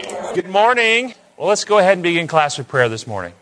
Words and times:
Good 0.00 0.48
morning. 0.48 1.14
Well, 1.36 1.48
let's 1.48 1.64
go 1.64 1.78
ahead 1.78 1.94
and 1.94 2.02
begin 2.02 2.26
class 2.26 2.56
with 2.56 2.68
prayer 2.68 2.88
this 2.88 3.06
morning. 3.06 3.34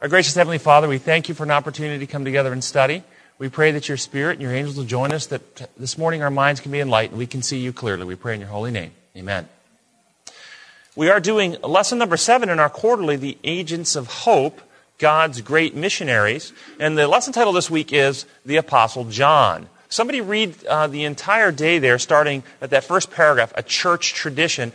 Our 0.00 0.06
gracious 0.06 0.34
Heavenly 0.36 0.58
Father, 0.58 0.86
we 0.86 0.98
thank 0.98 1.28
you 1.28 1.34
for 1.34 1.42
an 1.42 1.50
opportunity 1.50 2.06
to 2.06 2.10
come 2.10 2.24
together 2.24 2.52
and 2.52 2.62
study. 2.62 3.02
We 3.38 3.48
pray 3.48 3.72
that 3.72 3.88
your 3.88 3.96
Spirit 3.96 4.34
and 4.34 4.42
your 4.42 4.52
angels 4.52 4.76
will 4.76 4.84
join 4.84 5.10
us, 5.10 5.26
that 5.26 5.68
this 5.76 5.98
morning 5.98 6.22
our 6.22 6.30
minds 6.30 6.60
can 6.60 6.70
be 6.70 6.78
enlightened. 6.78 7.18
We 7.18 7.26
can 7.26 7.42
see 7.42 7.58
you 7.58 7.72
clearly. 7.72 8.04
We 8.04 8.14
pray 8.14 8.34
in 8.34 8.40
your 8.40 8.50
holy 8.50 8.70
name. 8.70 8.92
Amen. 9.16 9.48
We 10.94 11.10
are 11.10 11.18
doing 11.18 11.56
lesson 11.62 11.98
number 11.98 12.16
seven 12.16 12.48
in 12.48 12.60
our 12.60 12.70
quarterly, 12.70 13.16
The 13.16 13.36
Agents 13.42 13.96
of 13.96 14.06
Hope, 14.06 14.60
God's 14.98 15.40
Great 15.40 15.74
Missionaries. 15.74 16.52
And 16.78 16.96
the 16.96 17.08
lesson 17.08 17.32
title 17.32 17.52
this 17.52 17.70
week 17.70 17.92
is 17.92 18.26
The 18.46 18.58
Apostle 18.58 19.06
John. 19.06 19.68
Somebody 19.88 20.22
read 20.22 20.64
uh, 20.64 20.86
the 20.86 21.04
entire 21.04 21.52
day 21.52 21.78
there, 21.78 21.98
starting 21.98 22.44
at 22.62 22.70
that 22.70 22.82
first 22.82 23.10
paragraph, 23.10 23.52
a 23.54 23.62
church 23.62 24.14
tradition. 24.14 24.72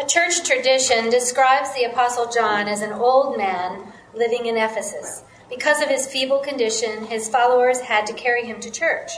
A 0.00 0.06
church 0.06 0.42
tradition 0.44 1.10
describes 1.10 1.74
the 1.74 1.84
Apostle 1.84 2.30
John 2.30 2.68
as 2.68 2.80
an 2.80 2.94
old 2.94 3.36
man 3.36 3.92
living 4.14 4.46
in 4.46 4.56
Ephesus. 4.56 5.22
Because 5.50 5.82
of 5.82 5.90
his 5.90 6.06
feeble 6.06 6.38
condition, 6.38 7.04
his 7.04 7.28
followers 7.28 7.80
had 7.80 8.06
to 8.06 8.14
carry 8.14 8.46
him 8.46 8.60
to 8.60 8.70
church. 8.70 9.12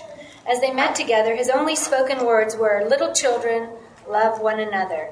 As 0.45 0.61
they 0.61 0.73
met 0.73 0.97
together, 0.97 1.37
his 1.37 1.49
only 1.49 1.77
spoken 1.77 2.27
words 2.27 2.57
were, 2.57 2.85
Little 2.89 3.13
children, 3.13 3.69
love 4.09 4.41
one 4.41 4.59
another. 4.59 5.11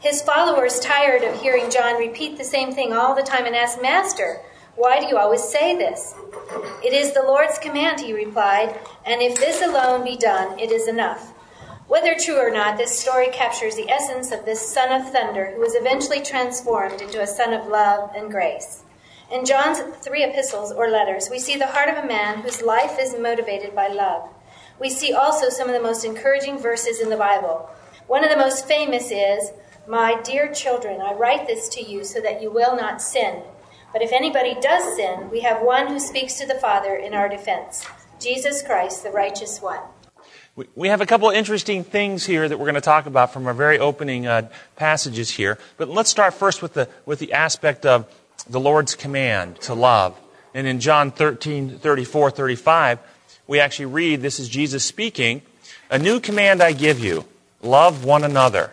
His 0.00 0.22
followers, 0.22 0.80
tired 0.80 1.24
of 1.24 1.42
hearing 1.42 1.68
John 1.68 1.98
repeat 1.98 2.38
the 2.38 2.44
same 2.44 2.72
thing 2.72 2.94
all 2.94 3.14
the 3.14 3.22
time, 3.22 3.44
and 3.44 3.54
asked, 3.54 3.82
Master, 3.82 4.40
why 4.76 4.98
do 4.98 5.08
you 5.08 5.18
always 5.18 5.44
say 5.44 5.76
this? 5.76 6.14
It 6.82 6.94
is 6.94 7.12
the 7.12 7.22
Lord's 7.22 7.58
command, 7.58 8.00
he 8.00 8.14
replied, 8.14 8.80
and 9.04 9.20
if 9.20 9.36
this 9.36 9.60
alone 9.60 10.04
be 10.04 10.16
done, 10.16 10.58
it 10.58 10.72
is 10.72 10.88
enough. 10.88 11.34
Whether 11.88 12.14
true 12.14 12.38
or 12.38 12.50
not, 12.50 12.78
this 12.78 12.98
story 12.98 13.28
captures 13.28 13.76
the 13.76 13.90
essence 13.90 14.30
of 14.30 14.44
this 14.44 14.66
son 14.72 14.92
of 14.92 15.10
thunder 15.10 15.52
who 15.52 15.60
was 15.60 15.74
eventually 15.74 16.22
transformed 16.22 17.00
into 17.00 17.20
a 17.20 17.26
son 17.26 17.52
of 17.52 17.66
love 17.66 18.10
and 18.16 18.30
grace. 18.30 18.84
In 19.30 19.44
John's 19.44 19.80
three 20.04 20.22
epistles 20.22 20.72
or 20.72 20.90
letters, 20.90 21.28
we 21.30 21.38
see 21.38 21.56
the 21.56 21.66
heart 21.66 21.88
of 21.88 22.02
a 22.02 22.06
man 22.06 22.42
whose 22.42 22.62
life 22.62 22.98
is 23.00 23.18
motivated 23.18 23.74
by 23.74 23.88
love. 23.88 24.28
We 24.78 24.90
see 24.90 25.12
also 25.12 25.48
some 25.48 25.68
of 25.68 25.74
the 25.74 25.82
most 25.82 26.04
encouraging 26.04 26.58
verses 26.58 27.00
in 27.00 27.10
the 27.10 27.16
Bible. 27.16 27.68
One 28.06 28.24
of 28.24 28.30
the 28.30 28.36
most 28.36 28.66
famous 28.66 29.10
is, 29.10 29.52
My 29.86 30.20
dear 30.22 30.52
children, 30.52 31.00
I 31.00 31.14
write 31.14 31.46
this 31.46 31.68
to 31.70 31.82
you 31.82 32.04
so 32.04 32.20
that 32.20 32.42
you 32.42 32.50
will 32.50 32.76
not 32.76 33.00
sin. 33.02 33.42
But 33.92 34.02
if 34.02 34.12
anybody 34.12 34.54
does 34.60 34.96
sin, 34.96 35.30
we 35.30 35.40
have 35.40 35.62
one 35.62 35.88
who 35.88 35.98
speaks 35.98 36.34
to 36.34 36.46
the 36.46 36.54
Father 36.54 36.94
in 36.94 37.14
our 37.14 37.28
defense 37.28 37.86
Jesus 38.20 38.62
Christ, 38.62 39.02
the 39.02 39.10
righteous 39.10 39.60
one. 39.60 39.80
We 40.54 40.88
have 40.88 41.00
a 41.00 41.06
couple 41.06 41.30
of 41.30 41.34
interesting 41.34 41.82
things 41.82 42.26
here 42.26 42.46
that 42.46 42.58
we're 42.58 42.66
going 42.66 42.74
to 42.74 42.82
talk 42.82 43.06
about 43.06 43.32
from 43.32 43.46
our 43.46 43.54
very 43.54 43.78
opening 43.78 44.26
uh, 44.26 44.50
passages 44.76 45.30
here. 45.30 45.56
But 45.78 45.88
let's 45.88 46.10
start 46.10 46.34
first 46.34 46.60
with 46.60 46.74
the, 46.74 46.90
with 47.06 47.20
the 47.20 47.32
aspect 47.32 47.86
of 47.86 48.06
the 48.50 48.60
Lord's 48.60 48.94
command 48.94 49.58
to 49.62 49.72
love. 49.72 50.14
And 50.52 50.66
in 50.66 50.78
John 50.78 51.10
13, 51.10 51.78
34, 51.78 52.32
35, 52.32 52.98
we 53.46 53.60
actually 53.60 53.86
read 53.86 54.20
this 54.20 54.38
is 54.38 54.50
Jesus 54.50 54.84
speaking 54.84 55.40
A 55.88 55.98
new 55.98 56.20
command 56.20 56.62
I 56.62 56.72
give 56.72 57.00
you 57.00 57.24
love 57.62 58.04
one 58.04 58.22
another. 58.22 58.72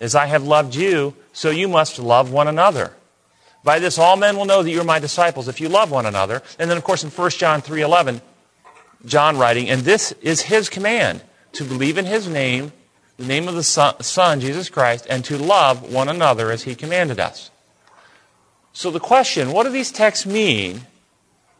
As 0.00 0.14
I 0.14 0.26
have 0.26 0.44
loved 0.44 0.74
you, 0.74 1.14
so 1.32 1.48
you 1.48 1.68
must 1.68 1.98
love 1.98 2.32
one 2.32 2.48
another. 2.48 2.92
By 3.62 3.78
this 3.78 3.98
all 3.98 4.16
men 4.16 4.36
will 4.36 4.44
know 4.44 4.62
that 4.62 4.70
you 4.70 4.80
are 4.82 4.84
my 4.84 4.98
disciples 4.98 5.48
if 5.48 5.58
you 5.58 5.70
love 5.70 5.90
one 5.90 6.04
another. 6.04 6.42
And 6.58 6.68
then 6.68 6.76
of 6.76 6.84
course 6.84 7.02
in 7.02 7.08
1 7.08 7.30
John 7.30 7.62
3:11 7.62 8.20
John 9.04 9.36
writing, 9.38 9.68
and 9.68 9.82
this 9.82 10.12
is 10.22 10.42
his 10.42 10.68
command 10.68 11.22
to 11.52 11.64
believe 11.64 11.98
in 11.98 12.06
his 12.06 12.28
name, 12.28 12.72
the 13.16 13.26
name 13.26 13.48
of 13.48 13.54
the 13.54 13.62
son, 13.62 14.00
son 14.02 14.40
Jesus 14.40 14.68
Christ, 14.68 15.06
and 15.08 15.24
to 15.26 15.38
love 15.38 15.92
one 15.92 16.08
another 16.08 16.50
as 16.50 16.62
he 16.62 16.74
commanded 16.74 17.20
us. 17.20 17.50
So 18.72 18.90
the 18.90 19.00
question, 19.00 19.52
what 19.52 19.64
do 19.64 19.70
these 19.70 19.92
texts 19.92 20.26
mean? 20.26 20.82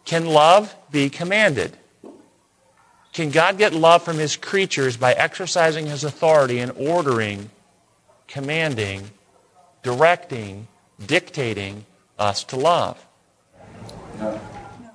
Can 0.05 0.27
love 0.27 0.75
be 0.91 1.09
commanded? 1.09 1.77
Can 3.13 3.31
God 3.31 3.59
get 3.59 3.73
love 3.73 4.03
from 4.03 4.19
his 4.19 4.37
creatures 4.37 4.97
by 4.97 5.13
exercising 5.13 5.87
his 5.87 6.03
authority 6.03 6.59
and 6.59 6.73
ordering, 6.73 7.51
commanding, 8.27 9.11
directing, 9.85 10.67
dictating 11.07 11.87
us 12.19 12.43
to 12.45 12.57
love? 12.57 13.07
No. 14.19 14.41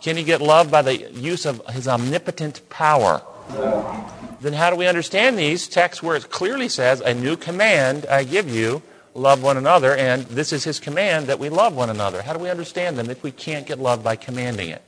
Can 0.02 0.18
he 0.18 0.24
get 0.24 0.42
love 0.42 0.72
by 0.72 0.82
the 0.82 1.12
use 1.12 1.46
of 1.46 1.66
his 1.68 1.88
omnipotent 1.88 2.68
power? 2.70 3.22
No. 3.52 4.06
Then 4.42 4.54
how 4.54 4.70
do 4.70 4.76
we 4.76 4.88
understand 4.88 5.38
these 5.38 5.68
texts 5.68 6.02
where 6.02 6.16
it 6.16 6.30
clearly 6.30 6.70
says, 6.70 7.02
A 7.02 7.14
new 7.14 7.36
command 7.36 8.06
I 8.10 8.24
give 8.24 8.50
you, 8.50 8.82
love 9.14 9.44
one 9.44 9.58
another, 9.58 9.96
and 9.96 10.24
this 10.24 10.54
is 10.54 10.64
his 10.64 10.80
command 10.80 11.28
that 11.28 11.40
we 11.40 11.50
love 11.50 11.76
one 11.76 11.90
another. 11.90 12.22
How 12.22 12.34
do 12.34 12.40
we 12.40 12.50
understand 12.50 12.98
them 12.98 13.10
if 13.10 13.22
we 13.24 13.32
can't 13.32 13.66
get 13.66 13.80
love 13.80 14.04
by 14.04 14.16
commanding 14.16 14.70
it? 14.70 14.82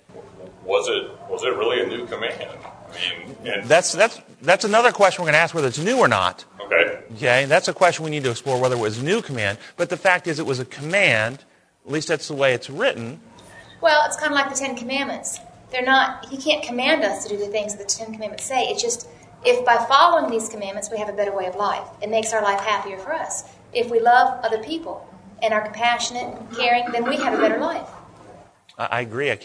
Was 0.63 0.87
it 0.87 1.11
was 1.29 1.43
it 1.43 1.49
really 1.55 1.81
a 1.81 1.87
new 1.87 2.05
command? 2.07 2.33
I 2.41 3.25
mean, 3.25 3.35
and 3.45 3.65
that's 3.67 3.91
that's 3.91 4.21
that's 4.41 4.63
another 4.63 4.91
question 4.91 5.23
we're 5.23 5.27
going 5.27 5.33
to 5.33 5.39
ask 5.39 5.53
whether 5.53 5.67
it's 5.67 5.79
new 5.79 5.97
or 5.97 6.07
not. 6.07 6.45
Okay. 6.61 7.03
Okay, 7.15 7.45
that's 7.45 7.67
a 7.67 7.73
question 7.73 8.05
we 8.05 8.11
need 8.11 8.23
to 8.23 8.31
explore 8.31 8.59
whether 8.59 8.75
it 8.75 8.79
was 8.79 8.99
a 8.99 9.03
new 9.03 9.21
command. 9.21 9.57
But 9.75 9.89
the 9.89 9.97
fact 9.97 10.27
is, 10.27 10.39
it 10.39 10.45
was 10.45 10.59
a 10.59 10.65
command. 10.65 11.43
At 11.85 11.91
least 11.91 12.07
that's 12.07 12.27
the 12.27 12.35
way 12.35 12.53
it's 12.53 12.69
written. 12.69 13.19
Well, 13.81 14.05
it's 14.05 14.17
kind 14.17 14.31
of 14.31 14.35
like 14.35 14.49
the 14.49 14.55
Ten 14.55 14.75
Commandments. 14.75 15.39
They're 15.71 15.83
not. 15.83 16.29
He 16.29 16.37
can't 16.37 16.63
command 16.63 17.03
us 17.03 17.23
to 17.23 17.29
do 17.29 17.37
the 17.37 17.47
things 17.47 17.75
that 17.75 17.87
the 17.87 17.93
Ten 17.93 18.13
Commandments 18.13 18.45
say. 18.45 18.65
It's 18.65 18.81
just 18.81 19.07
if 19.43 19.65
by 19.65 19.77
following 19.87 20.29
these 20.29 20.49
commandments 20.49 20.89
we 20.91 20.97
have 20.97 21.09
a 21.09 21.13
better 21.13 21.35
way 21.35 21.47
of 21.47 21.55
life, 21.55 21.87
it 22.01 22.09
makes 22.09 22.31
our 22.33 22.43
life 22.43 22.59
happier 22.59 22.97
for 22.97 23.13
us 23.13 23.43
if 23.73 23.89
we 23.89 23.99
love 23.99 24.43
other 24.43 24.63
people 24.63 25.07
and 25.41 25.53
are 25.53 25.61
compassionate, 25.61 26.37
and 26.37 26.55
caring, 26.55 26.91
then 26.91 27.03
we 27.03 27.15
have 27.17 27.33
a 27.33 27.37
better 27.37 27.57
life. 27.57 27.89
I 28.77 29.01
agree. 29.01 29.31
I, 29.31 29.39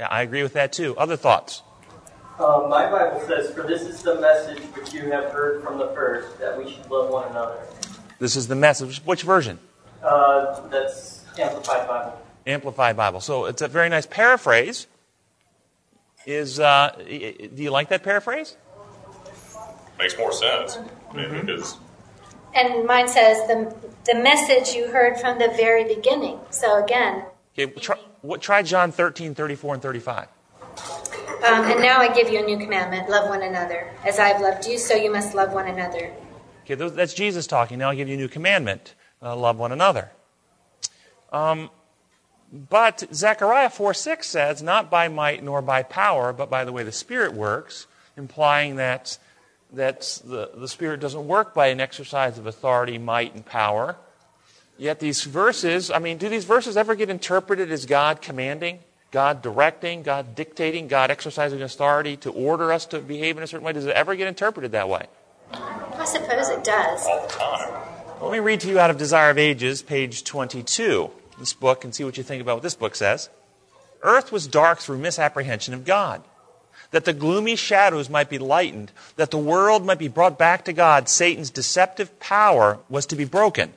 I 0.00 0.22
agree 0.22 0.42
with 0.42 0.52
that 0.52 0.72
too. 0.72 0.96
Other 0.96 1.16
thoughts? 1.16 1.62
Um, 2.38 2.68
my 2.68 2.88
Bible 2.90 3.20
says, 3.26 3.52
For 3.52 3.62
this 3.62 3.82
is 3.82 4.02
the 4.02 4.20
message 4.20 4.60
which 4.74 4.92
you 4.92 5.10
have 5.10 5.30
heard 5.30 5.62
from 5.62 5.78
the 5.78 5.88
first, 5.88 6.38
that 6.38 6.56
we 6.56 6.70
should 6.70 6.88
love 6.90 7.10
one 7.10 7.28
another. 7.30 7.58
This 8.18 8.36
is 8.36 8.46
the 8.46 8.54
message. 8.54 8.98
Which 9.04 9.22
version? 9.22 9.58
Uh, 10.02 10.66
that's 10.68 11.24
Amplified 11.38 11.88
Bible. 11.88 12.20
Amplified 12.46 12.96
Bible. 12.96 13.20
So 13.20 13.46
it's 13.46 13.62
a 13.62 13.68
very 13.68 13.88
nice 13.88 14.06
paraphrase. 14.06 14.86
Is 16.26 16.58
uh, 16.58 16.94
do 17.06 17.62
you 17.62 17.70
like 17.70 17.88
that 17.90 18.02
paraphrase? 18.02 18.56
Makes 19.98 20.18
more 20.18 20.32
sense. 20.32 20.76
Mm-hmm. 21.12 21.46
Because 21.46 21.76
and 22.54 22.86
mine 22.86 23.08
says 23.08 23.46
the 23.48 23.74
the 24.06 24.14
message 24.14 24.74
you 24.74 24.88
heard 24.88 25.18
from 25.18 25.38
the 25.38 25.48
very 25.48 25.84
beginning. 25.84 26.38
So 26.50 26.82
again. 26.82 27.24
Okay, 27.56 27.72
try, 27.72 27.96
what, 28.22 28.42
try 28.42 28.62
John 28.62 28.90
13, 28.90 29.34
34, 29.34 29.74
and 29.74 29.82
35. 29.82 30.28
Um, 31.46 31.64
and 31.70 31.80
now 31.80 31.98
I 31.98 32.12
give 32.12 32.28
you 32.28 32.40
a 32.40 32.42
new 32.42 32.58
commandment 32.58 33.08
love 33.08 33.28
one 33.28 33.42
another. 33.42 33.92
As 34.04 34.18
I've 34.18 34.40
loved 34.40 34.66
you, 34.66 34.78
so 34.78 34.94
you 34.94 35.12
must 35.12 35.34
love 35.34 35.52
one 35.52 35.68
another. 35.68 36.12
Okay, 36.64 36.74
that's 36.74 37.14
Jesus 37.14 37.46
talking. 37.46 37.78
Now 37.78 37.90
I 37.90 37.94
give 37.94 38.08
you 38.08 38.14
a 38.14 38.18
new 38.18 38.28
commandment 38.28 38.94
uh, 39.22 39.36
love 39.36 39.58
one 39.58 39.72
another. 39.72 40.10
Um, 41.32 41.70
but 42.54 43.02
Zechariah 43.12 43.68
4 43.68 43.94
6 43.94 44.26
says, 44.26 44.62
Not 44.62 44.88
by 44.88 45.08
might 45.08 45.42
nor 45.42 45.60
by 45.60 45.82
power, 45.82 46.32
but 46.32 46.48
by 46.48 46.64
the 46.64 46.70
way 46.70 46.84
the 46.84 46.92
Spirit 46.92 47.34
works, 47.34 47.88
implying 48.16 48.76
that 48.76 49.18
that 49.72 50.20
the, 50.24 50.50
the 50.54 50.68
Spirit 50.68 51.00
doesn't 51.00 51.26
work 51.26 51.52
by 51.52 51.66
an 51.66 51.80
exercise 51.80 52.38
of 52.38 52.46
authority, 52.46 52.96
might, 52.96 53.34
and 53.34 53.44
power. 53.44 53.96
Yet 54.78 55.00
these 55.00 55.24
verses, 55.24 55.90
I 55.90 55.98
mean, 55.98 56.16
do 56.16 56.28
these 56.28 56.44
verses 56.44 56.76
ever 56.76 56.94
get 56.94 57.10
interpreted 57.10 57.72
as 57.72 57.84
God 57.84 58.22
commanding, 58.22 58.78
God 59.10 59.42
directing, 59.42 60.04
God 60.04 60.36
dictating, 60.36 60.86
God 60.86 61.10
exercising 61.10 61.60
authority 61.60 62.16
to 62.18 62.30
order 62.30 62.72
us 62.72 62.86
to 62.86 63.00
behave 63.00 63.36
in 63.36 63.42
a 63.42 63.48
certain 63.48 63.64
way? 63.64 63.72
Does 63.72 63.86
it 63.86 63.96
ever 63.96 64.14
get 64.14 64.28
interpreted 64.28 64.72
that 64.72 64.88
way? 64.88 65.06
I 65.52 66.04
suppose 66.04 66.48
it 66.50 66.62
does. 66.62 67.04
All 67.06 67.22
the 67.22 67.32
time. 67.32 67.84
Let 68.20 68.32
me 68.32 68.38
read 68.38 68.60
to 68.60 68.68
you 68.68 68.78
out 68.78 68.90
of 68.90 68.96
Desire 68.96 69.30
of 69.30 69.38
Ages, 69.38 69.82
page 69.82 70.24
22, 70.24 71.10
this 71.38 71.52
book, 71.52 71.84
and 71.84 71.94
see 71.94 72.04
what 72.04 72.16
you 72.16 72.22
think 72.22 72.42
about 72.42 72.56
what 72.56 72.62
this 72.62 72.74
book 72.74 72.94
says. 72.94 73.28
Earth 74.02 74.30
was 74.30 74.46
dark 74.46 74.78
through 74.78 74.98
misapprehension 74.98 75.74
of 75.74 75.84
God 75.84 76.22
that 76.94 77.04
the 77.04 77.12
gloomy 77.12 77.56
shadows 77.56 78.08
might 78.08 78.30
be 78.30 78.38
lightened, 78.38 78.92
that 79.16 79.32
the 79.32 79.38
world 79.38 79.84
might 79.84 79.98
be 79.98 80.06
brought 80.06 80.38
back 80.38 80.64
to 80.64 80.72
God, 80.72 81.08
Satan's 81.08 81.50
deceptive 81.50 82.20
power 82.20 82.78
was 82.88 83.04
to 83.06 83.16
be 83.16 83.24
broken. 83.24 83.72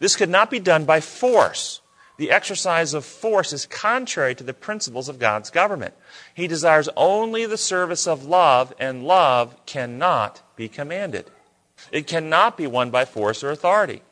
This 0.00 0.16
could 0.16 0.28
not 0.28 0.50
be 0.50 0.60
done 0.60 0.84
by 0.84 1.00
force. 1.00 1.80
The 2.18 2.30
exercise 2.30 2.92
of 2.92 3.06
force 3.06 3.54
is 3.54 3.64
contrary 3.64 4.34
to 4.34 4.44
the 4.44 4.52
principles 4.52 5.08
of 5.08 5.18
God's 5.18 5.48
government. 5.48 5.94
He 6.34 6.46
desires 6.46 6.90
only 6.94 7.46
the 7.46 7.56
service 7.56 8.06
of 8.06 8.26
love, 8.26 8.74
and 8.78 9.04
love 9.04 9.56
cannot 9.64 10.42
be 10.54 10.68
commanded. 10.68 11.30
It 11.90 12.06
cannot 12.06 12.58
be 12.58 12.66
won 12.66 12.90
by 12.90 13.06
force 13.06 13.42
or 13.42 13.50
authority. 13.50 14.02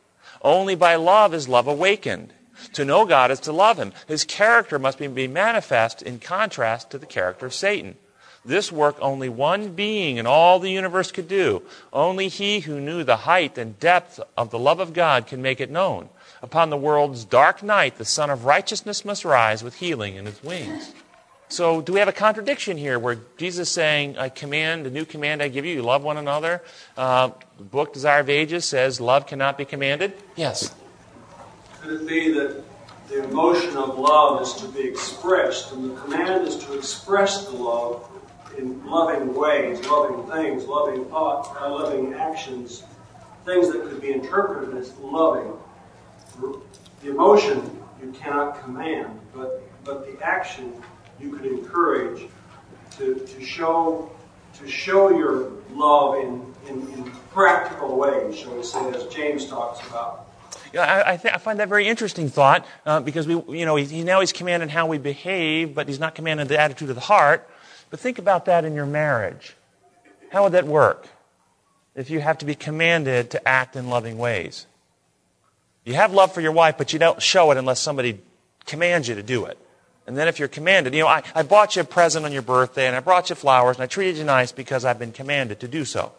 Only 0.41 0.75
by 0.75 0.94
love 0.94 1.35
is 1.35 1.47
love 1.47 1.67
awakened. 1.67 2.33
To 2.75 2.85
know 2.85 3.05
God 3.07 3.31
is 3.31 3.41
to 3.41 3.53
love 3.53 3.79
Him. 3.79 3.93
His 4.09 4.25
character 4.25 4.79
must 4.79 4.99
be 4.99 5.29
manifest 5.29 6.03
in 6.03 6.19
contrast 6.19 6.91
to 6.91 6.99
the 6.99 7.07
character 7.07 7.47
of 7.47 7.55
Satan. 7.55 7.97
This 8.45 8.73
work 8.73 8.97
only 9.01 9.29
one 9.29 9.75
being 9.75 10.17
in 10.17 10.27
all 10.27 10.59
the 10.59 10.71
universe 10.71 11.12
could 11.12 11.29
do. 11.29 11.62
Only 11.93 12.29
he 12.29 12.61
who 12.61 12.81
knew 12.81 13.05
the 13.05 13.19
height 13.19 13.59
and 13.59 13.79
depth 13.79 14.19
of 14.37 14.51
the 14.51 14.59
love 14.59 14.81
of 14.81 14.95
God 14.95 15.27
can 15.27 15.43
make 15.43 15.61
it 15.61 15.71
known. 15.71 16.09
Upon 16.43 16.71
the 16.71 16.77
world's 16.77 17.25
dark 17.25 17.62
night, 17.62 17.99
the 17.99 18.05
Sun 18.07 18.31
of 18.31 18.47
Righteousness 18.47 19.05
must 19.05 19.27
rise 19.27 19.62
with 19.62 19.77
healing 19.77 20.17
in 20.17 20.25
his 20.25 20.43
wings. 20.43 20.95
So, 21.49 21.83
do 21.83 21.93
we 21.93 21.99
have 21.99 22.09
a 22.09 22.12
contradiction 22.12 22.77
here 22.77 22.99
where 22.99 23.19
Jesus 23.37 23.69
is 23.69 23.75
saying, 23.75 24.17
I 24.17 24.29
command, 24.29 24.87
a 24.87 24.91
new 24.91 25.05
command 25.05 25.43
I 25.43 25.49
give 25.49 25.67
you, 25.67 25.75
you 25.75 25.83
love 25.83 26.03
one 26.03 26.17
another? 26.17 26.62
Uh, 26.97 27.31
the 27.59 27.65
book 27.65 27.93
Desire 27.93 28.21
of 28.21 28.31
Ages 28.31 28.65
says 28.65 29.01
love 29.01 29.27
cannot 29.27 29.59
be 29.59 29.65
commanded? 29.65 30.15
Yes. 30.37 30.73
Could 31.81 32.03
it 32.03 32.06
be 32.06 32.32
that 32.35 32.62
the 33.09 33.25
emotion 33.25 33.77
of 33.77 33.99
love 33.99 34.43
is 34.43 34.53
to 34.55 34.69
be 34.69 34.81
expressed, 34.81 35.73
and 35.73 35.91
the 35.91 36.00
command 36.00 36.47
is 36.47 36.56
to 36.65 36.77
express 36.77 37.47
the 37.47 37.53
love 37.53 38.06
in 38.59 38.85
loving 38.87 39.35
ways, 39.35 39.85
loving 39.87 40.31
things, 40.31 40.67
loving 40.67 41.06
thoughts, 41.06 41.49
uh, 41.61 41.71
loving 41.71 42.15
actions, 42.15 42.85
things 43.44 43.73
that 43.73 43.82
could 43.82 44.00
be 44.00 44.12
interpreted 44.12 44.77
as 44.77 44.94
loving? 44.99 45.53
The 46.38 47.11
emotion 47.11 47.79
you 48.03 48.12
cannot 48.12 48.62
command, 48.62 49.19
but, 49.35 49.62
but 49.85 50.06
the 50.06 50.25
action 50.25 50.75
you 51.19 51.35
could 51.35 51.47
encourage 51.47 52.29
to, 52.99 53.15
to 53.15 53.44
show 53.44 54.11
to 54.55 54.69
show 54.69 55.11
your 55.11 55.53
love 55.73 56.17
in, 56.17 56.55
in, 56.69 56.81
in 56.93 57.11
practical 57.33 57.97
ways, 57.97 58.37
shall 58.37 58.55
we 58.55 58.62
say, 58.62 58.91
as 58.91 59.06
James 59.06 59.47
talks 59.47 59.87
about. 59.88 60.30
I, 60.75 61.12
I, 61.12 61.17
th- 61.17 61.34
I, 61.34 61.38
find 61.38 61.58
that 61.61 61.69
very 61.69 61.87
interesting 61.88 62.28
thought 62.28 62.67
uh, 62.87 63.00
because 63.00 63.26
we, 63.26 63.58
you 63.58 63.67
know, 63.67 63.76
he, 63.76 63.84
he, 63.84 64.02
now 64.05 64.20
he's 64.20 64.32
commanding 64.32 64.69
how 64.69 64.87
we 64.87 64.99
behave, 64.99 65.75
but 65.75 65.88
he's 65.88 65.99
not 65.99 66.14
commanding 66.14 66.46
the 66.46 66.58
attitude 66.61 66.88
of 66.90 66.94
the 66.94 67.00
heart. 67.00 67.49
But 67.90 68.00
think 68.00 68.19
about 68.19 68.44
that 68.44 68.64
in 68.64 68.75
your 68.75 68.87
marriage. 68.87 69.56
How 70.31 70.44
would 70.44 70.52
that 70.52 70.67
work 70.67 71.08
if 71.94 72.08
you 72.08 72.20
have 72.20 72.38
to 72.38 72.46
be 72.46 72.55
commanded 72.55 73.31
to 73.32 73.49
act 73.49 73.75
in 73.75 73.88
loving 73.88 74.17
ways? 74.17 74.67
You 75.84 75.94
have 75.94 76.12
love 76.12 76.32
for 76.32 76.40
your 76.40 76.52
wife, 76.52 76.76
but 76.78 76.93
you 76.93 76.99
don't 76.99 77.20
show 77.20 77.50
it 77.50 77.56
unless 77.56 77.81
somebody 77.81 78.20
commands 78.66 79.08
you 79.08 79.16
to 79.16 79.23
do 79.23 79.46
it. 79.46 79.58
And 80.06 80.16
then 80.16 80.28
if 80.28 80.38
you're 80.38 80.49
commanded, 80.49 80.94
you 80.94 81.02
know, 81.02 81.08
I, 81.08 81.23
I 81.34 81.43
bought 81.43 81.76
you 81.76 81.82
a 81.82 81.84
present 81.84 82.25
on 82.25 82.32
your 82.32 82.43
birthday 82.43 82.87
and 82.87 82.96
I 82.96 83.00
brought 83.00 83.31
you 83.31 83.37
flowers 83.37 83.76
and 83.76 83.82
I 83.84 83.87
treated 83.87 84.16
you 84.16 84.25
nice 84.25 84.52
because 84.52 84.84
I've 84.84 84.99
been 84.99 85.12
commanded 85.12 85.61
to 85.61 85.69
do 85.69 85.84
so. 85.84 86.12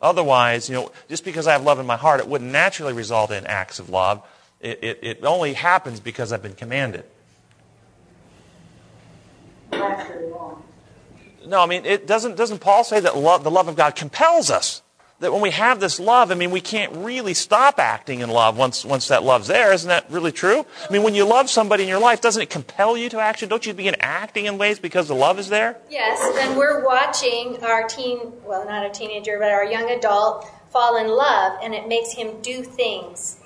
Otherwise, 0.00 0.68
you 0.68 0.74
know, 0.74 0.90
just 1.08 1.24
because 1.24 1.46
I 1.46 1.52
have 1.52 1.62
love 1.62 1.78
in 1.78 1.86
my 1.86 1.96
heart, 1.96 2.20
it 2.20 2.28
wouldn't 2.28 2.50
naturally 2.50 2.92
result 2.92 3.30
in 3.30 3.46
acts 3.46 3.78
of 3.78 3.90
love. 3.90 4.22
It, 4.60 4.78
it, 4.82 4.98
it 5.02 5.24
only 5.24 5.54
happens 5.54 6.00
because 6.00 6.32
I've 6.32 6.42
been 6.42 6.54
commanded. 6.54 7.04
No, 11.46 11.60
I 11.60 11.66
mean, 11.66 11.84
it 11.84 12.06
doesn't, 12.06 12.36
doesn't 12.36 12.60
Paul 12.60 12.84
say 12.84 13.00
that 13.00 13.16
love, 13.16 13.44
the 13.44 13.50
love 13.50 13.68
of 13.68 13.76
God 13.76 13.96
compels 13.96 14.50
us? 14.50 14.82
That 15.20 15.32
when 15.32 15.42
we 15.42 15.50
have 15.50 15.80
this 15.80 16.00
love, 16.00 16.30
I 16.30 16.34
mean, 16.34 16.50
we 16.50 16.60
can't 16.60 16.92
really 16.96 17.34
stop 17.34 17.78
acting 17.78 18.20
in 18.20 18.30
love 18.30 18.56
once, 18.56 18.84
once 18.84 19.08
that 19.08 19.22
love's 19.22 19.46
there. 19.46 19.72
Isn't 19.72 19.88
that 19.88 20.10
really 20.10 20.32
true? 20.32 20.64
I 20.88 20.92
mean, 20.92 21.02
when 21.02 21.14
you 21.14 21.24
love 21.24 21.48
somebody 21.48 21.82
in 21.82 21.88
your 21.88 22.00
life, 22.00 22.20
doesn't 22.20 22.42
it 22.42 22.50
compel 22.50 22.96
you 22.96 23.08
to 23.10 23.20
action? 23.20 23.48
Don't 23.48 23.64
you 23.64 23.74
begin 23.74 23.96
acting 24.00 24.46
in 24.46 24.58
ways 24.58 24.78
because 24.78 25.08
the 25.08 25.14
love 25.14 25.38
is 25.38 25.48
there? 25.48 25.76
Yes, 25.90 26.20
and 26.38 26.56
we're 26.56 26.84
watching 26.84 27.62
our 27.62 27.86
teen, 27.86 28.32
well, 28.44 28.64
not 28.64 28.84
a 28.84 28.90
teenager, 28.90 29.38
but 29.38 29.50
our 29.50 29.64
young 29.64 29.90
adult 29.90 30.48
fall 30.70 30.96
in 30.96 31.08
love, 31.08 31.58
and 31.62 31.74
it 31.74 31.86
makes 31.86 32.12
him 32.12 32.40
do 32.40 32.62
things 32.62 33.36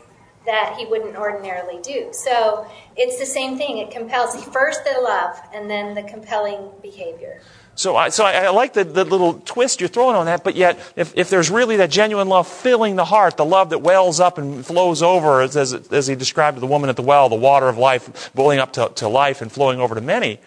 that 0.46 0.76
he 0.78 0.84
wouldn't 0.84 1.16
ordinarily 1.16 1.80
do. 1.82 2.10
So 2.12 2.66
it's 2.96 3.18
the 3.18 3.26
same 3.26 3.56
thing. 3.56 3.78
It 3.78 3.90
compels 3.90 4.44
first 4.44 4.84
the 4.84 5.00
love 5.00 5.40
and 5.52 5.70
then 5.70 5.94
the 5.94 6.02
compelling 6.02 6.68
behavior. 6.82 7.40
So 7.76 7.96
I, 7.96 8.10
so 8.10 8.24
I, 8.24 8.32
I 8.32 8.50
like 8.50 8.72
the, 8.72 8.84
the 8.84 9.04
little 9.04 9.34
twist 9.34 9.80
you're 9.80 9.88
throwing 9.88 10.14
on 10.14 10.26
that, 10.26 10.44
but 10.44 10.54
yet, 10.54 10.78
if, 10.94 11.16
if 11.16 11.28
there's 11.28 11.50
really 11.50 11.76
that 11.78 11.90
genuine 11.90 12.28
love 12.28 12.46
filling 12.46 12.94
the 12.94 13.04
heart, 13.04 13.36
the 13.36 13.44
love 13.44 13.70
that 13.70 13.80
wells 13.80 14.20
up 14.20 14.38
and 14.38 14.64
flows 14.64 15.02
over, 15.02 15.40
as, 15.40 15.56
as, 15.56 15.72
as 15.72 16.06
he 16.06 16.14
described 16.14 16.56
to 16.56 16.60
the 16.60 16.66
woman 16.66 16.88
at 16.88 16.96
the 16.96 17.02
well, 17.02 17.28
the 17.28 17.34
water 17.34 17.68
of 17.68 17.76
life 17.76 18.32
boiling 18.34 18.60
up 18.60 18.72
to, 18.74 18.92
to 18.94 19.08
life 19.08 19.42
and 19.42 19.50
flowing 19.50 19.80
over 19.80 19.94
to 19.96 20.00
many, 20.00 20.38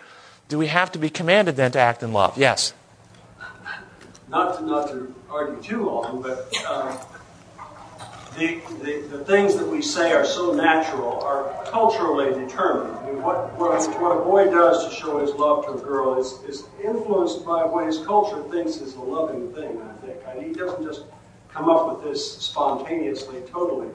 do 0.48 0.58
we 0.58 0.68
have 0.68 0.92
to 0.94 1.00
be 1.00 1.10
commanded 1.10 1.58
then 1.58 1.72
to 1.74 1.80
act 1.80 2.02
in 2.02 2.14
love? 2.14 2.38
Yes. 2.38 2.74
Not 4.30 4.58
to, 4.58 4.66
not 4.66 4.88
to 4.90 5.14
argue 5.30 5.62
too 5.62 5.86
long, 5.86 6.22
but 6.22 6.54
uh, 6.66 6.98
the, 8.38 8.60
the, 8.84 9.18
the 9.18 9.26
things 9.26 9.56
that 9.56 9.68
we 9.68 9.82
say 9.82 10.14
are 10.14 10.26
so 10.26 10.54
natural 10.54 11.20
are 11.22 11.64
culturally 11.66 12.30
determined. 12.40 12.96
I 12.98 13.06
mean, 13.08 13.22
what, 13.24 13.58
what, 13.58 13.72
what 14.00 14.12
a 14.12 14.24
boy 14.24 14.46
does 14.46 14.88
to 14.88 14.96
show 14.96 15.20
his 15.20 15.32
love 15.32 15.66
to 15.66 15.72
a 15.72 15.82
girl 15.82 16.20
is, 16.20 16.34
is 16.48 16.66
influenced 16.84 17.44
by 17.44 17.66
what 17.66 17.88
his 17.88 17.98
culture 18.06 18.44
thinks 18.52 18.78
is 18.78 18.94
a 18.94 19.02
loving 19.02 19.52
thing, 19.54 19.82
I 19.82 20.06
think. 20.06 20.18
And 20.28 20.46
he 20.46 20.54
doesn't 20.54 20.84
just 20.84 21.06
come 21.52 21.68
up 21.68 21.90
with 21.90 22.12
this 22.12 22.38
spontaneously, 22.38 23.42
totally. 23.52 23.88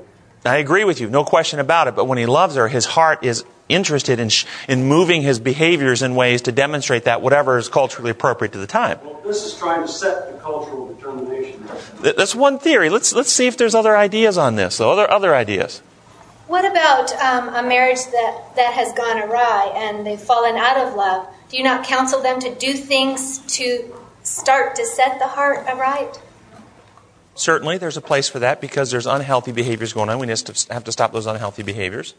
I 0.45 0.57
agree 0.57 0.85
with 0.85 1.01
you, 1.01 1.09
no 1.09 1.25
question 1.25 1.61
about 1.61 1.89
it. 1.89 1.95
But 1.95 2.07
when 2.07 2.19
he 2.19 2.27
loves 2.27 2.57
her, 2.57 2.69
his 2.69 2.85
heart 2.85 3.25
is 3.25 3.45
interested 3.69 4.19
in, 4.19 4.29
sh- 4.29 4.45
in 4.69 4.85
moving 4.85 5.23
his 5.23 5.39
behaviors 5.39 6.03
in 6.03 6.15
ways 6.15 6.43
to 6.43 6.53
demonstrate 6.53 7.05
that 7.05 7.23
whatever 7.23 7.59
is 7.59 7.69
culturally 7.69 8.11
appropriate 8.11 8.53
to 8.53 8.59
the 8.59 8.67
time. 8.67 8.99
Well, 9.05 9.21
this 9.25 9.45
is 9.45 9.55
trying 9.57 9.83
to 9.83 9.89
set 9.89 10.33
the 10.33 10.39
cultural 10.39 10.93
determination. 10.93 11.65
That's 12.01 12.35
one 12.35 12.59
theory. 12.59 12.91
Let's, 12.91 13.13
let's 13.13 13.33
see 13.33 13.47
if 13.47 13.57
there's 13.57 13.75
other 13.75 13.97
ideas 13.97 14.37
on 14.37 14.57
this, 14.57 14.79
though. 14.79 14.93
Other, 14.93 15.11
other 15.11 15.35
ideas. 15.35 15.81
What 16.49 16.65
about 16.65 17.15
um, 17.15 17.49
a 17.55 17.67
marriage 17.67 18.05
that, 18.07 18.43
that 18.57 18.73
has 18.75 18.93
gone 18.93 19.23
awry 19.23 19.73
and 19.75 20.05
they've 20.05 20.21
fallen 20.21 20.57
out 20.57 20.77
of 20.77 20.95
love? 20.95 21.27
Do 21.49 21.57
you 21.57 21.63
not 21.63 21.87
counsel 21.87 22.21
them 22.21 22.41
to 22.41 22.55
do 22.55 22.75
things 22.75 23.39
to 23.57 23.95
start 24.23 24.75
to 24.75 24.85
set 24.85 25.19
the 25.19 25.29
heart 25.29 25.67
aright? 25.67 26.21
Certainly, 27.35 27.79
there's 27.79 27.97
a 27.97 28.03
place 28.03 28.29
for 28.29 28.39
that 28.41 28.61
because 28.61 28.91
there's 28.91 29.07
unhealthy 29.07 29.53
behaviors 29.53 29.93
going 29.93 30.11
on. 30.11 30.19
We 30.19 30.27
just 30.27 30.69
have 30.71 30.85
to 30.85 30.93
stop 30.93 31.13
those 31.13 31.27
unhealthy 31.27 31.63
behaviors. 31.63 32.15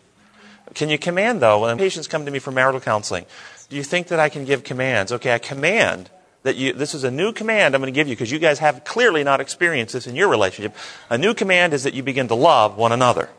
Can 0.74 0.90
you 0.90 0.98
command, 0.98 1.42
though, 1.42 1.62
when 1.62 1.78
patients 1.78 2.08
come 2.08 2.26
to 2.26 2.32
me 2.32 2.40
for 2.40 2.52
marital 2.52 2.82
counseling? 2.82 3.26
Do 3.70 3.76
you 3.76 3.84
think 3.84 4.08
that 4.08 4.20
I 4.20 4.30
can 4.30 4.46
give 4.46 4.64
commands? 4.64 5.12
Okay, 5.12 5.34
I 5.34 5.38
command 5.38 6.10
that 6.44 6.56
you, 6.56 6.74
this 6.74 6.94
is 6.94 7.04
a 7.04 7.12
new 7.12 7.32
command 7.32 7.76
I'm 7.76 7.82
going 7.82 7.94
to 7.94 7.98
give 7.98 8.08
you 8.08 8.16
because 8.16 8.32
you 8.32 8.40
guys 8.40 8.60
have 8.60 8.84
clearly 8.84 9.24
not 9.24 9.40
experienced 9.42 9.94
this 9.94 10.08
in 10.08 10.16
your 10.16 10.30
relationship. 10.30 10.76
A 11.10 11.18
new 11.18 11.34
command 11.34 11.74
is 11.74 11.84
that 11.84 11.94
you 11.94 12.04
begin 12.04 12.28
to 12.28 12.36
love 12.36 12.78
one 12.78 12.92
another. 12.92 13.30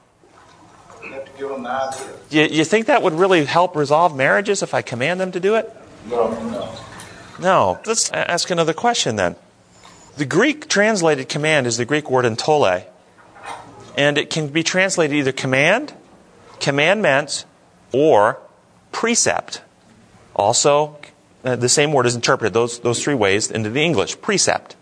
You 1.02 1.12
have 1.12 1.24
to 1.24 1.38
give 1.38 1.48
them 1.50 1.66
idea. 1.66 2.08
You, 2.30 2.42
you 2.42 2.64
think 2.64 2.86
that 2.86 3.02
would 3.02 3.12
really 3.12 3.44
help 3.44 3.76
resolve 3.76 4.16
marriages 4.16 4.62
if 4.62 4.74
I 4.74 4.82
command 4.82 5.20
them 5.20 5.32
to 5.32 5.40
do 5.40 5.54
it? 5.56 5.70
No, 6.08 6.30
no. 6.50 6.74
No. 7.40 7.80
Let's 7.84 8.10
ask 8.12 8.50
another 8.50 8.72
question 8.72 9.16
then. 9.16 9.36
The 10.16 10.24
Greek 10.24 10.68
translated 10.68 11.28
command 11.28 11.66
is 11.66 11.76
the 11.76 11.84
Greek 11.84 12.10
word 12.10 12.24
entole. 12.24 12.82
And 13.96 14.18
it 14.18 14.30
can 14.30 14.48
be 14.48 14.62
translated 14.62 15.16
either 15.16 15.32
command, 15.32 15.92
commandment, 16.60 17.44
or 17.92 18.38
precept. 18.92 19.62
Also, 20.34 20.98
uh, 21.44 21.56
the 21.56 21.68
same 21.68 21.92
word 21.92 22.06
is 22.06 22.14
interpreted 22.14 22.54
those, 22.54 22.80
those 22.80 23.02
three 23.02 23.14
ways 23.14 23.50
into 23.50 23.70
the 23.70 23.82
English 23.82 24.20
precept. 24.20 24.76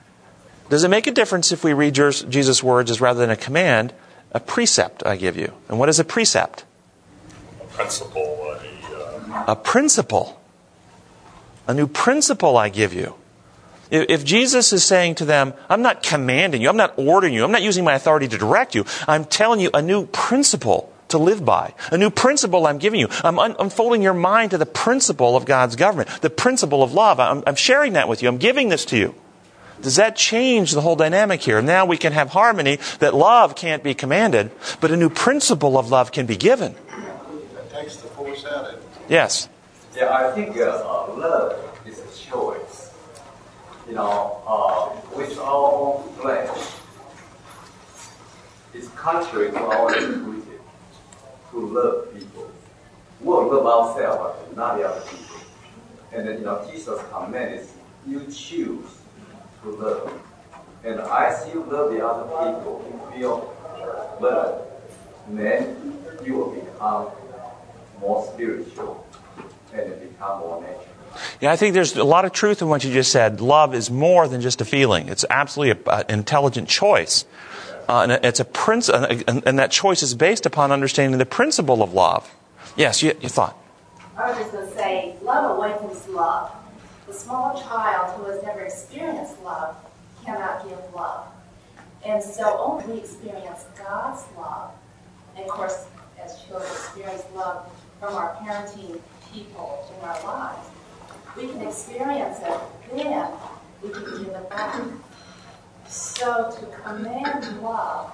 Does 0.71 0.85
it 0.85 0.89
make 0.89 1.07
a 1.07 1.11
difference 1.11 1.53
if 1.53 1.65
we 1.65 1.73
read 1.73 1.95
Jesus' 1.95 2.63
words 2.63 2.91
as 2.91 3.01
rather 3.01 3.21
than 3.21 3.31
a 3.31 3.37
command, 3.37 3.93
a 4.33 4.41
precept 4.41 5.05
I 5.05 5.17
give 5.17 5.37
you? 5.37 5.53
And 5.69 5.79
what 5.79 5.89
is 5.89 5.99
a 5.99 6.05
precept? 6.05 6.65
A 7.61 7.67
principle. 7.67 8.39
A, 8.41 9.35
uh... 9.35 9.45
a 9.49 9.57
principle. 9.57 10.41
A 11.67 11.75
new 11.75 11.87
principle 11.87 12.57
I 12.57 12.69
give 12.69 12.95
you. 12.95 13.15
If 13.93 14.25
Jesus 14.25 14.73
is 14.73 14.83
saying 14.83 15.17
to 15.17 15.27
them, 15.27 15.53
I'm 15.69 15.83
not 15.83 16.03
commanding 16.03 16.63
you, 16.63 16.71
I'm 16.71 16.79
not 16.79 16.95
ordering 16.97 17.35
you, 17.35 17.45
I'm 17.45 17.53
not 17.53 17.61
using 17.61 17.85
my 17.85 17.93
authority 17.93 18.27
to 18.27 18.39
direct 18.39 18.75
you, 18.75 18.87
I'm 19.07 19.27
telling 19.27 19.61
you 19.61 19.69
a 19.75 19.83
new 19.83 20.07
principle 20.07 20.91
to 21.09 21.19
live 21.19 21.45
by, 21.45 21.75
a 21.91 21.99
new 21.99 22.09
principle 22.09 22.67
I'm 22.67 22.79
giving 22.79 23.01
you. 23.01 23.09
I'm 23.23 23.39
un- 23.39 23.55
unfolding 23.59 24.01
your 24.01 24.15
mind 24.15 24.53
to 24.53 24.59
the 24.59 24.65
principle 24.65 25.37
of 25.37 25.45
God's 25.45 25.77
government, 25.77 26.09
the 26.23 26.31
principle 26.31 26.83
of 26.83 26.95
love. 26.95 27.21
I'm, 27.21 27.43
I'm 27.47 27.55
sharing 27.55 27.93
that 27.93 28.09
with 28.09 28.23
you, 28.23 28.31
I'm 28.31 28.39
giving 28.39 28.71
this 28.71 28.87
to 28.87 28.97
you. 28.97 29.15
Does 29.83 29.97
that 29.97 30.17
change 30.17 30.73
the 30.73 30.81
whole 30.81 30.97
dynamic 30.97 31.43
here? 31.43 31.61
Now 31.61 31.85
we 31.85 31.99
can 31.99 32.15
have 32.15 32.31
harmony 32.31 32.79
that 33.01 33.15
love 33.15 33.57
can't 33.57 33.83
be 33.83 33.93
commanded, 33.93 34.53
but 34.81 34.91
a 34.91 34.97
new 34.97 35.11
principle 35.11 35.77
of 35.77 35.91
love 35.91 36.13
can 36.13 36.25
be 36.25 36.37
given. 36.37 36.77
That 37.55 37.71
takes 37.71 37.97
the 37.97 38.09
force 38.09 38.47
out 38.47 38.65
of 38.65 38.75
it. 38.75 38.83
Yes. 39.11 39.51
Yeah, 39.95 40.15
I 40.15 40.33
think 40.33 40.57
uh, 40.57 41.13
love 41.15 41.59
is 41.85 41.99
a 41.99 42.31
choice 42.31 42.62
you 43.93 43.99
know, 43.99 44.41
uh, 44.47 44.89
with 45.15 45.39
our 45.39 45.71
own 45.71 46.13
flesh. 46.15 46.49
It's 48.73 48.89
contrary 48.97 49.51
to 49.51 49.59
our 49.59 49.95
intuition 49.95 50.61
to 51.51 51.61
love 51.61 52.15
people. 52.15 52.51
We 53.21 53.35
love 53.35 53.67
ourselves, 53.67 54.41
but 54.49 54.57
not 54.57 54.79
the 54.79 54.89
other 54.89 55.03
people. 55.03 55.37
And 56.11 56.27
then, 56.27 56.39
you 56.39 56.45
know, 56.47 56.67
Jesus' 56.73 57.03
command 57.13 57.55
is 57.55 57.75
you 58.07 58.21
choose 58.33 58.87
to 59.63 59.69
love. 59.73 60.23
And 60.85 60.99
as 60.99 61.47
you 61.53 61.63
love 61.71 61.93
the 61.93 62.03
other 62.03 62.25
people, 62.25 63.11
you 63.13 63.19
feel 63.19 63.55
love, 64.23 64.69
then 65.29 65.99
you 66.25 66.33
will 66.33 66.53
become 66.53 67.09
more 68.01 68.27
spiritual 68.33 69.07
and 69.75 70.01
become 70.01 70.41
more 70.41 70.63
natural. 70.63 70.92
Yeah, 71.41 71.53
I 71.53 71.57
think 71.57 71.75
there's 71.75 71.97
a 71.97 72.05
lot 72.05 72.25
of 72.25 72.33
truth 72.33 72.63
in 72.63 72.69
what 72.69 72.85
you 72.85 72.93
just 72.93 73.13
said. 73.13 73.41
Love 73.41 73.75
is 73.75 73.91
more 73.91 74.29
than 74.29 74.41
just 74.41 74.61
a 74.61 74.65
feeling. 74.65 75.09
It's 75.09 75.25
absolutely 75.29 75.83
an 75.87 76.05
intelligent 76.09 76.69
choice. 76.69 77.25
Uh, 77.89 78.07
and 78.09 78.25
it's 78.25 78.41
a 78.41 78.45
princ- 78.45 79.25
and, 79.27 79.43
and 79.47 79.59
that 79.59 79.71
choice 79.71 80.03
is 80.03 80.15
based 80.15 80.47
upon 80.47 80.73
understanding 80.73 81.19
the 81.19 81.27
principle 81.27 81.83
of 81.83 81.93
love. 81.93 82.31
Yes, 82.77 83.03
you, 83.03 83.13
you 83.21 83.29
thought. 83.29 83.57
I 84.17 84.29
was 84.29 84.39
just 84.39 84.53
going 84.53 84.69
to 84.69 84.75
say, 84.75 85.17
love 85.23 85.57
awakens 85.57 86.09
love. 86.09 86.53
The 87.07 87.13
small 87.15 87.61
child 87.61 88.17
who 88.17 88.31
has 88.31 88.43
never 88.43 88.61
experienced 88.61 89.41
love 89.43 89.77
cannot 90.25 90.67
give 90.69 90.79
love. 90.95 91.27
And 92.05 92.23
so 92.23 92.57
only 92.59 92.95
we 92.95 92.99
experience 93.01 93.65
God's 93.77 94.23
love. 94.37 94.71
And 95.37 95.45
of 95.45 95.51
course, 95.51 95.87
as 96.23 96.43
children 96.43 96.71
experience 96.71 97.23
love 97.35 97.71
from 98.01 98.15
our 98.15 98.35
parenting 98.37 99.01
people 99.33 99.89
in 99.97 100.09
our 100.09 100.23
lives, 100.25 100.69
we 101.37 101.49
can 101.49 101.63
experience 101.63 102.39
it, 102.39 102.61
then 102.95 103.31
we 103.83 103.91
can 103.91 104.03
give 104.03 104.29
it 104.29 104.51
back. 104.51 104.83
So 105.89 106.51
to 106.51 106.67
command 106.83 107.63
love, 107.63 108.13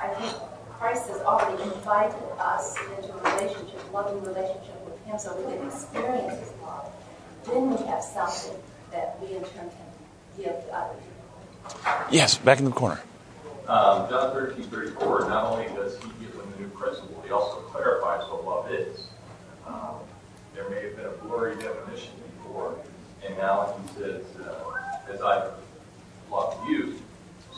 I 0.00 0.08
think 0.08 0.34
Christ 0.78 1.08
has 1.08 1.20
already 1.22 1.62
invited 1.62 2.14
us 2.38 2.76
into 2.96 3.12
a 3.12 3.34
relationship, 3.34 3.92
loving 3.92 4.22
relationship 4.22 4.84
with 4.84 5.02
Him, 5.04 5.18
so 5.18 5.36
we 5.36 5.52
can 5.52 5.66
experience 5.66 6.38
His 6.40 6.52
love. 6.62 6.92
Then 7.44 7.70
we 7.70 7.86
have 7.86 8.02
something 8.02 8.58
that 8.90 9.18
we 9.20 9.28
in 9.36 9.42
turn 9.42 9.70
can 9.70 9.72
give 10.36 10.46
to 10.46 10.74
other 10.74 10.94
people. 10.94 11.80
Yes, 12.10 12.36
back 12.38 12.58
in 12.58 12.64
the 12.64 12.70
corner. 12.70 13.00
Um, 13.68 14.08
John 14.10 14.34
13, 14.34 14.64
34, 14.64 15.28
not 15.28 15.52
only 15.52 15.66
does 15.74 15.96
he 15.98 16.08
give 16.20 16.36
them 16.36 16.52
the 16.54 16.62
new 16.62 16.68
principle, 16.68 17.22
he 17.24 17.32
also 17.32 17.60
clarifies 17.60 18.22
what 18.30 18.44
love 18.44 18.70
is. 18.70 19.06
There 20.54 20.68
may 20.70 20.82
have 20.84 20.96
been 20.96 21.06
a 21.06 21.10
blurry 21.24 21.56
definition 21.56 22.12
before, 22.42 22.76
and 23.26 23.36
now 23.36 23.74
he 23.76 24.00
says, 24.00 24.22
uh, 24.46 25.12
as 25.12 25.20
I 25.20 25.50
love 26.30 26.56
you, 26.68 26.96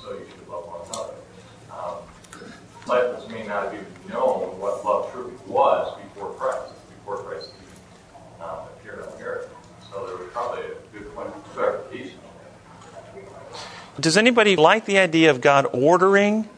so 0.01 0.13
you 0.13 0.27
should 0.31 0.49
love 0.49 0.65
one 0.65 0.81
another. 0.89 1.15
Um, 1.71 2.51
disciples 2.81 3.31
may 3.31 3.47
not 3.47 3.65
have 3.65 3.75
even 3.75 3.87
known 4.09 4.59
what 4.59 4.83
love 4.85 5.13
truly 5.13 5.35
was 5.47 5.99
before 6.03 6.31
Christ, 6.33 6.73
before 6.89 7.19
Christ 7.19 7.51
um, 8.41 8.61
appeared 8.79 9.01
on 9.01 9.23
earth. 9.23 9.51
So 9.91 10.07
there 10.07 10.17
was 10.17 10.29
probably 10.33 10.65
a 10.65 10.99
good 10.99 11.15
point 11.15 11.29
of 11.29 11.45
clarification. 11.55 12.19
Does 14.01 14.17
anybody 14.17 14.57
like 14.57 14.87
the 14.87 14.99
idea 14.99 15.31
of 15.31 15.41
God 15.41 15.67
ordering, 15.73 16.49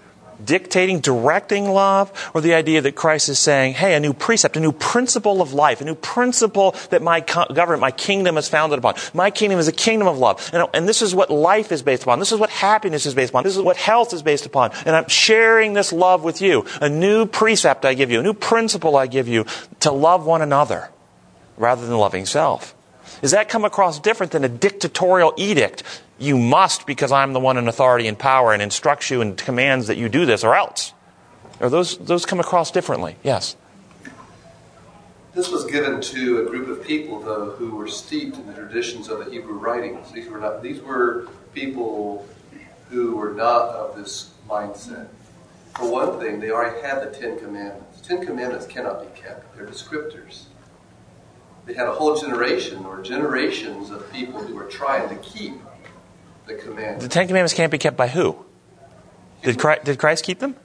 dictating, 0.45 1.00
directing 1.00 1.68
love, 1.71 2.30
or 2.35 2.40
the 2.40 2.54
idea 2.54 2.80
that 2.80 2.95
Christ 2.95 3.28
is 3.28 3.38
saying, 3.38 3.75
hey, 3.75 3.95
a 3.95 4.00
new 4.00 4.12
precept, 4.12 4.57
a 4.57 4.61
new 4.61 4.73
principle 4.73 5.42
of 5.42 5.52
life, 5.52 5.80
a 5.80 5.85
new 5.85 5.95
principle 5.95 6.75
that 6.90 7.02
my 7.02 7.21
government, 7.21 7.80
my 7.80 7.90
kingdom 7.90 8.37
is 8.38 8.49
founded 8.49 8.78
upon. 8.78 8.95
My 9.14 9.30
kingdom 9.30 9.59
is 9.59 9.68
a 9.68 9.73
kingdom 9.73 10.09
of 10.09 10.18
love. 10.18 10.50
And, 10.52 10.66
and 10.75 10.88
this 10.88 11.02
is 11.02 11.14
what 11.14 11.30
life 11.30 11.73
is 11.73 11.83
based 11.83 12.02
upon. 12.02 12.18
This 12.18 12.33
is 12.33 12.38
what 12.38 12.50
happiness 12.50 13.07
is 13.07 13.14
based 13.14 13.30
upon. 13.30 13.45
This 13.45 13.57
is 13.57 13.62
what 13.62 13.76
health 13.76 14.12
is 14.12 14.23
based 14.23 14.47
upon. 14.47 14.71
And 14.87 14.95
I'm 14.95 15.09
sharing 15.09 15.73
this 15.73 15.92
love 15.92 16.25
with 16.25 16.40
you. 16.40 16.64
A 16.80 16.88
new 16.88 17.26
precept 17.26 17.85
I 17.85 17.95
give 17.95 18.11
you, 18.11 18.21
a 18.21 18.23
new 18.23 18.35
principle 18.35 18.97
I 18.97 19.07
give 19.07 19.28
you 19.28 19.47
to 19.80 19.92
love 19.92 20.26
one 20.26 20.42
another 20.42 20.90
rather 21.57 21.87
than 21.87 21.97
loving 21.97 22.26
self. 22.26 22.75
Does 23.20 23.32
that 23.32 23.48
come 23.48 23.64
across 23.64 23.98
different 23.98 24.32
than 24.32 24.44
a 24.44 24.48
dictatorial 24.48 25.34
edict? 25.37 25.82
You 26.18 26.38
must 26.38 26.87
because 26.87 27.12
I'm 27.12 27.32
the 27.32 27.40
one 27.40 27.56
in 27.56 27.68
authority 27.68 28.06
and 28.06 28.18
power 28.18 28.52
and 28.52 28.62
instructs 28.62 29.10
you 29.10 29.20
and 29.20 29.37
commands 29.37 29.87
that 29.87 29.96
you 29.96 30.08
do 30.08 30.26
this 30.26 30.44
or 30.44 30.54
else. 30.54 30.92
Or 31.60 31.68
those, 31.68 31.98
those 31.98 32.25
come 32.26 32.40
across 32.40 32.70
differently? 32.70 33.16
Yes. 33.22 33.56
This 35.34 35.50
was 35.50 35.66
given 35.66 36.00
to 36.00 36.42
a 36.42 36.50
group 36.50 36.68
of 36.68 36.84
people, 36.84 37.20
though, 37.20 37.50
who 37.50 37.76
were 37.76 37.87
steeped 37.87 38.37
in 38.37 38.46
the 38.46 38.54
traditions 38.54 39.08
of 39.08 39.25
the 39.25 39.30
Hebrew 39.30 39.58
writings. 39.58 40.10
These 40.10 40.28
were 40.28 40.38
not. 40.38 40.62
These 40.62 40.80
were 40.80 41.28
people 41.54 42.26
who 42.88 43.14
were 43.14 43.32
not 43.32 43.68
of 43.68 43.96
this 43.96 44.30
mindset. 44.48 45.08
For 45.76 45.88
one 45.88 46.18
thing, 46.18 46.40
they 46.40 46.50
already 46.50 46.80
had 46.80 47.02
the 47.02 47.16
Ten 47.16 47.38
Commandments. 47.38 48.00
Ten 48.00 48.25
Commandments 48.25 48.66
cannot 48.66 49.00
be 49.00 49.20
kept. 49.20 49.54
They're 49.54 49.66
descriptors. 49.66 50.44
They 51.68 51.75
had 51.75 51.87
a 51.87 51.92
whole 51.92 52.16
generation 52.16 52.87
or 52.87 53.02
generations 53.02 53.90
of 53.90 54.10
people 54.10 54.40
who 54.42 54.54
were 54.54 54.64
trying 54.64 55.10
to 55.10 55.16
keep 55.16 55.52
the 56.46 56.54
commandments. 56.54 57.04
The 57.04 57.10
Ten 57.10 57.26
Commandments 57.26 57.52
can't 57.52 57.70
be 57.70 57.76
kept 57.76 57.94
by 57.94 58.08
who? 58.08 58.42
Did 59.42 59.58
Christ, 59.58 59.84
did 59.84 59.98
Christ 59.98 60.25
keep 60.25 60.38
them? 60.38 60.56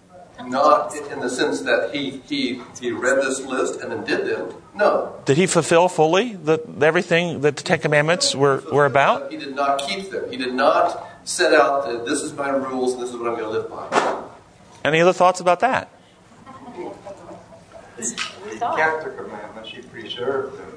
Not 0.45 0.95
in 0.95 1.19
the 1.19 1.29
sense 1.29 1.59
that 1.63 1.93
he, 1.93 2.21
he, 2.25 2.61
he 2.79 2.91
read 2.91 3.17
this 3.17 3.41
list 3.41 3.81
and 3.81 3.91
then 3.91 4.05
did 4.05 4.27
them. 4.27 4.55
No. 4.73 5.21
Did 5.25 5.35
he 5.35 5.45
fulfill 5.45 5.89
fully 5.89 6.35
the, 6.35 6.59
everything 6.81 7.41
that 7.41 7.57
the 7.57 7.63
Ten 7.63 7.79
Commandments 7.79 8.33
were, 8.33 8.63
were 8.71 8.85
about? 8.85 9.29
He 9.29 9.37
did 9.37 9.57
not 9.57 9.85
keep 9.85 10.09
them. 10.09 10.31
He 10.31 10.37
did 10.37 10.53
not 10.53 11.05
set 11.25 11.53
out 11.53 11.85
that 11.85 12.05
this 12.05 12.21
is 12.21 12.31
my 12.31 12.47
rules 12.47 12.93
and 12.93 13.03
this 13.03 13.09
is 13.09 13.17
what 13.17 13.27
I'm 13.27 13.37
going 13.37 13.43
to 13.43 13.59
live 13.59 13.69
by. 13.69 14.23
Any 14.85 15.01
other 15.01 15.13
thoughts 15.13 15.41
about 15.41 15.59
that? 15.59 15.89
He, 17.97 18.05
he 18.05 18.57
kept 18.57 19.03
the 19.03 19.13
commandments, 19.17 19.69
he 19.69 19.81
preserved 19.81 20.57
them. 20.57 20.72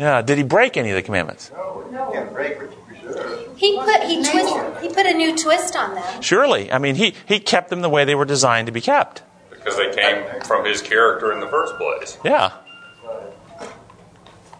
Yeah. 0.00 0.22
Did 0.22 0.38
he 0.38 0.44
break 0.44 0.76
any 0.76 0.90
of 0.90 0.96
the 0.96 1.02
commandments? 1.02 1.52
No, 1.52 1.84
you 1.90 2.12
can't 2.12 2.32
break 2.32 2.58
what 2.58 2.70
you 2.72 2.78
preserve. 2.86 3.56
He 3.56 3.76
put 3.76 4.02
he 4.04 4.24
twist 4.24 4.82
he 4.82 4.88
put 4.88 5.06
a 5.06 5.12
new 5.12 5.36
twist 5.36 5.76
on 5.76 5.94
them. 5.94 6.22
Surely. 6.22 6.72
I 6.72 6.78
mean, 6.78 6.94
he, 6.94 7.14
he 7.26 7.38
kept 7.38 7.68
them 7.68 7.82
the 7.82 7.90
way 7.90 8.04
they 8.04 8.14
were 8.14 8.24
designed 8.24 8.66
to 8.66 8.72
be 8.72 8.80
kept. 8.80 9.22
Because 9.50 9.76
they 9.76 9.92
came 9.94 10.40
from 10.42 10.64
his 10.64 10.80
character 10.80 11.32
in 11.32 11.40
the 11.40 11.46
first 11.46 11.76
place. 11.76 12.16
Yeah. 12.24 12.52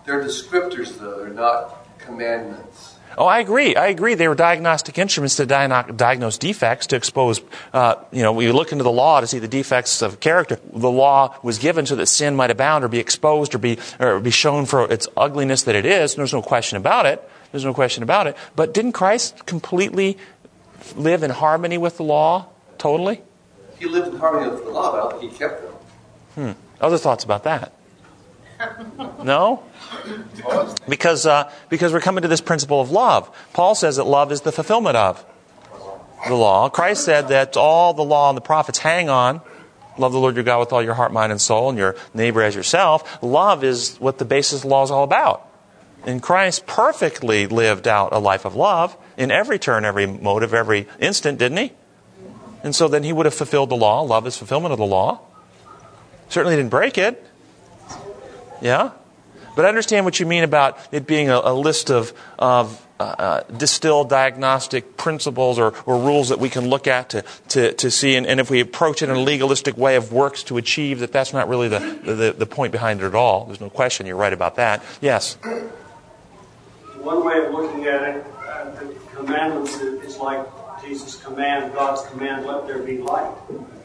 They're 0.05 0.23
descriptors, 0.23 0.99
though. 0.99 1.19
They're 1.19 1.29
not 1.31 1.87
commandments. 1.99 2.97
Oh, 3.19 3.27
I 3.27 3.41
agree. 3.41 3.75
I 3.75 3.89
agree. 3.89 4.15
They 4.15 4.29
were 4.29 4.35
diagnostic 4.35 4.97
instruments 4.97 5.37
to 5.37 5.47
diagno- 5.47 5.97
diagnose 5.97 6.39
defects, 6.39 6.87
to 6.89 6.97
expose, 6.97 7.41
uh, 7.73 7.97
you 8.13 8.23
know, 8.23 8.33
we 8.33 8.51
look 8.53 8.73
into 8.73 8.85
the 8.85 8.91
law 8.91 9.21
to 9.21 9.27
see 9.27 9.39
the 9.41 9.49
defects 9.49 10.01
of 10.01 10.21
character. 10.21 10.59
The 10.73 10.91
law 10.91 11.35
was 11.43 11.59
given 11.59 11.87
so 11.87 11.97
that 11.97 12.07
sin 12.07 12.37
might 12.37 12.51
abound 12.51 12.85
or 12.85 12.89
be 12.89 12.99
exposed 12.99 13.55
or 13.55 13.59
be, 13.59 13.79
or 13.99 14.21
be 14.21 14.31
shown 14.31 14.65
for 14.65 14.91
its 14.91 15.09
ugliness 15.17 15.65
that 15.65 15.75
it 15.75 15.85
is. 15.85 16.15
There's 16.15 16.33
no 16.33 16.41
question 16.43 16.77
about 16.77 17.07
it. 17.07 17.29
There's 17.51 17.65
no 17.65 17.75
question 17.75 18.03
about 18.03 18.29
it. 18.29 18.37
But 18.55 18.73
didn't 18.73 18.93
Christ 18.93 19.45
completely 19.45 20.17
live 20.95 21.23
in 21.23 21.31
harmony 21.31 21.79
with 21.79 21.97
the 21.97 22.05
law? 22.05 22.47
Totally? 22.79 23.23
He 23.79 23.87
lived 23.87 24.15
in 24.15 24.21
harmony 24.21 24.51
with 24.51 24.65
the 24.65 24.71
law, 24.71 24.93
but 24.93 25.07
I 25.07 25.19
think 25.19 25.33
he 25.33 25.39
kept 25.39 25.63
them. 25.63 25.75
Hmm. 26.55 26.61
Other 26.81 26.97
thoughts 26.97 27.25
about 27.25 27.43
that? 27.45 27.73
No? 29.25 29.63
Because, 30.89 31.27
uh, 31.27 31.51
because 31.69 31.93
we're 31.93 32.01
coming 32.01 32.23
to 32.23 32.29
this 32.29 32.41
principle 32.41 32.81
of 32.81 32.91
love. 32.91 33.31
Paul 33.53 33.75
says 33.75 33.97
that 33.97 34.05
love 34.05 34.33
is 34.33 34.43
the 34.43 34.53
fulfillment 34.53 34.97
of 34.97 35.25
the 36.27 36.35
law. 36.35 36.69
Christ 36.69 37.05
said 37.05 37.29
that 37.29 37.57
all 37.57 37.95
the 37.95 38.05
law 38.05 38.29
and 38.29 38.37
the 38.37 38.43
prophets 38.43 38.79
hang 38.79 39.09
on. 39.09 39.41
Love 39.99 40.13
the 40.13 40.19
Lord 40.19 40.35
your 40.35 40.45
God 40.45 40.61
with 40.61 40.73
all 40.73 40.83
your 40.83 40.95
heart, 40.95 41.13
mind, 41.13 41.33
and 41.33 41.41
soul, 41.41 41.69
and 41.69 41.79
your 41.79 41.97
neighbor 42.15 42.43
as 42.43 42.55
yourself. 42.55 43.23
Love 43.23 43.65
is 43.65 43.97
what 43.97 44.19
the 44.19 44.25
basis 44.25 44.59
of 44.59 44.63
the 44.63 44.69
law 44.69 44.83
is 44.83 44.91
all 44.91 45.05
about. 45.05 45.47
And 46.07 46.23
Christ 46.23 46.67
perfectly 46.67 47.47
lived 47.47 47.87
out 47.87 48.13
a 48.13 48.19
life 48.19 48.47
of 48.47 48.55
love 48.55 48.97
in 49.17 49.31
every 49.31 49.59
turn, 49.59 49.85
every 49.85 50.07
motive, 50.07 50.55
every 50.55 50.89
instant, 50.99 51.39
didn't 51.39 51.59
he? 51.59 51.73
And 52.63 52.75
so 52.75 52.89
then 52.89 53.03
he 53.03 53.13
would 53.13 53.27
have 53.27 53.35
fulfilled 53.35 53.71
the 53.71 53.77
law. 53.77 54.01
Love 54.03 54.27
is 54.27 54.37
fulfillment 54.37 54.73
of 54.73 54.79
the 54.79 54.87
law. 54.87 55.21
Certainly 56.29 56.57
didn't 56.57 56.71
break 56.71 56.97
it. 56.97 57.27
Yeah? 58.61 58.93
But 59.57 59.65
I 59.65 59.69
understand 59.69 60.05
what 60.05 60.21
you 60.21 60.27
mean 60.27 60.45
about 60.45 60.79
it 60.93 61.07
being 61.07 61.29
a, 61.29 61.41
a 61.43 61.55
list 61.55 61.91
of, 61.91 62.13
of 62.39 62.87
uh, 63.01 63.03
uh, 63.03 63.43
distilled 63.57 64.09
diagnostic 64.09 64.97
principles 64.97 65.59
or, 65.59 65.75
or 65.87 65.99
rules 65.99 66.29
that 66.29 66.39
we 66.39 66.49
can 66.49 66.69
look 66.69 66.87
at 66.87 67.11
to, 67.11 67.25
to, 67.49 67.73
to 67.75 67.91
see. 67.91 68.15
And, 68.15 68.27
and 68.27 68.39
if 68.39 68.51
we 68.51 68.61
approach 68.61 69.03
it 69.03 69.09
in 69.09 69.17
a 69.17 69.21
legalistic 69.21 69.77
way 69.77 69.97
of 69.97 70.13
works 70.13 70.43
to 70.45 70.57
achieve, 70.57 71.01
that 71.01 71.13
that's 71.13 71.33
not 71.33 71.49
really 71.49 71.69
the, 71.69 71.79
the, 72.05 72.35
the 72.37 72.47
point 72.47 72.73
behind 72.73 73.01
it 73.01 73.07
at 73.07 73.15
all. 73.15 73.47
There's 73.47 73.61
no 73.61 73.71
question. 73.71 74.07
You're 74.07 74.17
right 74.17 74.33
about 74.33 74.57
that. 74.57 74.85
Yes? 75.01 75.35
One 76.99 77.25
way 77.25 77.45
of 77.45 77.53
looking 77.53 77.87
at 77.87 78.17
it, 78.17 78.27
uh, 78.47 78.71
the 78.71 78.95
commandments 79.17 79.77
is 79.81 80.19
like 80.19 80.47
Jesus' 80.83 81.17
command, 81.17 81.73
God's 81.75 82.09
command, 82.11 82.47
let 82.47 82.67
there 82.67 82.79
be 82.81 82.99
light. 82.99 83.35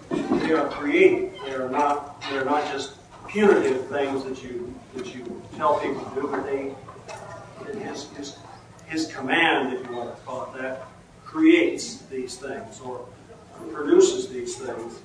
They 0.09 0.53
are 0.53 0.69
creative. 0.69 1.33
They 1.45 1.53
are 1.53 1.69
not. 1.69 2.21
They 2.29 2.37
are 2.37 2.45
not 2.45 2.71
just 2.71 2.93
punitive 3.35 3.85
things 3.87 4.23
that 4.23 4.41
you 4.41 4.73
that 4.95 5.13
you 5.13 5.41
tell 5.57 5.77
people 5.81 6.01
to 6.05 6.21
do, 6.21 6.27
but 6.27 6.45
they 6.45 6.73
his 7.79 8.09
his 8.11 8.37
his 8.85 9.13
command, 9.13 9.73
if 9.73 9.85
you 9.85 9.95
want 9.95 10.15
to 10.15 10.21
call 10.23 10.43
it 10.45 10.61
that, 10.61 10.85
creates 11.25 11.97
these 12.03 12.37
things 12.37 12.79
or 12.79 13.05
produces 13.73 14.29
these 14.29 14.55
things 14.55 14.99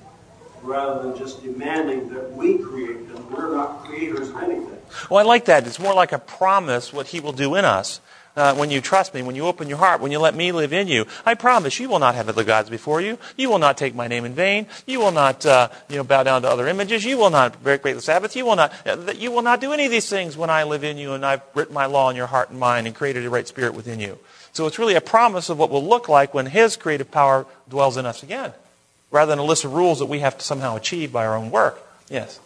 rather 0.63 1.03
than 1.03 1.17
just 1.17 1.43
demanding 1.43 2.07
that 2.13 2.31
we 2.31 2.57
create 2.57 3.13
them. 3.13 3.29
We're 3.31 3.53
not 3.53 3.83
creators 3.83 4.29
of 4.29 4.37
anything. 4.37 4.77
Well, 5.09 5.19
I 5.19 5.27
like 5.27 5.45
that. 5.45 5.67
It's 5.67 5.79
more 5.79 5.93
like 5.93 6.13
a 6.13 6.19
promise 6.19 6.93
what 6.93 7.07
he 7.07 7.19
will 7.19 7.33
do 7.33 7.55
in 7.55 7.65
us 7.65 7.99
uh, 8.35 8.55
when 8.55 8.71
you 8.71 8.81
trust 8.81 9.13
me, 9.13 9.21
when 9.21 9.35
you 9.35 9.45
open 9.45 9.67
your 9.67 9.77
heart, 9.77 10.01
when 10.01 10.11
you 10.11 10.19
let 10.19 10.35
me 10.35 10.51
live 10.51 10.73
in 10.73 10.87
you, 10.87 11.05
I 11.25 11.33
promise 11.33 11.79
you 11.79 11.89
will 11.89 11.99
not 11.99 12.15
have 12.15 12.29
other 12.29 12.43
gods 12.43 12.69
before 12.69 13.01
you. 13.01 13.17
You 13.37 13.49
will 13.49 13.59
not 13.59 13.77
take 13.77 13.93
my 13.93 14.07
name 14.07 14.25
in 14.25 14.33
vain. 14.33 14.67
You 14.85 14.99
will 14.99 15.11
not, 15.11 15.45
uh, 15.45 15.69
you 15.89 15.97
know, 15.97 16.03
bow 16.03 16.23
down 16.23 16.41
to 16.43 16.49
other 16.49 16.67
images. 16.67 17.03
You 17.03 17.17
will 17.17 17.29
not 17.29 17.61
break 17.63 17.83
the 17.83 18.01
Sabbath. 18.01 18.35
You 18.35 18.45
will 18.45 18.55
not, 18.55 18.73
uh, 18.87 19.13
you 19.15 19.31
will 19.31 19.41
not 19.41 19.61
do 19.61 19.73
any 19.73 19.85
of 19.85 19.91
these 19.91 20.09
things 20.09 20.37
when 20.37 20.49
I 20.49 20.63
live 20.63 20.83
in 20.83 20.97
you 20.97 21.13
and 21.13 21.25
I've 21.25 21.41
written 21.53 21.73
my 21.73 21.85
law 21.85 22.09
in 22.09 22.15
your 22.15 22.27
heart 22.27 22.49
and 22.49 22.59
mind 22.59 22.87
and 22.87 22.95
created 22.95 23.25
a 23.25 23.29
right 23.29 23.47
spirit 23.47 23.73
within 23.73 23.99
you. 23.99 24.17
So 24.53 24.67
it's 24.67 24.79
really 24.79 24.95
a 24.95 25.01
promise 25.01 25.49
of 25.49 25.57
what 25.57 25.69
will 25.69 25.85
look 25.85 26.09
like 26.09 26.33
when 26.33 26.45
His 26.45 26.75
creative 26.75 27.11
power 27.11 27.45
dwells 27.69 27.97
in 27.97 28.05
us 28.05 28.23
again, 28.23 28.51
rather 29.09 29.29
than 29.29 29.39
a 29.39 29.43
list 29.43 29.63
of 29.65 29.73
rules 29.73 29.99
that 29.99 30.07
we 30.07 30.19
have 30.19 30.37
to 30.37 30.43
somehow 30.43 30.75
achieve 30.75 31.11
by 31.11 31.25
our 31.25 31.35
own 31.35 31.51
work. 31.51 31.81
Yes. 32.09 32.37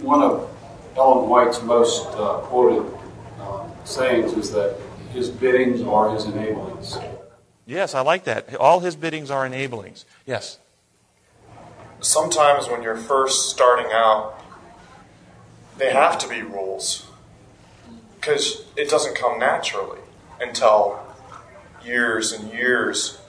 One 0.00 0.22
of 0.22 0.50
Ellen 0.96 1.28
White's 1.28 1.62
most 1.62 2.06
uh, 2.08 2.38
quoted 2.44 2.97
sayings 3.88 4.34
is 4.34 4.52
that 4.52 4.76
his 5.12 5.30
biddings 5.30 5.82
are 5.82 6.10
his 6.10 6.26
enablings. 6.26 7.02
Yes, 7.66 7.94
I 7.94 8.00
like 8.00 8.24
that. 8.24 8.54
All 8.56 8.80
his 8.80 8.96
biddings 8.96 9.30
are 9.30 9.46
enablings. 9.46 10.04
Yes. 10.26 10.58
Sometimes 12.00 12.68
when 12.68 12.82
you're 12.82 12.96
first 12.96 13.50
starting 13.50 13.90
out, 13.92 14.38
they 15.78 15.92
have 15.92 16.18
to 16.18 16.28
be 16.28 16.42
rules 16.42 17.06
because 18.20 18.64
it 18.76 18.88
doesn't 18.88 19.16
come 19.16 19.38
naturally 19.38 20.00
until 20.40 21.00
years 21.84 22.32
and 22.32 22.52
years 22.52 23.20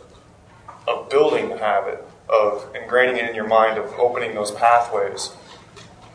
of 0.88 1.10
building 1.10 1.50
the 1.50 1.58
habit 1.58 2.04
of 2.28 2.72
ingraining 2.74 3.18
it 3.18 3.30
in 3.30 3.36
your 3.36 3.48
mind 3.48 3.78
of 3.78 3.92
opening 3.94 4.36
those 4.36 4.52
pathways 4.52 5.32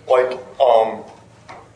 like 0.09 0.39
um, 0.61 1.03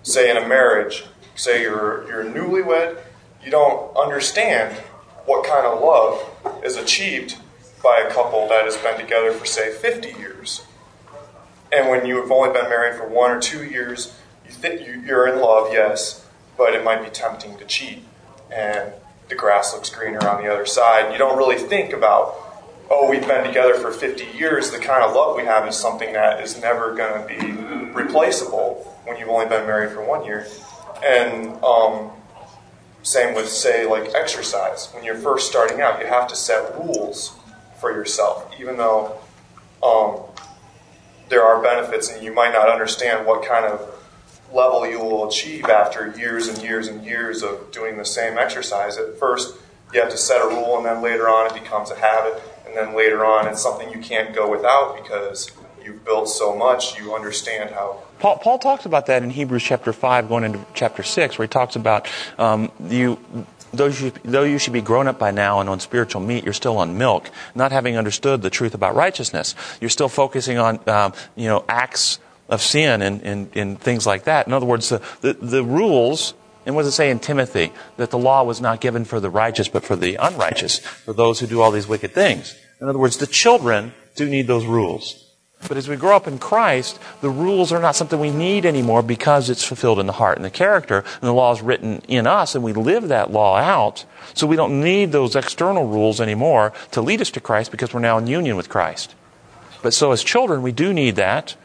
say 0.03 0.31
in 0.31 0.37
a 0.37 0.47
marriage 0.47 1.05
say 1.39 1.63
you're 1.63 2.07
you're 2.09 2.25
newlywed, 2.25 3.01
you 3.45 3.51
don't 3.51 3.97
understand 3.97 4.77
what 5.25 5.47
kind 5.47 5.67
of 5.67 5.81
love 5.81 6.65
is 6.65 6.77
achieved 6.77 7.37
by 7.83 8.05
a 8.07 8.11
couple 8.13 8.49
that 8.49 8.65
has 8.65 8.77
been 8.77 8.99
together 8.99 9.33
for 9.33 9.47
say 9.47 9.73
50 9.73 10.09
years. 10.19 10.63
And 11.71 11.89
when 11.89 12.07
you 12.07 12.21
have 12.21 12.31
only 12.31 12.53
been 12.53 12.69
married 12.69 12.99
for 12.99 13.07
one 13.07 13.31
or 13.31 13.41
two 13.41 13.65
years, 13.65 14.19
you 14.45 14.51
think 14.51 14.87
you're 15.07 15.29
in 15.29 15.41
love, 15.41 15.69
yes, 15.73 16.27
but 16.57 16.75
it 16.75 16.83
might 16.83 17.03
be 17.05 17.11
tempting 17.11 17.59
to 17.59 17.65
cheat, 17.67 18.03
and 18.51 18.93
the 19.29 19.35
grass 19.35 19.75
looks 19.75 19.91
greener 19.91 20.27
on 20.27 20.43
the 20.43 20.51
other 20.51 20.65
side. 20.65 21.13
You 21.13 21.19
don't 21.19 21.37
really 21.37 21.59
think 21.59 21.93
about, 21.93 22.35
oh, 22.91 23.09
we've 23.11 23.27
been 23.27 23.45
together 23.45 23.75
for 23.75 23.93
50 23.93 24.25
years. 24.37 24.71
The 24.71 24.79
kind 24.79 25.05
of 25.05 25.15
love 25.15 25.37
we 25.37 25.45
have 25.45 25.69
is 25.69 25.77
something 25.77 26.15
that 26.15 26.43
is 26.43 26.61
never 26.61 26.95
going 26.95 27.21
to 27.21 27.29
be 27.29 27.53
replaceable 27.93 28.97
when 29.05 29.19
you've 29.19 29.29
only 29.29 29.47
been 29.47 29.67
married 29.67 29.93
for 29.93 30.03
one 30.03 30.25
year. 30.25 30.47
And 31.05 31.63
um, 31.63 32.11
same 33.03 33.35
with, 33.35 33.49
say, 33.49 33.87
like 33.87 34.15
exercise. 34.15 34.89
When 34.93 35.05
you're 35.05 35.17
first 35.17 35.49
starting 35.49 35.81
out, 35.81 36.01
you 36.01 36.07
have 36.07 36.29
to 36.29 36.37
set 36.37 36.75
rules 36.75 37.35
for 37.81 37.93
yourself, 37.93 38.53
even 38.61 38.77
though 38.77 39.19
um, 39.83 40.21
there 41.29 41.43
are 41.43 41.63
benefits 41.63 42.11
and 42.11 42.23
you 42.23 42.35
might 42.35 42.53
not 42.53 42.69
understand 42.69 43.27
what 43.27 43.47
kind 43.47 43.65
of 43.65 43.95
level 44.53 44.89
you 44.89 44.99
will 44.99 45.29
achieve 45.29 45.65
after 45.67 46.15
years 46.17 46.49
and 46.49 46.59
years 46.63 46.89
and 46.89 47.05
years 47.05 47.43
of 47.43 47.71
doing 47.71 47.97
the 47.99 48.05
same 48.05 48.39
exercise. 48.39 48.97
At 48.97 49.19
first, 49.19 49.57
you 49.93 50.01
have 50.01 50.11
to 50.11 50.17
set 50.17 50.43
a 50.43 50.49
rule, 50.49 50.77
and 50.77 50.87
then 50.87 51.03
later 51.03 51.29
on, 51.29 51.47
it 51.47 51.55
becomes 51.55 51.91
a 51.91 51.97
habit, 51.97 52.43
and 52.67 52.77
then 52.77 52.95
later 52.97 53.25
on, 53.25 53.47
it's 53.47 53.63
something 53.63 53.91
you 53.91 53.99
can't 53.99 54.35
go 54.35 54.51
without 54.51 55.03
because 55.03 55.51
you've 55.83 56.05
built 56.05 56.29
so 56.29 56.55
much, 56.55 56.99
you 56.99 57.15
understand 57.15 57.71
how 57.71 58.03
Paul, 58.19 58.39
Paul, 58.39 58.59
talks 58.59 58.85
about 58.85 59.07
that 59.07 59.23
in 59.23 59.31
Hebrews 59.31 59.63
chapter 59.63 59.93
5, 59.93 60.29
going 60.29 60.45
into 60.45 60.65
chapter 60.75 61.03
6, 61.03 61.39
where 61.39 61.47
he 61.47 61.49
talks 61.49 61.77
about 61.77 62.09
um, 62.37 62.73
you, 62.89 63.19
though 63.73 63.87
you, 63.87 64.13
though 64.25 64.43
you 64.43 64.59
should 64.59 64.73
be 64.73 64.81
grown 64.81 65.07
up 65.07 65.19
by 65.21 65.31
now 65.31 65.61
and 65.61 65.69
on 65.69 65.79
spiritual 65.79 66.21
meat, 66.21 66.45
you're 66.45 66.53
still 66.53 66.79
on 66.79 66.99
milk, 66.99 67.31
not 67.55 67.71
having 67.71 67.97
understood 67.97 68.43
the 68.43 68.51
truth 68.51 68.75
about 68.75 68.97
righteousness. 68.97 69.55
You're 69.81 69.91
still 69.91 70.09
focusing 70.09 70.59
on, 70.59 70.81
um, 70.89 71.13
you 71.37 71.47
know, 71.47 71.65
acts 71.69 72.19
of 72.49 72.61
sin 72.61 73.03
and, 73.03 73.23
and, 73.23 73.57
and, 73.57 73.81
things 73.81 74.07
like 74.07 74.25
that. 74.25 74.47
In 74.47 74.53
other 74.53 74.67
words, 74.67 74.89
the, 74.89 75.03
the, 75.21 75.35
the 75.35 75.63
rules, 75.63 76.35
and 76.67 76.75
what 76.75 76.83
does 76.83 76.95
it 76.95 76.97
say 76.97 77.11
in 77.11 77.21
Timothy? 77.21 77.73
That 77.99 78.11
the 78.11 78.19
law 78.19 78.43
was 78.43 78.61
not 78.61 78.81
given 78.81 79.05
for 79.05 79.21
the 79.21 79.31
righteous, 79.31 79.69
but 79.69 79.85
for 79.85 79.97
the 79.97 80.17
unrighteous, 80.17 80.79
for 80.79 81.13
those 81.13 81.39
who 81.41 81.47
do 81.47 81.61
all 81.61 81.71
these 81.71 81.87
wicked 81.87 82.13
things. 82.13 82.57
In 82.81 82.89
other 82.89 82.99
words, 82.99 83.19
the 83.19 83.27
children 83.27 83.93
do 84.17 84.29
need 84.29 84.47
those 84.47 84.65
rules. 84.65 85.28
But 85.67 85.77
as 85.77 85.89
we 85.89 85.97
grow 85.97 86.15
up 86.15 86.29
in 86.29 86.39
Christ, 86.39 87.01
the 87.21 87.31
rules 87.31 87.73
are 87.73 87.81
not 87.81 87.97
something 87.97 88.21
we 88.21 88.31
need 88.31 88.65
anymore 88.65 89.03
because 89.03 89.51
it's 89.51 89.65
fulfilled 89.65 89.99
in 89.99 90.07
the 90.07 90.13
heart 90.13 90.37
and 90.37 90.45
the 90.45 90.51
character, 90.51 90.99
and 90.99 91.23
the 91.23 91.33
law 91.33 91.53
is 91.53 91.61
written 91.61 92.01
in 92.07 92.27
us, 92.27 92.55
and 92.55 92.63
we 92.63 92.73
live 92.73 93.09
that 93.09 93.33
law 93.33 93.57
out. 93.57 94.05
So 94.35 94.47
we 94.47 94.57
don't 94.57 94.81
need 94.81 95.11
those 95.11 95.35
external 95.35 95.87
rules 95.87 96.21
anymore 96.21 96.73
to 96.93 97.03
lead 97.03 97.21
us 97.21 97.31
to 97.33 97.41
Christ 97.41 97.71
because 97.71 97.93
we're 97.93 98.01
now 98.01 98.19
in 98.19 98.27
union 98.29 98.57
with 98.57 98.69
Christ. 98.69 99.15
But 99.83 99.95
so 99.95 100.13
as 100.13 100.23
children, 100.23 100.63
we 100.63 100.73
do 100.73 100.93
need 100.93 101.17
that. 101.17 101.57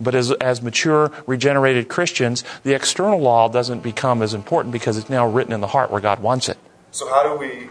But 0.00 0.14
as, 0.14 0.32
as 0.32 0.62
mature, 0.62 1.12
regenerated 1.26 1.88
Christians, 1.88 2.44
the 2.64 2.74
external 2.74 3.20
law 3.20 3.48
doesn't 3.48 3.82
become 3.82 4.22
as 4.22 4.34
important 4.34 4.72
because 4.72 4.96
it's 4.96 5.10
now 5.10 5.26
written 5.26 5.52
in 5.52 5.60
the 5.60 5.68
heart 5.68 5.90
where 5.90 6.00
God 6.00 6.20
wants 6.20 6.48
it. 6.48 6.58
So 6.90 7.08
how 7.08 7.22
do 7.22 7.38
we 7.38 7.68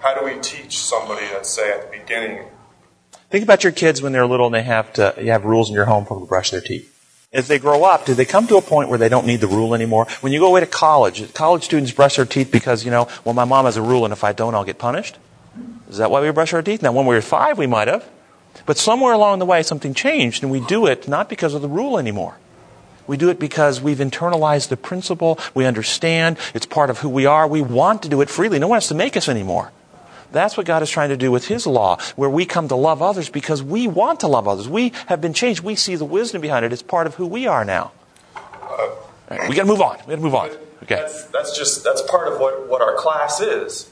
how 0.00 0.18
do 0.18 0.24
we 0.24 0.40
teach 0.40 0.78
somebody, 0.78 1.24
let's 1.32 1.48
say 1.48 1.70
at 1.70 1.90
the 1.90 1.98
beginning, 1.98 2.46
Think 3.32 3.44
about 3.44 3.64
your 3.64 3.72
kids 3.72 4.02
when 4.02 4.12
they're 4.12 4.26
little 4.26 4.44
and 4.44 4.54
they 4.54 4.62
have 4.62 4.92
to, 4.92 5.14
you 5.16 5.30
have 5.30 5.46
rules 5.46 5.70
in 5.70 5.74
your 5.74 5.86
home 5.86 6.04
for 6.04 6.12
them 6.12 6.24
to 6.24 6.28
brush 6.28 6.50
their 6.50 6.60
teeth. 6.60 6.94
As 7.32 7.48
they 7.48 7.58
grow 7.58 7.82
up, 7.82 8.04
do 8.04 8.12
they 8.12 8.26
come 8.26 8.46
to 8.48 8.58
a 8.58 8.60
point 8.60 8.90
where 8.90 8.98
they 8.98 9.08
don't 9.08 9.26
need 9.26 9.40
the 9.40 9.46
rule 9.46 9.74
anymore? 9.74 10.06
When 10.20 10.34
you 10.34 10.38
go 10.38 10.48
away 10.48 10.60
to 10.60 10.66
college, 10.66 11.32
college 11.32 11.64
students 11.64 11.92
brush 11.92 12.16
their 12.16 12.26
teeth 12.26 12.52
because, 12.52 12.84
you 12.84 12.90
know, 12.90 13.08
well, 13.24 13.32
my 13.32 13.46
mom 13.46 13.64
has 13.64 13.78
a 13.78 13.82
rule 13.82 14.04
and 14.04 14.12
if 14.12 14.22
I 14.22 14.34
don't, 14.34 14.54
I'll 14.54 14.66
get 14.66 14.76
punished? 14.76 15.16
Is 15.88 15.96
that 15.96 16.10
why 16.10 16.20
we 16.20 16.30
brush 16.30 16.52
our 16.52 16.60
teeth? 16.60 16.82
Now, 16.82 16.92
when 16.92 17.06
we 17.06 17.14
were 17.14 17.22
five, 17.22 17.56
we 17.56 17.66
might 17.66 17.88
have. 17.88 18.06
But 18.66 18.76
somewhere 18.76 19.14
along 19.14 19.38
the 19.38 19.46
way, 19.46 19.62
something 19.62 19.94
changed 19.94 20.42
and 20.42 20.52
we 20.52 20.60
do 20.60 20.84
it 20.84 21.08
not 21.08 21.30
because 21.30 21.54
of 21.54 21.62
the 21.62 21.70
rule 21.70 21.98
anymore. 21.98 22.36
We 23.06 23.16
do 23.16 23.30
it 23.30 23.40
because 23.40 23.80
we've 23.80 23.96
internalized 23.96 24.68
the 24.68 24.76
principle. 24.76 25.38
We 25.54 25.64
understand. 25.64 26.36
It's 26.52 26.66
part 26.66 26.90
of 26.90 26.98
who 26.98 27.08
we 27.08 27.24
are. 27.24 27.48
We 27.48 27.62
want 27.62 28.02
to 28.02 28.10
do 28.10 28.20
it 28.20 28.28
freely. 28.28 28.58
No 28.58 28.68
one 28.68 28.76
has 28.76 28.88
to 28.88 28.94
make 28.94 29.16
us 29.16 29.26
anymore. 29.26 29.72
That's 30.32 30.56
what 30.56 30.66
God 30.66 30.82
is 30.82 30.90
trying 30.90 31.10
to 31.10 31.16
do 31.16 31.30
with 31.30 31.46
His 31.46 31.66
law, 31.66 31.98
where 32.16 32.30
we 32.30 32.46
come 32.46 32.68
to 32.68 32.76
love 32.76 33.02
others 33.02 33.28
because 33.28 33.62
we 33.62 33.86
want 33.86 34.20
to 34.20 34.26
love 34.26 34.48
others. 34.48 34.68
We 34.68 34.92
have 35.06 35.20
been 35.20 35.34
changed. 35.34 35.62
We 35.62 35.76
see 35.76 35.96
the 35.96 36.04
wisdom 36.04 36.40
behind 36.40 36.64
it. 36.64 36.72
It's 36.72 36.82
part 36.82 37.06
of 37.06 37.14
who 37.16 37.26
we 37.26 37.46
are 37.46 37.64
now. 37.64 37.92
Uh, 38.34 38.88
right, 39.30 39.48
we 39.48 39.54
got 39.54 39.62
to 39.62 39.68
move 39.68 39.80
on. 39.80 39.98
We 40.06 40.10
got 40.10 40.16
to 40.16 40.22
move 40.22 40.34
on. 40.34 40.50
Okay. 40.82 40.96
That's, 40.96 41.24
that's 41.26 41.56
just 41.56 41.84
that's 41.84 42.02
part 42.02 42.32
of 42.32 42.40
what, 42.40 42.68
what 42.68 42.82
our 42.82 42.96
class 42.96 43.40
is, 43.40 43.90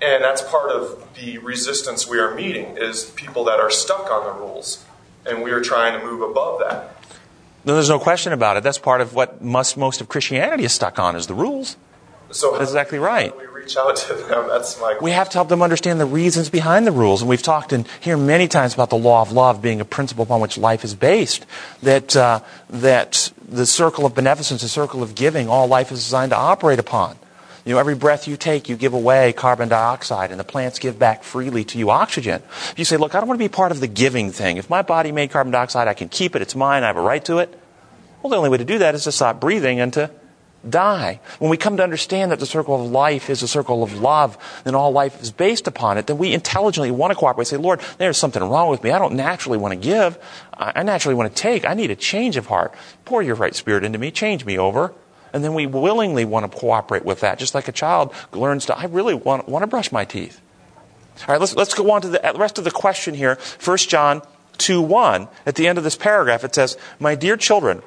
and 0.00 0.24
that's 0.24 0.42
part 0.42 0.70
of 0.70 1.06
the 1.14 1.38
resistance 1.38 2.08
we 2.08 2.18
are 2.18 2.34
meeting 2.34 2.76
is 2.78 3.04
people 3.16 3.44
that 3.44 3.60
are 3.60 3.70
stuck 3.70 4.10
on 4.10 4.24
the 4.24 4.32
rules, 4.32 4.84
and 5.26 5.42
we 5.42 5.50
are 5.50 5.60
trying 5.60 5.98
to 5.98 6.06
move 6.06 6.22
above 6.22 6.60
that. 6.60 6.96
No, 7.64 7.74
there's 7.74 7.88
no 7.88 7.98
question 7.98 8.32
about 8.32 8.56
it. 8.56 8.62
That's 8.62 8.78
part 8.78 9.00
of 9.00 9.12
what 9.12 9.42
most, 9.42 9.76
most 9.76 10.00
of 10.00 10.08
Christianity 10.08 10.64
is 10.64 10.72
stuck 10.72 11.00
on 11.00 11.16
is 11.16 11.26
the 11.26 11.34
rules. 11.34 11.76
So 12.30 12.52
That's 12.52 12.70
exactly 12.70 12.98
right 12.98 13.32
reach 13.66 13.76
out 13.76 13.96
to 13.96 14.14
them. 14.14 14.48
That's 14.48 14.80
my. 14.80 14.96
We 15.00 15.10
have 15.10 15.28
to 15.30 15.38
help 15.38 15.48
them 15.48 15.62
understand 15.62 16.00
the 16.00 16.06
reasons 16.06 16.48
behind 16.48 16.86
the 16.86 16.92
rules, 16.92 17.20
and 17.20 17.28
we've 17.28 17.42
talked 17.42 17.72
in 17.72 17.84
here 18.00 18.16
many 18.16 18.46
times 18.46 18.74
about 18.74 18.90
the 18.90 18.96
law 18.96 19.22
of 19.22 19.32
love 19.32 19.60
being 19.60 19.80
a 19.80 19.84
principle 19.84 20.22
upon 20.22 20.40
which 20.40 20.56
life 20.56 20.84
is 20.84 20.94
based. 20.94 21.44
That 21.82 22.16
uh, 22.16 22.40
that 22.70 23.32
the 23.48 23.66
circle 23.66 24.06
of 24.06 24.14
beneficence, 24.14 24.62
the 24.62 24.68
circle 24.68 25.02
of 25.02 25.14
giving, 25.14 25.48
all 25.48 25.66
life 25.66 25.90
is 25.90 25.98
designed 25.98 26.30
to 26.30 26.36
operate 26.36 26.78
upon. 26.78 27.18
You 27.64 27.72
know, 27.72 27.80
every 27.80 27.96
breath 27.96 28.28
you 28.28 28.36
take, 28.36 28.68
you 28.68 28.76
give 28.76 28.94
away 28.94 29.32
carbon 29.32 29.68
dioxide, 29.68 30.30
and 30.30 30.38
the 30.38 30.44
plants 30.44 30.78
give 30.78 31.00
back 31.00 31.24
freely 31.24 31.64
to 31.64 31.78
you 31.78 31.90
oxygen. 31.90 32.40
If 32.70 32.78
you 32.78 32.84
say, 32.84 32.96
look, 32.96 33.16
I 33.16 33.18
don't 33.18 33.26
want 33.26 33.40
to 33.40 33.44
be 33.44 33.48
part 33.48 33.72
of 33.72 33.80
the 33.80 33.88
giving 33.88 34.30
thing. 34.30 34.56
If 34.56 34.70
my 34.70 34.82
body 34.82 35.10
made 35.10 35.32
carbon 35.32 35.50
dioxide, 35.50 35.88
I 35.88 35.94
can 35.94 36.08
keep 36.08 36.36
it. 36.36 36.42
It's 36.42 36.54
mine. 36.54 36.84
I 36.84 36.86
have 36.86 36.96
a 36.96 37.00
right 37.00 37.24
to 37.24 37.38
it. 37.38 37.52
Well, 38.22 38.30
the 38.30 38.36
only 38.36 38.50
way 38.50 38.58
to 38.58 38.64
do 38.64 38.78
that 38.78 38.94
is 38.94 39.02
to 39.04 39.12
stop 39.12 39.40
breathing 39.40 39.80
and 39.80 39.92
to 39.94 40.12
die. 40.68 41.20
When 41.38 41.50
we 41.50 41.56
come 41.56 41.76
to 41.76 41.82
understand 41.82 42.32
that 42.32 42.40
the 42.40 42.46
circle 42.46 42.74
of 42.74 42.90
life 42.90 43.30
is 43.30 43.42
a 43.42 43.48
circle 43.48 43.82
of 43.82 44.00
love, 44.00 44.36
and 44.64 44.74
all 44.74 44.92
life 44.92 45.20
is 45.20 45.30
based 45.30 45.66
upon 45.66 45.98
it, 45.98 46.06
then 46.06 46.18
we 46.18 46.32
intelligently 46.32 46.90
want 46.90 47.12
to 47.12 47.14
cooperate. 47.16 47.46
Say, 47.46 47.56
Lord, 47.56 47.80
there's 47.98 48.18
something 48.18 48.42
wrong 48.42 48.68
with 48.68 48.82
me. 48.82 48.90
I 48.90 48.98
don't 48.98 49.14
naturally 49.14 49.58
want 49.58 49.72
to 49.72 49.80
give. 49.80 50.18
I 50.54 50.82
naturally 50.82 51.14
want 51.14 51.34
to 51.34 51.42
take. 51.42 51.64
I 51.64 51.74
need 51.74 51.90
a 51.90 51.96
change 51.96 52.36
of 52.36 52.46
heart. 52.46 52.74
Pour 53.04 53.22
your 53.22 53.34
right 53.34 53.54
spirit 53.54 53.84
into 53.84 53.98
me. 53.98 54.10
Change 54.10 54.44
me 54.44 54.58
over. 54.58 54.92
And 55.32 55.44
then 55.44 55.54
we 55.54 55.66
willingly 55.66 56.24
want 56.24 56.50
to 56.50 56.58
cooperate 56.58 57.04
with 57.04 57.20
that, 57.20 57.38
just 57.38 57.54
like 57.54 57.68
a 57.68 57.72
child 57.72 58.14
learns 58.32 58.66
to, 58.66 58.78
I 58.78 58.86
really 58.86 59.14
want, 59.14 59.48
want 59.48 59.64
to 59.64 59.66
brush 59.66 59.92
my 59.92 60.04
teeth. 60.04 60.40
All 61.20 61.34
right, 61.34 61.40
let's, 61.40 61.54
let's 61.56 61.74
go 61.74 61.90
on 61.90 62.02
to 62.02 62.08
the 62.08 62.32
rest 62.36 62.58
of 62.58 62.64
the 62.64 62.70
question 62.70 63.14
here. 63.14 63.38
1 63.62 63.76
John 63.78 64.22
2 64.58 64.80
1. 64.80 65.28
At 65.44 65.54
the 65.54 65.68
end 65.68 65.78
of 65.78 65.84
this 65.84 65.96
paragraph, 65.96 66.44
it 66.44 66.54
says, 66.54 66.76
My 66.98 67.14
dear 67.14 67.36
children, 67.36 67.82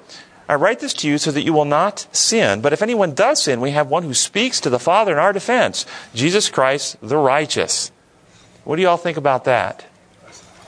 I 0.50 0.56
write 0.56 0.80
this 0.80 0.94
to 0.96 1.08
you 1.08 1.20
so 1.20 1.30
that 1.30 1.44
you 1.44 1.54
will 1.54 1.64
not 1.64 2.08
sin. 2.12 2.62
But 2.62 2.74
if 2.74 2.82
anyone 2.82 3.14
does 3.14 3.44
sin, 3.44 3.62
we 3.62 3.70
have 3.70 3.88
one 3.88 4.02
who 4.02 4.16
speaks 4.16 4.60
to 4.62 4.72
the 4.72 4.80
Father 4.80 5.12
in 5.12 5.20
our 5.20 5.32
defense 5.32 5.86
Jesus 6.16 6.50
Christ, 6.50 6.98
the 7.04 7.18
righteous. 7.18 7.92
What 8.64 8.78
do 8.78 8.82
you 8.82 8.90
all 8.90 8.98
think 8.98 9.16
about 9.16 9.44
that? 9.44 9.84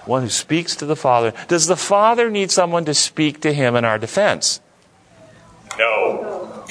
One 0.05 0.21
who 0.21 0.29
speaks 0.29 0.75
to 0.77 0.85
the 0.85 0.95
Father. 0.95 1.33
Does 1.47 1.65
the 1.65 1.75
Father 1.75 2.29
need 2.29 2.51
someone 2.51 2.85
to 2.85 2.93
speak 2.93 3.41
to 3.41 3.53
him 3.53 3.75
in 3.75 3.83
our 3.83 3.97
defense? 3.97 4.61
No. 5.79 6.63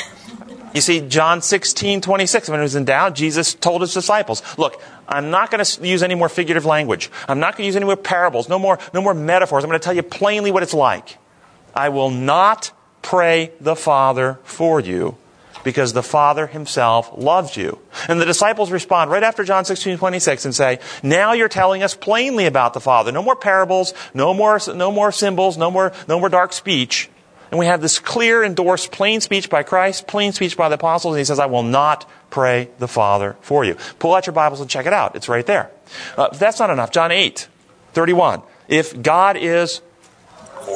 You 0.72 0.80
see, 0.80 1.00
John 1.00 1.42
16, 1.42 2.00
26, 2.02 2.48
when 2.48 2.60
it 2.60 2.62
was 2.62 2.76
in 2.76 2.84
doubt, 2.84 3.16
Jesus 3.16 3.54
told 3.54 3.80
his 3.80 3.92
disciples, 3.92 4.40
look, 4.56 4.80
I'm 5.08 5.30
not 5.30 5.50
going 5.50 5.64
to 5.64 5.86
use 5.86 6.04
any 6.04 6.14
more 6.14 6.28
figurative 6.28 6.64
language. 6.64 7.10
I'm 7.26 7.40
not 7.40 7.54
going 7.56 7.64
to 7.64 7.66
use 7.66 7.76
any 7.76 7.86
more 7.86 7.96
parables, 7.96 8.48
no 8.48 8.58
more, 8.58 8.78
no 8.94 9.02
more 9.02 9.14
metaphors. 9.14 9.64
I'm 9.64 9.70
going 9.70 9.80
to 9.80 9.84
tell 9.84 9.94
you 9.94 10.04
plainly 10.04 10.52
what 10.52 10.62
it's 10.62 10.74
like. 10.74 11.18
I 11.74 11.88
will 11.88 12.10
not 12.10 12.70
pray 13.02 13.52
the 13.60 13.76
Father 13.76 14.38
for 14.44 14.80
you 14.80 15.16
because 15.64 15.92
the 15.92 16.02
Father 16.02 16.46
himself 16.46 17.10
loves 17.16 17.56
you. 17.56 17.78
And 18.08 18.20
the 18.20 18.24
disciples 18.24 18.70
respond 18.70 19.10
right 19.10 19.22
after 19.22 19.44
John 19.44 19.64
16, 19.64 19.98
26 19.98 20.44
and 20.44 20.54
say, 20.54 20.78
now 21.02 21.32
you're 21.32 21.48
telling 21.48 21.82
us 21.82 21.94
plainly 21.94 22.46
about 22.46 22.74
the 22.74 22.80
Father. 22.80 23.12
No 23.12 23.22
more 23.22 23.36
parables, 23.36 23.94
no 24.14 24.32
more, 24.32 24.58
no 24.74 24.90
more 24.90 25.12
symbols, 25.12 25.56
no 25.56 25.70
more, 25.70 25.92
no 26.08 26.18
more 26.18 26.28
dark 26.28 26.52
speech. 26.52 27.10
And 27.50 27.58
we 27.58 27.66
have 27.66 27.80
this 27.80 27.98
clear, 27.98 28.44
endorsed, 28.44 28.92
plain 28.92 29.20
speech 29.20 29.50
by 29.50 29.64
Christ, 29.64 30.06
plain 30.06 30.32
speech 30.32 30.56
by 30.56 30.68
the 30.68 30.76
apostles, 30.76 31.14
and 31.14 31.18
he 31.18 31.24
says, 31.24 31.40
I 31.40 31.46
will 31.46 31.64
not 31.64 32.08
pray 32.30 32.70
the 32.78 32.86
Father 32.86 33.36
for 33.40 33.64
you. 33.64 33.76
Pull 33.98 34.14
out 34.14 34.26
your 34.26 34.34
Bibles 34.34 34.60
and 34.60 34.70
check 34.70 34.86
it 34.86 34.92
out. 34.92 35.16
It's 35.16 35.28
right 35.28 35.44
there. 35.44 35.70
Uh, 36.16 36.28
that's 36.28 36.60
not 36.60 36.70
enough. 36.70 36.92
John 36.92 37.10
8, 37.10 37.48
31. 37.92 38.42
If 38.68 39.02
God 39.02 39.36
is 39.36 39.82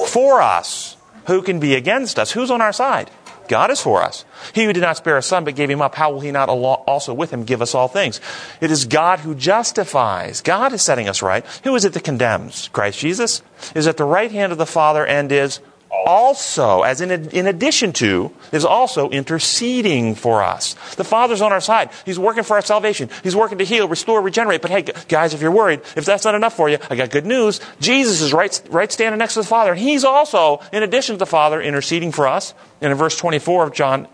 for 0.09 0.43
us, 0.43 0.94
who 1.27 1.43
can 1.43 1.61
be 1.61 1.75
against 1.75 2.19
us? 2.19 2.33
Who's 2.33 2.51
on 2.51 2.61
our 2.61 2.73
side? 2.73 3.11
God 3.47 3.71
is 3.71 3.81
for 3.81 4.03
us. 4.03 4.25
He 4.55 4.65
who 4.65 4.73
did 4.73 4.81
not 4.81 4.97
spare 4.97 5.19
a 5.19 5.23
son 5.23 5.45
but 5.45 5.55
gave 5.55 5.69
him 5.69 5.83
up, 5.83 5.95
how 5.95 6.11
will 6.11 6.21
he 6.21 6.31
not 6.31 6.49
also 6.49 7.13
with 7.13 7.31
him 7.31 7.45
give 7.45 7.61
us 7.61 7.75
all 7.75 7.89
things? 7.89 8.21
It 8.61 8.71
is 8.71 8.87
God 8.87 9.21
who 9.21 9.35
justifies. 9.35 10.41
God 10.41 10.73
is 10.73 10.81
setting 10.81 11.09
us 11.09 11.21
right. 11.21 11.45
Who 11.63 11.75
is 11.75 11.85
it 11.85 11.93
that 11.93 12.05
condemns? 12.05 12.69
Christ 12.69 12.99
Jesus 12.99 13.43
is 13.75 13.87
at 13.87 13.99
the 13.99 14.05
right 14.05 14.33
hand 14.33 14.53
of 14.53 14.59
the 14.59 14.65
Father 14.65 15.05
and 15.05 15.31
is 15.31 15.61
also, 16.05 16.83
as 16.83 17.01
in, 17.01 17.11
in 17.11 17.47
addition 17.47 17.93
to, 17.95 18.33
is 18.53 18.65
also 18.65 19.09
interceding 19.11 20.15
for 20.15 20.43
us. 20.43 20.75
The 20.97 21.05
Father's 21.05 21.41
on 21.41 21.53
our 21.53 21.61
side. 21.61 21.91
He's 22.05 22.19
working 22.19 22.43
for 22.43 22.55
our 22.55 22.63
salvation. 22.63 23.09
He's 23.23 23.37
working 23.37 23.59
to 23.59 23.65
heal, 23.65 23.89
restore, 23.89 24.21
regenerate. 24.21 24.63
But 24.63 24.71
hey, 24.71 24.83
guys, 25.09 25.35
if 25.35 25.41
you're 25.41 25.51
worried, 25.51 25.81
if 25.97 26.05
that's 26.05 26.25
not 26.25 26.35
enough 26.35 26.55
for 26.55 26.69
you, 26.69 26.79
I 26.91 26.97
got 26.97 27.11
good 27.11 27.27
news. 27.27 27.61
Jesus 27.81 28.21
is 28.21 28.33
right, 28.33 28.61
right 28.69 28.91
standing 28.91 29.19
next 29.19 29.35
to 29.35 29.41
the 29.41 29.47
Father. 29.47 29.73
And 29.73 29.81
He's 29.81 30.05
also, 30.05 30.61
in 30.73 30.83
addition 30.83 31.15
to 31.15 31.19
the 31.19 31.27
Father, 31.27 31.61
interceding 31.61 32.13
for 32.13 32.27
us. 32.27 32.55
And 32.81 32.93
in 32.93 32.99
verse 32.99 33.17
24 33.17 33.65
of 33.65 33.73
John, 33.73 34.09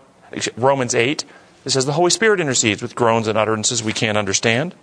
Romans 0.55 0.95
8, 0.95 1.25
it 1.65 1.69
says 1.69 1.85
the 1.85 1.93
Holy 1.93 2.09
Spirit 2.09 2.39
intercedes 2.39 2.81
with 2.81 2.95
groans 2.95 3.27
and 3.27 3.37
utterances 3.37 3.83
we 3.83 3.93
can't 3.93 4.17
understand. 4.17 4.73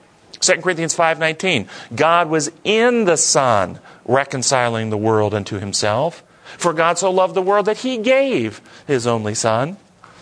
2 0.40 0.62
Corinthians 0.62 0.94
5:19 0.94 1.66
God 1.94 2.28
was 2.28 2.52
in 2.62 3.06
the 3.06 3.16
Son 3.16 3.80
reconciling 4.04 4.90
the 4.90 4.96
world 4.96 5.34
unto 5.34 5.58
himself 5.58 6.22
for 6.56 6.72
God 6.72 6.98
so 6.98 7.10
loved 7.10 7.34
the 7.34 7.42
world 7.42 7.66
that 7.66 7.78
he 7.78 7.98
gave 7.98 8.60
his 8.86 9.06
only 9.06 9.34
son. 9.34 9.76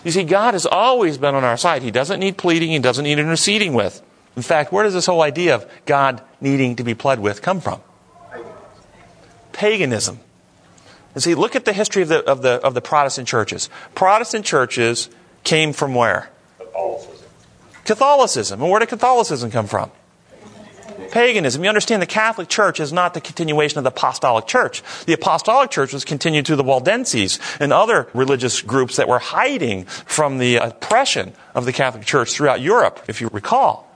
You 0.04 0.10
see, 0.10 0.24
God 0.24 0.54
has 0.54 0.66
always 0.66 1.18
been 1.18 1.34
on 1.34 1.44
our 1.44 1.56
side. 1.56 1.82
He 1.82 1.90
doesn't 1.90 2.20
need 2.20 2.36
pleading, 2.36 2.70
he 2.70 2.78
doesn't 2.78 3.04
need 3.04 3.18
interceding 3.18 3.74
with. 3.74 4.02
In 4.36 4.42
fact, 4.42 4.70
where 4.70 4.84
does 4.84 4.94
this 4.94 5.06
whole 5.06 5.22
idea 5.22 5.54
of 5.54 5.66
God 5.86 6.22
needing 6.40 6.76
to 6.76 6.84
be 6.84 6.94
pled 6.94 7.20
with 7.20 7.42
come 7.42 7.60
from? 7.60 7.80
Paganism. 9.52 10.20
And 11.14 11.22
see, 11.22 11.34
look 11.34 11.56
at 11.56 11.64
the 11.64 11.72
history 11.72 12.02
of 12.02 12.08
the, 12.08 12.22
of 12.24 12.42
the, 12.42 12.60
of 12.62 12.74
the 12.74 12.82
Protestant 12.82 13.26
churches. 13.26 13.70
Protestant 13.94 14.44
churches 14.44 15.08
came 15.44 15.72
from 15.72 15.94
where? 15.94 16.28
Catholicism. 16.58 17.26
Catholicism. 17.84 18.62
And 18.62 18.70
where 18.70 18.80
did 18.80 18.90
Catholicism 18.90 19.50
come 19.50 19.66
from? 19.66 19.90
Paganism. 21.16 21.64
You 21.64 21.70
understand 21.70 22.02
the 22.02 22.06
Catholic 22.06 22.48
Church 22.48 22.78
is 22.78 22.92
not 22.92 23.14
the 23.14 23.22
continuation 23.22 23.78
of 23.78 23.84
the 23.84 23.90
Apostolic 23.90 24.46
Church. 24.46 24.82
The 25.06 25.14
Apostolic 25.14 25.70
Church 25.70 25.94
was 25.94 26.04
continued 26.04 26.46
through 26.46 26.56
the 26.56 26.62
Waldenses 26.62 27.38
and 27.58 27.72
other 27.72 28.08
religious 28.12 28.60
groups 28.60 28.96
that 28.96 29.08
were 29.08 29.18
hiding 29.18 29.86
from 29.86 30.36
the 30.36 30.56
oppression 30.56 31.32
of 31.54 31.64
the 31.64 31.72
Catholic 31.72 32.04
Church 32.04 32.32
throughout 32.32 32.60
Europe, 32.60 33.02
if 33.08 33.22
you 33.22 33.30
recall. 33.32 33.90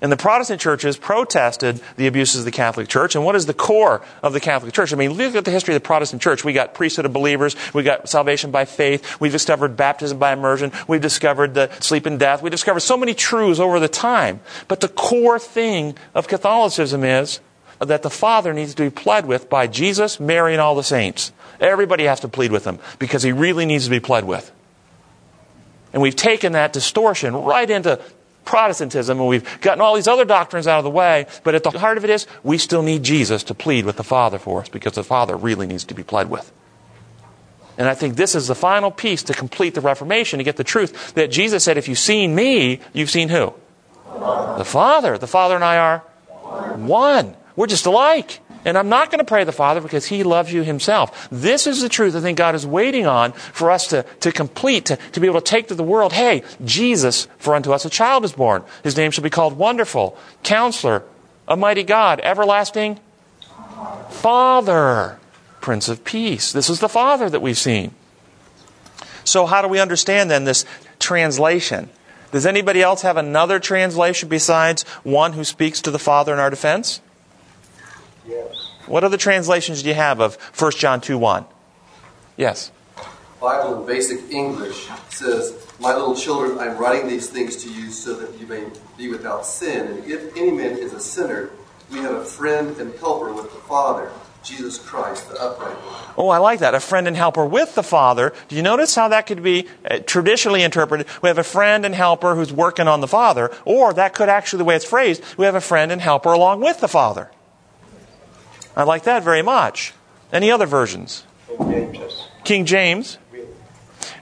And 0.00 0.12
the 0.12 0.16
Protestant 0.16 0.60
churches 0.60 0.96
protested 0.96 1.80
the 1.96 2.06
abuses 2.06 2.40
of 2.40 2.44
the 2.44 2.52
Catholic 2.52 2.88
Church. 2.88 3.16
And 3.16 3.24
what 3.24 3.34
is 3.34 3.46
the 3.46 3.54
core 3.54 4.02
of 4.22 4.32
the 4.32 4.38
Catholic 4.38 4.72
Church? 4.72 4.92
I 4.92 4.96
mean, 4.96 5.12
look 5.12 5.34
at 5.34 5.44
the 5.44 5.50
history 5.50 5.74
of 5.74 5.82
the 5.82 5.86
Protestant 5.86 6.22
Church. 6.22 6.44
We 6.44 6.52
got 6.52 6.72
priesthood 6.72 7.04
of 7.04 7.12
believers. 7.12 7.56
We 7.74 7.82
got 7.82 8.08
salvation 8.08 8.52
by 8.52 8.64
faith. 8.64 9.20
We've 9.20 9.32
discovered 9.32 9.76
baptism 9.76 10.18
by 10.18 10.32
immersion. 10.32 10.70
We've 10.86 11.00
discovered 11.00 11.54
the 11.54 11.70
sleep 11.80 12.06
and 12.06 12.18
death. 12.18 12.42
We 12.42 12.50
discovered 12.50 12.80
so 12.80 12.96
many 12.96 13.12
truths 13.12 13.58
over 13.58 13.80
the 13.80 13.88
time. 13.88 14.40
But 14.68 14.80
the 14.80 14.88
core 14.88 15.40
thing 15.40 15.96
of 16.14 16.28
Catholicism 16.28 17.02
is 17.02 17.40
that 17.80 18.02
the 18.02 18.10
Father 18.10 18.52
needs 18.52 18.74
to 18.74 18.84
be 18.84 18.90
pled 18.90 19.26
with 19.26 19.50
by 19.50 19.66
Jesus, 19.66 20.20
Mary, 20.20 20.52
and 20.52 20.60
all 20.60 20.76
the 20.76 20.82
saints. 20.84 21.32
Everybody 21.60 22.04
has 22.04 22.20
to 22.20 22.28
plead 22.28 22.52
with 22.52 22.64
him 22.64 22.78
because 23.00 23.24
he 23.24 23.32
really 23.32 23.66
needs 23.66 23.84
to 23.84 23.90
be 23.90 24.00
pled 24.00 24.24
with. 24.24 24.52
And 25.92 26.02
we've 26.02 26.14
taken 26.14 26.52
that 26.52 26.72
distortion 26.72 27.34
right 27.34 27.68
into 27.68 28.00
Protestantism 28.48 29.20
and 29.20 29.28
we've 29.28 29.60
gotten 29.60 29.82
all 29.82 29.94
these 29.94 30.08
other 30.08 30.24
doctrines 30.24 30.66
out 30.66 30.78
of 30.78 30.84
the 30.84 30.90
way, 30.90 31.26
but 31.44 31.54
at 31.54 31.62
the 31.62 31.70
heart 31.70 31.98
of 31.98 32.04
it 32.04 32.08
is 32.08 32.26
we 32.42 32.56
still 32.56 32.82
need 32.82 33.02
Jesus 33.02 33.42
to 33.44 33.54
plead 33.54 33.84
with 33.84 33.96
the 33.96 34.02
Father 34.02 34.38
for 34.38 34.62
us 34.62 34.70
because 34.70 34.94
the 34.94 35.04
Father 35.04 35.36
really 35.36 35.66
needs 35.66 35.84
to 35.84 35.94
be 35.94 36.02
pled 36.02 36.30
with. 36.30 36.50
And 37.76 37.86
I 37.86 37.94
think 37.94 38.16
this 38.16 38.34
is 38.34 38.48
the 38.48 38.54
final 38.54 38.90
piece 38.90 39.22
to 39.24 39.34
complete 39.34 39.74
the 39.74 39.82
Reformation, 39.82 40.38
to 40.38 40.44
get 40.44 40.56
the 40.56 40.64
truth 40.64 41.12
that 41.12 41.30
Jesus 41.30 41.62
said, 41.62 41.76
if 41.76 41.88
you've 41.88 41.98
seen 41.98 42.34
me, 42.34 42.80
you've 42.94 43.10
seen 43.10 43.28
who? 43.28 43.52
The 44.14 44.64
Father. 44.64 45.18
The 45.18 45.26
Father 45.26 45.54
and 45.54 45.62
I 45.62 45.76
are 45.76 45.98
one. 46.78 47.36
We're 47.54 47.66
just 47.66 47.84
alike. 47.84 48.40
And 48.64 48.76
I'm 48.76 48.88
not 48.88 49.10
going 49.10 49.20
to 49.20 49.24
pray 49.24 49.44
the 49.44 49.52
Father 49.52 49.80
because 49.80 50.06
He 50.06 50.22
loves 50.22 50.52
you 50.52 50.62
Himself. 50.62 51.28
This 51.30 51.66
is 51.66 51.80
the 51.80 51.88
truth 51.88 52.14
I 52.16 52.20
think 52.20 52.38
God 52.38 52.54
is 52.54 52.66
waiting 52.66 53.06
on 53.06 53.32
for 53.32 53.70
us 53.70 53.86
to, 53.88 54.04
to 54.20 54.32
complete, 54.32 54.86
to, 54.86 54.96
to 54.96 55.20
be 55.20 55.26
able 55.26 55.40
to 55.40 55.44
take 55.44 55.68
to 55.68 55.74
the 55.74 55.84
world. 55.84 56.12
Hey, 56.12 56.42
Jesus, 56.64 57.28
for 57.38 57.54
unto 57.54 57.72
us 57.72 57.84
a 57.84 57.90
child 57.90 58.24
is 58.24 58.32
born. 58.32 58.64
His 58.82 58.96
name 58.96 59.10
shall 59.10 59.24
be 59.24 59.30
called 59.30 59.56
Wonderful, 59.56 60.18
Counselor, 60.42 61.02
a 61.46 61.56
mighty 61.56 61.82
God, 61.82 62.20
Everlasting 62.22 63.00
Father, 64.10 65.18
Prince 65.60 65.88
of 65.88 66.04
Peace. 66.04 66.52
This 66.52 66.68
is 66.70 66.80
the 66.80 66.88
Father 66.88 67.30
that 67.30 67.40
we've 67.40 67.58
seen. 67.58 67.94
So, 69.24 69.46
how 69.46 69.62
do 69.62 69.68
we 69.68 69.80
understand 69.80 70.30
then 70.30 70.44
this 70.44 70.64
translation? 70.98 71.90
Does 72.32 72.46
anybody 72.46 72.82
else 72.82 73.02
have 73.02 73.16
another 73.16 73.58
translation 73.58 74.28
besides 74.28 74.82
one 75.02 75.32
who 75.32 75.44
speaks 75.44 75.80
to 75.82 75.90
the 75.90 75.98
Father 75.98 76.32
in 76.32 76.38
our 76.38 76.50
defense? 76.50 77.00
Yes. 78.28 78.70
What 78.86 79.04
other 79.04 79.16
translations 79.16 79.82
do 79.82 79.88
you 79.88 79.94
have 79.94 80.20
of 80.20 80.36
1 80.58 80.72
John 80.72 81.00
2 81.00 81.18
1? 81.18 81.46
Yes. 82.36 82.70
Bible 83.40 83.80
in 83.80 83.86
basic 83.86 84.30
English 84.30 84.88
says, 85.10 85.54
My 85.78 85.94
little 85.94 86.16
children, 86.16 86.58
I'm 86.58 86.76
writing 86.76 87.08
these 87.08 87.28
things 87.28 87.56
to 87.62 87.72
you 87.72 87.90
so 87.90 88.14
that 88.14 88.38
you 88.38 88.46
may 88.46 88.64
be 88.96 89.08
without 89.08 89.46
sin. 89.46 89.86
And 89.86 90.04
if 90.04 90.36
any 90.36 90.50
man 90.50 90.76
is 90.76 90.92
a 90.92 91.00
sinner, 91.00 91.50
we 91.90 91.98
have 91.98 92.14
a 92.14 92.24
friend 92.24 92.76
and 92.78 92.94
helper 92.96 93.32
with 93.32 93.44
the 93.44 93.60
Father, 93.60 94.10
Jesus 94.42 94.78
Christ, 94.78 95.28
the 95.30 95.40
upright 95.40 95.76
one. 95.76 96.14
Oh, 96.16 96.28
I 96.30 96.38
like 96.38 96.58
that. 96.60 96.74
A 96.74 96.80
friend 96.80 97.06
and 97.06 97.16
helper 97.16 97.46
with 97.46 97.76
the 97.76 97.82
Father. 97.82 98.34
Do 98.48 98.56
you 98.56 98.62
notice 98.62 98.94
how 98.94 99.08
that 99.08 99.26
could 99.26 99.42
be 99.42 99.68
uh, 99.88 100.00
traditionally 100.00 100.62
interpreted? 100.62 101.06
We 101.22 101.28
have 101.28 101.38
a 101.38 101.44
friend 101.44 101.86
and 101.86 101.94
helper 101.94 102.34
who's 102.34 102.52
working 102.52 102.88
on 102.88 103.00
the 103.00 103.08
Father, 103.08 103.52
or 103.64 103.92
that 103.92 104.14
could 104.14 104.28
actually, 104.28 104.58
the 104.58 104.64
way 104.64 104.76
it's 104.76 104.84
phrased, 104.84 105.22
we 105.36 105.46
have 105.46 105.54
a 105.54 105.60
friend 105.60 105.92
and 105.92 106.00
helper 106.00 106.32
along 106.32 106.60
with 106.60 106.80
the 106.80 106.88
Father. 106.88 107.30
I 108.78 108.84
like 108.84 109.02
that 109.02 109.24
very 109.24 109.42
much. 109.42 109.92
Any 110.32 110.52
other 110.52 110.64
versions? 110.64 111.24
King 111.48 111.92
James. 111.92 112.28
King 112.44 112.64
James. 112.64 113.18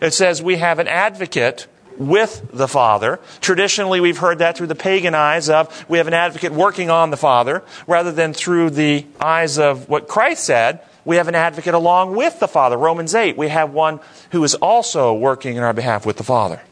It 0.00 0.14
says 0.14 0.42
we 0.42 0.56
have 0.56 0.78
an 0.78 0.88
advocate 0.88 1.66
with 1.98 2.48
the 2.52 2.66
Father. 2.66 3.20
Traditionally, 3.42 4.00
we've 4.00 4.16
heard 4.16 4.38
that 4.38 4.56
through 4.56 4.68
the 4.68 4.74
pagan 4.74 5.14
eyes 5.14 5.50
of 5.50 5.84
we 5.90 5.98
have 5.98 6.06
an 6.06 6.14
advocate 6.14 6.52
working 6.52 6.88
on 6.88 7.10
the 7.10 7.18
Father, 7.18 7.62
rather 7.86 8.12
than 8.12 8.32
through 8.32 8.70
the 8.70 9.04
eyes 9.20 9.58
of 9.58 9.90
what 9.90 10.08
Christ 10.08 10.44
said. 10.44 10.80
We 11.04 11.16
have 11.16 11.28
an 11.28 11.34
advocate 11.34 11.74
along 11.74 12.16
with 12.16 12.40
the 12.40 12.48
Father. 12.48 12.78
Romans 12.78 13.14
8, 13.14 13.36
we 13.36 13.48
have 13.48 13.72
one 13.72 14.00
who 14.30 14.42
is 14.42 14.54
also 14.54 15.12
working 15.12 15.56
in 15.56 15.62
our 15.62 15.74
behalf 15.74 16.06
with 16.06 16.16
the 16.16 16.24
Father. 16.24 16.62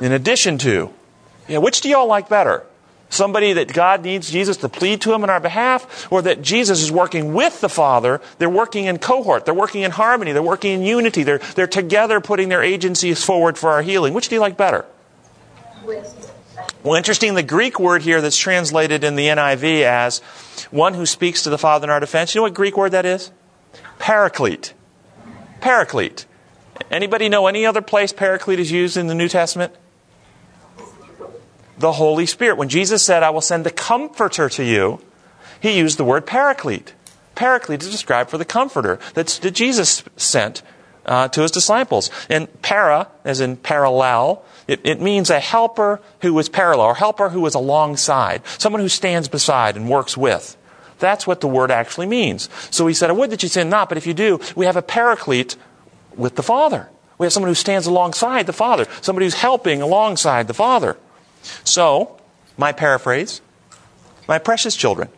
In 0.00 0.12
addition 0.12 0.58
to. 0.58 0.94
Yeah, 1.48 1.58
which 1.58 1.80
do 1.80 1.88
y'all 1.88 2.06
like 2.06 2.28
better? 2.28 2.64
Somebody 3.10 3.54
that 3.54 3.72
God 3.72 4.04
needs 4.04 4.30
Jesus 4.30 4.58
to 4.58 4.68
plead 4.68 5.00
to 5.02 5.14
him 5.14 5.22
on 5.22 5.30
our 5.30 5.40
behalf, 5.40 6.06
or 6.12 6.22
that 6.22 6.42
Jesus 6.42 6.82
is 6.82 6.92
working 6.92 7.32
with 7.32 7.60
the 7.60 7.68
Father. 7.68 8.20
They're 8.38 8.50
working 8.50 8.84
in 8.84 8.98
cohort. 8.98 9.44
They're 9.44 9.54
working 9.54 9.82
in 9.82 9.90
harmony. 9.90 10.32
They're 10.32 10.42
working 10.42 10.72
in 10.72 10.82
unity. 10.82 11.22
They're, 11.22 11.38
they're 11.38 11.66
together 11.66 12.20
putting 12.20 12.48
their 12.48 12.62
agencies 12.62 13.24
forward 13.24 13.56
for 13.56 13.70
our 13.70 13.82
healing. 13.82 14.12
Which 14.12 14.28
do 14.28 14.34
you 14.34 14.40
like 14.40 14.56
better? 14.56 14.84
Well, 16.82 16.94
interesting, 16.94 17.34
the 17.34 17.42
Greek 17.42 17.80
word 17.80 18.02
here 18.02 18.20
that's 18.20 18.36
translated 18.36 19.04
in 19.04 19.16
the 19.16 19.26
NIV 19.26 19.82
as 19.82 20.18
one 20.70 20.94
who 20.94 21.06
speaks 21.06 21.42
to 21.44 21.50
the 21.50 21.58
Father 21.58 21.84
in 21.86 21.90
our 21.90 22.00
defense. 22.00 22.34
You 22.34 22.40
know 22.40 22.42
what 22.44 22.54
Greek 22.54 22.76
word 22.76 22.92
that 22.92 23.06
is? 23.06 23.30
Paraclete. 23.98 24.74
Paraclete. 25.60 26.26
Anybody 26.90 27.28
know 27.28 27.46
any 27.46 27.66
other 27.66 27.82
place 27.82 28.12
paraclete 28.12 28.60
is 28.60 28.70
used 28.70 28.96
in 28.96 29.06
the 29.06 29.14
New 29.14 29.28
Testament? 29.28 29.74
The 31.78 31.92
Holy 31.92 32.26
Spirit. 32.26 32.58
When 32.58 32.68
Jesus 32.68 33.02
said, 33.04 33.22
I 33.22 33.30
will 33.30 33.40
send 33.40 33.64
the 33.64 33.70
Comforter 33.70 34.48
to 34.48 34.64
you, 34.64 35.00
he 35.60 35.78
used 35.78 35.98
the 35.98 36.04
word 36.04 36.26
paraclete. 36.26 36.94
Paraclete 37.34 37.82
is 37.82 37.90
described 37.90 38.30
for 38.30 38.38
the 38.38 38.44
Comforter 38.44 38.98
that 39.14 39.50
Jesus 39.52 40.02
sent 40.16 40.62
uh, 41.06 41.28
to 41.28 41.42
his 41.42 41.50
disciples. 41.50 42.10
And 42.28 42.48
para, 42.62 43.08
as 43.24 43.40
in 43.40 43.56
parallel, 43.56 44.44
it, 44.66 44.80
it 44.84 45.00
means 45.00 45.30
a 45.30 45.40
helper 45.40 46.00
who 46.20 46.38
is 46.38 46.48
parallel, 46.48 46.88
or 46.88 46.94
helper 46.94 47.30
who 47.30 47.44
is 47.46 47.54
alongside, 47.54 48.42
someone 48.58 48.82
who 48.82 48.88
stands 48.88 49.28
beside 49.28 49.76
and 49.76 49.88
works 49.88 50.16
with. 50.16 50.56
That's 50.98 51.26
what 51.26 51.40
the 51.40 51.48
word 51.48 51.70
actually 51.70 52.06
means. 52.06 52.48
So 52.70 52.86
he 52.86 52.94
said, 52.94 53.08
I 53.08 53.12
would 53.12 53.30
that 53.30 53.42
you 53.42 53.48
sin 53.48 53.70
not, 53.70 53.88
but 53.88 53.98
if 53.98 54.06
you 54.06 54.14
do, 54.14 54.40
we 54.56 54.66
have 54.66 54.76
a 54.76 54.82
paraclete 54.82 55.56
with 56.16 56.34
the 56.34 56.42
Father. 56.42 56.88
We 57.18 57.24
have 57.24 57.32
someone 57.32 57.50
who 57.50 57.54
stands 57.54 57.86
alongside 57.86 58.46
the 58.46 58.52
Father, 58.52 58.86
somebody 59.00 59.26
who's 59.26 59.34
helping 59.34 59.80
alongside 59.80 60.48
the 60.48 60.54
Father. 60.54 60.96
So, 61.64 62.18
my 62.56 62.72
paraphrase, 62.72 63.40
my 64.26 64.38
precious 64.38 64.76
children, 64.76 65.08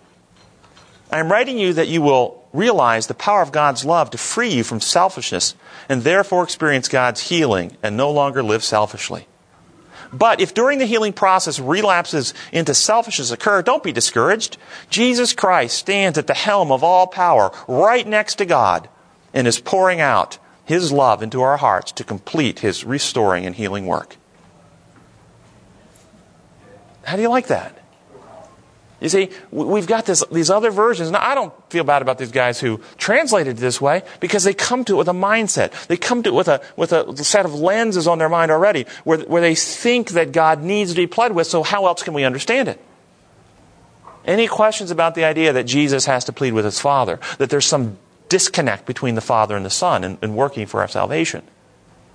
I 1.10 1.18
am 1.18 1.30
writing 1.30 1.58
you 1.58 1.72
that 1.74 1.88
you 1.88 2.02
will 2.02 2.40
realize 2.52 3.06
the 3.06 3.14
power 3.14 3.42
of 3.42 3.52
God's 3.52 3.84
love 3.84 4.10
to 4.10 4.18
free 4.18 4.50
you 4.50 4.64
from 4.64 4.80
selfishness 4.80 5.54
and 5.88 6.02
therefore 6.02 6.44
experience 6.44 6.88
God's 6.88 7.28
healing 7.28 7.76
and 7.82 7.96
no 7.96 8.10
longer 8.10 8.42
live 8.42 8.62
selfishly. 8.62 9.26
But 10.12 10.40
if 10.40 10.54
during 10.54 10.78
the 10.78 10.86
healing 10.86 11.12
process 11.12 11.60
relapses 11.60 12.34
into 12.52 12.74
selfishness 12.74 13.30
occur, 13.30 13.62
don't 13.62 13.82
be 13.82 13.92
discouraged. 13.92 14.56
Jesus 14.88 15.32
Christ 15.32 15.76
stands 15.76 16.18
at 16.18 16.26
the 16.26 16.34
helm 16.34 16.72
of 16.72 16.82
all 16.82 17.06
power, 17.06 17.52
right 17.68 18.06
next 18.06 18.36
to 18.36 18.46
God, 18.46 18.88
and 19.32 19.46
is 19.46 19.60
pouring 19.60 20.00
out 20.00 20.38
his 20.64 20.90
love 20.90 21.22
into 21.22 21.42
our 21.42 21.56
hearts 21.56 21.92
to 21.92 22.04
complete 22.04 22.60
his 22.60 22.84
restoring 22.84 23.46
and 23.46 23.54
healing 23.54 23.86
work. 23.86 24.16
How 27.10 27.16
do 27.16 27.22
you 27.22 27.28
like 27.28 27.48
that? 27.48 27.76
You 29.00 29.08
see, 29.08 29.30
we've 29.50 29.88
got 29.88 30.06
this, 30.06 30.22
these 30.30 30.48
other 30.48 30.70
versions. 30.70 31.10
Now, 31.10 31.26
I 31.26 31.34
don't 31.34 31.52
feel 31.68 31.82
bad 31.82 32.02
about 32.02 32.18
these 32.18 32.30
guys 32.30 32.60
who 32.60 32.80
translated 32.98 33.56
it 33.56 33.60
this 33.60 33.80
way 33.80 34.02
because 34.20 34.44
they 34.44 34.54
come 34.54 34.84
to 34.84 34.94
it 34.94 34.96
with 34.96 35.08
a 35.08 35.12
mindset. 35.12 35.88
They 35.88 35.96
come 35.96 36.22
to 36.22 36.28
it 36.28 36.34
with 36.34 36.46
a, 36.46 36.62
with 36.76 36.92
a 36.92 37.16
set 37.24 37.46
of 37.46 37.52
lenses 37.52 38.06
on 38.06 38.18
their 38.18 38.28
mind 38.28 38.52
already 38.52 38.86
where, 39.02 39.18
where 39.20 39.42
they 39.42 39.56
think 39.56 40.10
that 40.10 40.30
God 40.30 40.62
needs 40.62 40.92
to 40.92 40.96
be 40.96 41.08
pled 41.08 41.32
with, 41.32 41.48
so 41.48 41.64
how 41.64 41.86
else 41.86 42.04
can 42.04 42.14
we 42.14 42.22
understand 42.22 42.68
it? 42.68 42.80
Any 44.24 44.46
questions 44.46 44.92
about 44.92 45.16
the 45.16 45.24
idea 45.24 45.52
that 45.52 45.64
Jesus 45.64 46.04
has 46.04 46.26
to 46.26 46.32
plead 46.32 46.52
with 46.52 46.64
his 46.64 46.78
Father? 46.78 47.18
That 47.38 47.50
there's 47.50 47.66
some 47.66 47.98
disconnect 48.28 48.86
between 48.86 49.16
the 49.16 49.20
Father 49.20 49.56
and 49.56 49.66
the 49.66 49.70
Son 49.70 50.04
in, 50.04 50.16
in 50.22 50.36
working 50.36 50.66
for 50.66 50.80
our 50.80 50.88
salvation? 50.88 51.42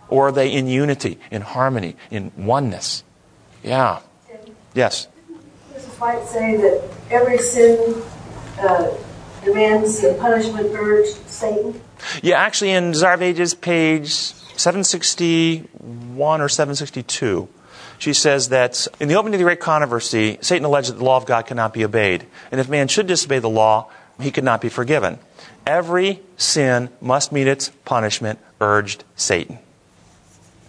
Or 0.07 0.29
are 0.29 0.31
they 0.31 0.53
in 0.53 0.67
unity, 0.67 1.19
in 1.31 1.41
harmony, 1.41 1.97
in 2.09 2.31
oneness? 2.37 3.03
Yeah. 3.61 3.99
Yes. 4.75 5.07
Might 5.99 6.23
say 6.25 6.55
that 6.57 6.83
every 7.09 7.37
sin 7.37 8.03
uh, 8.59 8.91
demands 9.43 10.01
the 10.01 10.13
punishment 10.19 10.71
urged 10.73 11.15
Satan? 11.27 11.81
Yeah, 12.21 12.37
actually, 12.37 12.71
in 12.71 12.91
Desire 12.91 13.13
of 13.13 13.21
Ages, 13.21 13.53
page 13.53 14.11
761 14.11 16.41
or 16.41 16.49
762, 16.49 17.47
she 17.97 18.13
says 18.13 18.49
that 18.49 18.87
in 18.99 19.07
the 19.07 19.15
opening 19.15 19.35
of 19.35 19.39
the 19.39 19.45
great 19.45 19.61
controversy, 19.61 20.37
Satan 20.41 20.65
alleged 20.65 20.89
that 20.89 20.97
the 20.97 21.03
law 21.03 21.17
of 21.17 21.25
God 21.25 21.47
cannot 21.47 21.73
be 21.73 21.85
obeyed. 21.85 22.25
And 22.51 22.59
if 22.59 22.67
man 22.67 22.89
should 22.89 23.07
disobey 23.07 23.39
the 23.39 23.49
law, 23.49 23.89
he 24.19 24.31
could 24.31 24.43
not 24.43 24.59
be 24.59 24.67
forgiven. 24.69 25.19
Every 25.65 26.19
sin 26.37 26.89
must 26.99 27.31
meet 27.31 27.47
its 27.47 27.69
punishment, 27.85 28.39
urged 28.59 29.05
Satan. 29.15 29.59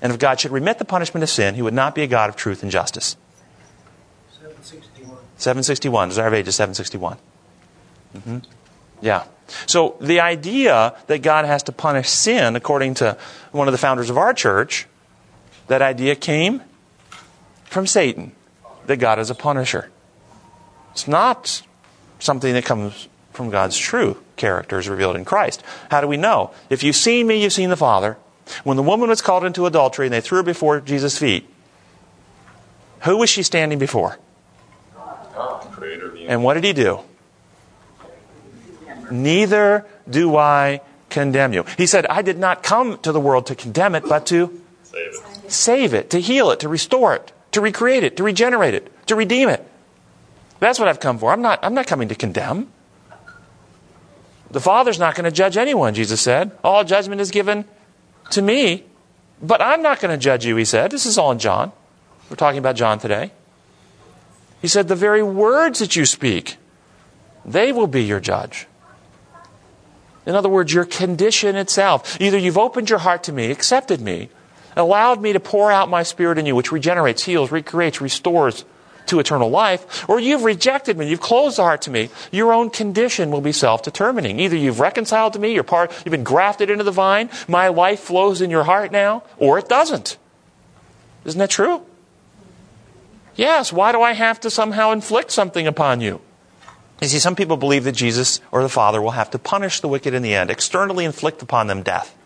And 0.00 0.12
if 0.12 0.20
God 0.20 0.38
should 0.40 0.52
remit 0.52 0.78
the 0.78 0.84
punishment 0.84 1.24
of 1.24 1.30
sin, 1.30 1.56
he 1.56 1.62
would 1.62 1.74
not 1.74 1.96
be 1.96 2.02
a 2.02 2.06
God 2.06 2.30
of 2.30 2.36
truth 2.36 2.62
and 2.62 2.70
justice. 2.70 3.16
761. 5.36 6.08
Desire 6.10 6.28
of 6.28 6.34
Ages 6.34 6.56
761. 6.56 7.16
Mm-hmm. 8.16 8.38
Yeah. 9.00 9.24
So 9.66 9.96
the 10.00 10.20
idea 10.20 10.96
that 11.06 11.22
God 11.22 11.44
has 11.44 11.62
to 11.64 11.72
punish 11.72 12.08
sin, 12.08 12.56
according 12.56 12.94
to 12.94 13.16
one 13.52 13.68
of 13.68 13.72
the 13.72 13.78
founders 13.78 14.10
of 14.10 14.18
our 14.18 14.32
church, 14.34 14.86
that 15.68 15.82
idea 15.82 16.14
came 16.14 16.62
from 17.64 17.86
Satan, 17.86 18.32
that 18.86 18.96
God 18.96 19.18
is 19.18 19.30
a 19.30 19.34
punisher. 19.34 19.90
It's 20.92 21.06
not 21.06 21.62
something 22.18 22.54
that 22.54 22.64
comes 22.64 23.08
from 23.32 23.50
God's 23.50 23.76
true 23.76 24.16
character 24.36 24.78
as 24.78 24.88
revealed 24.88 25.16
in 25.16 25.24
Christ. 25.24 25.62
How 25.90 26.00
do 26.00 26.06
we 26.06 26.16
know? 26.16 26.52
If 26.70 26.82
you've 26.82 26.96
seen 26.96 27.26
me, 27.26 27.42
you've 27.42 27.52
seen 27.52 27.68
the 27.68 27.76
Father. 27.76 28.16
When 28.64 28.76
the 28.76 28.82
woman 28.82 29.08
was 29.08 29.20
called 29.20 29.44
into 29.44 29.66
adultery 29.66 30.06
and 30.06 30.12
they 30.12 30.20
threw 30.20 30.38
her 30.38 30.42
before 30.42 30.80
Jesus' 30.80 31.18
feet, 31.18 31.48
who 33.02 33.18
was 33.18 33.28
she 33.28 33.42
standing 33.42 33.78
before? 33.78 34.18
And 36.26 36.42
what 36.42 36.54
did 36.54 36.64
he 36.64 36.72
do? 36.72 37.00
Neither 39.10 39.86
do 40.08 40.36
I 40.36 40.80
condemn 41.08 41.52
you. 41.52 41.64
He 41.76 41.86
said, 41.86 42.06
I 42.06 42.22
did 42.22 42.38
not 42.38 42.62
come 42.62 42.98
to 42.98 43.12
the 43.12 43.20
world 43.20 43.46
to 43.46 43.54
condemn 43.54 43.94
it, 43.94 44.04
but 44.08 44.26
to 44.26 44.60
save 45.48 45.94
it, 45.94 46.10
to 46.10 46.20
heal 46.20 46.50
it, 46.50 46.60
to 46.60 46.68
restore 46.68 47.14
it, 47.14 47.32
to 47.52 47.60
recreate 47.60 48.02
it, 48.02 48.16
to 48.16 48.24
regenerate 48.24 48.74
it, 48.74 48.92
to 49.06 49.14
redeem 49.14 49.48
it. 49.48 49.64
That's 50.58 50.78
what 50.78 50.88
I've 50.88 51.00
come 51.00 51.18
for. 51.18 51.32
I'm 51.32 51.42
not, 51.42 51.60
I'm 51.62 51.74
not 51.74 51.86
coming 51.86 52.08
to 52.08 52.14
condemn. 52.14 52.68
The 54.50 54.60
Father's 54.60 54.98
not 54.98 55.14
going 55.14 55.24
to 55.24 55.30
judge 55.30 55.56
anyone, 55.56 55.94
Jesus 55.94 56.20
said. 56.20 56.52
All 56.64 56.82
judgment 56.82 57.20
is 57.20 57.30
given 57.30 57.64
to 58.30 58.42
me, 58.42 58.84
but 59.42 59.60
I'm 59.60 59.82
not 59.82 60.00
going 60.00 60.12
to 60.12 60.18
judge 60.18 60.46
you, 60.46 60.56
he 60.56 60.64
said. 60.64 60.90
This 60.90 61.06
is 61.06 61.18
all 61.18 61.30
in 61.30 61.38
John. 61.38 61.72
We're 62.30 62.36
talking 62.36 62.58
about 62.58 62.76
John 62.76 62.98
today. 62.98 63.32
He 64.60 64.68
said, 64.68 64.88
The 64.88 64.94
very 64.94 65.22
words 65.22 65.78
that 65.78 65.96
you 65.96 66.04
speak, 66.04 66.56
they 67.44 67.72
will 67.72 67.86
be 67.86 68.04
your 68.04 68.20
judge. 68.20 68.66
In 70.26 70.34
other 70.34 70.48
words, 70.48 70.74
your 70.74 70.84
condition 70.84 71.54
itself. 71.54 72.20
Either 72.20 72.36
you've 72.36 72.58
opened 72.58 72.90
your 72.90 72.98
heart 72.98 73.22
to 73.24 73.32
me, 73.32 73.50
accepted 73.50 74.00
me, 74.00 74.28
allowed 74.76 75.22
me 75.22 75.32
to 75.32 75.40
pour 75.40 75.70
out 75.70 75.88
my 75.88 76.02
spirit 76.02 76.36
in 76.36 76.46
you, 76.46 76.56
which 76.56 76.72
regenerates, 76.72 77.24
heals, 77.24 77.52
recreates, 77.52 78.00
restores 78.00 78.64
to 79.06 79.20
eternal 79.20 79.48
life, 79.48 80.08
or 80.08 80.18
you've 80.18 80.42
rejected 80.42 80.98
me, 80.98 81.08
you've 81.08 81.20
closed 81.20 81.58
the 81.58 81.62
heart 81.62 81.80
to 81.82 81.92
me, 81.92 82.10
your 82.32 82.52
own 82.52 82.70
condition 82.70 83.30
will 83.30 83.40
be 83.40 83.52
self-determining. 83.52 84.40
Either 84.40 84.56
you've 84.56 84.80
reconciled 84.80 85.32
to 85.32 85.38
me, 85.38 85.54
you're 85.54 85.62
part, 85.62 85.92
you've 86.04 86.10
been 86.10 86.24
grafted 86.24 86.70
into 86.70 86.82
the 86.82 86.90
vine, 86.90 87.30
my 87.46 87.68
life 87.68 88.00
flows 88.00 88.42
in 88.42 88.50
your 88.50 88.64
heart 88.64 88.90
now, 88.90 89.22
or 89.38 89.60
it 89.60 89.68
doesn't. 89.68 90.18
Isn't 91.24 91.38
that 91.38 91.50
true? 91.50 91.86
Yes, 93.36 93.72
why 93.72 93.92
do 93.92 94.00
I 94.02 94.12
have 94.12 94.40
to 94.40 94.50
somehow 94.50 94.92
inflict 94.92 95.30
something 95.30 95.66
upon 95.66 96.00
you? 96.00 96.20
You 97.00 97.08
see, 97.08 97.18
some 97.18 97.36
people 97.36 97.58
believe 97.58 97.84
that 97.84 97.92
Jesus 97.92 98.40
or 98.50 98.62
the 98.62 98.70
Father 98.70 99.02
will 99.02 99.10
have 99.10 99.30
to 99.32 99.38
punish 99.38 99.80
the 99.80 99.88
wicked 99.88 100.14
in 100.14 100.22
the 100.22 100.34
end, 100.34 100.50
externally 100.50 101.04
inflict 101.04 101.42
upon 101.42 101.66
them 101.66 101.82
death. 101.82 102.16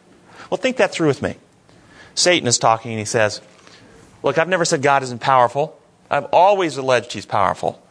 Well, 0.48 0.58
think 0.58 0.76
that 0.76 0.92
through 0.92 1.08
with 1.08 1.22
me. 1.22 1.36
Satan 2.14 2.46
is 2.46 2.58
talking 2.58 2.92
and 2.92 2.98
he 2.98 3.04
says, 3.04 3.40
Look, 4.22 4.38
I've 4.38 4.48
never 4.48 4.64
said 4.64 4.82
God 4.82 5.02
isn't 5.02 5.20
powerful. 5.20 5.76
I've 6.10 6.26
always 6.26 6.76
alleged 6.76 7.12
he's 7.12 7.26
powerful. 7.26 7.82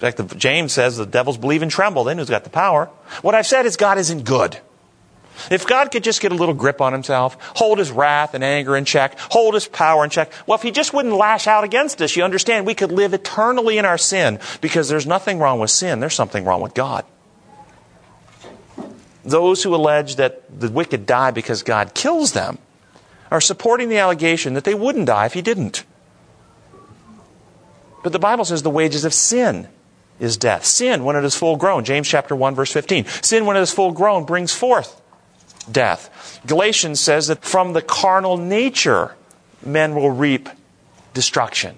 In 0.00 0.12
fact, 0.12 0.36
James 0.36 0.72
says 0.72 0.96
the 0.96 1.06
devils 1.06 1.38
believe 1.38 1.62
and 1.62 1.70
tremble. 1.70 2.04
Then 2.04 2.18
who's 2.18 2.30
got 2.30 2.44
the 2.44 2.50
power? 2.50 2.86
What 3.22 3.34
I've 3.34 3.46
said 3.46 3.66
is 3.66 3.76
God 3.76 3.98
isn't 3.98 4.24
good. 4.24 4.58
If 5.50 5.66
God 5.66 5.90
could 5.90 6.04
just 6.04 6.20
get 6.20 6.32
a 6.32 6.34
little 6.34 6.54
grip 6.54 6.80
on 6.80 6.92
himself, 6.92 7.36
hold 7.56 7.78
his 7.78 7.90
wrath 7.90 8.34
and 8.34 8.42
anger 8.42 8.76
in 8.76 8.84
check, 8.84 9.18
hold 9.18 9.54
his 9.54 9.66
power 9.66 10.04
in 10.04 10.10
check, 10.10 10.32
well, 10.46 10.56
if 10.56 10.62
he 10.62 10.70
just 10.70 10.92
wouldn't 10.92 11.14
lash 11.14 11.46
out 11.46 11.64
against 11.64 12.00
us, 12.02 12.16
you 12.16 12.24
understand, 12.24 12.66
we 12.66 12.74
could 12.74 12.92
live 12.92 13.14
eternally 13.14 13.78
in 13.78 13.84
our 13.84 13.98
sin 13.98 14.38
because 14.60 14.88
there's 14.88 15.06
nothing 15.06 15.38
wrong 15.38 15.60
with 15.60 15.70
sin, 15.70 16.00
there's 16.00 16.14
something 16.14 16.44
wrong 16.44 16.60
with 16.60 16.74
God. 16.74 17.04
Those 19.24 19.62
who 19.62 19.74
allege 19.74 20.16
that 20.16 20.60
the 20.60 20.70
wicked 20.70 21.04
die 21.04 21.32
because 21.32 21.62
God 21.62 21.94
kills 21.94 22.32
them 22.32 22.58
are 23.30 23.40
supporting 23.40 23.88
the 23.88 23.98
allegation 23.98 24.54
that 24.54 24.64
they 24.64 24.74
wouldn't 24.74 25.06
die 25.06 25.26
if 25.26 25.32
he 25.32 25.42
didn't. 25.42 25.84
But 28.04 28.12
the 28.12 28.20
Bible 28.20 28.44
says 28.44 28.62
the 28.62 28.70
wages 28.70 29.04
of 29.04 29.12
sin 29.12 29.68
is 30.20 30.36
death. 30.36 30.64
Sin, 30.64 31.04
when 31.04 31.16
it 31.16 31.24
is 31.24 31.34
full 31.34 31.56
grown, 31.56 31.84
James 31.84 32.08
chapter 32.08 32.36
1 32.36 32.54
verse 32.54 32.72
15. 32.72 33.04
Sin, 33.06 33.46
when 33.46 33.56
it 33.56 33.60
is 33.60 33.72
full 33.72 33.90
grown, 33.90 34.24
brings 34.24 34.54
forth 34.54 35.02
death. 35.70 36.40
Galatians 36.46 37.00
says 37.00 37.26
that 37.28 37.44
from 37.44 37.72
the 37.72 37.82
carnal 37.82 38.36
nature, 38.36 39.14
men 39.64 39.94
will 39.94 40.10
reap 40.10 40.48
destruction. 41.14 41.76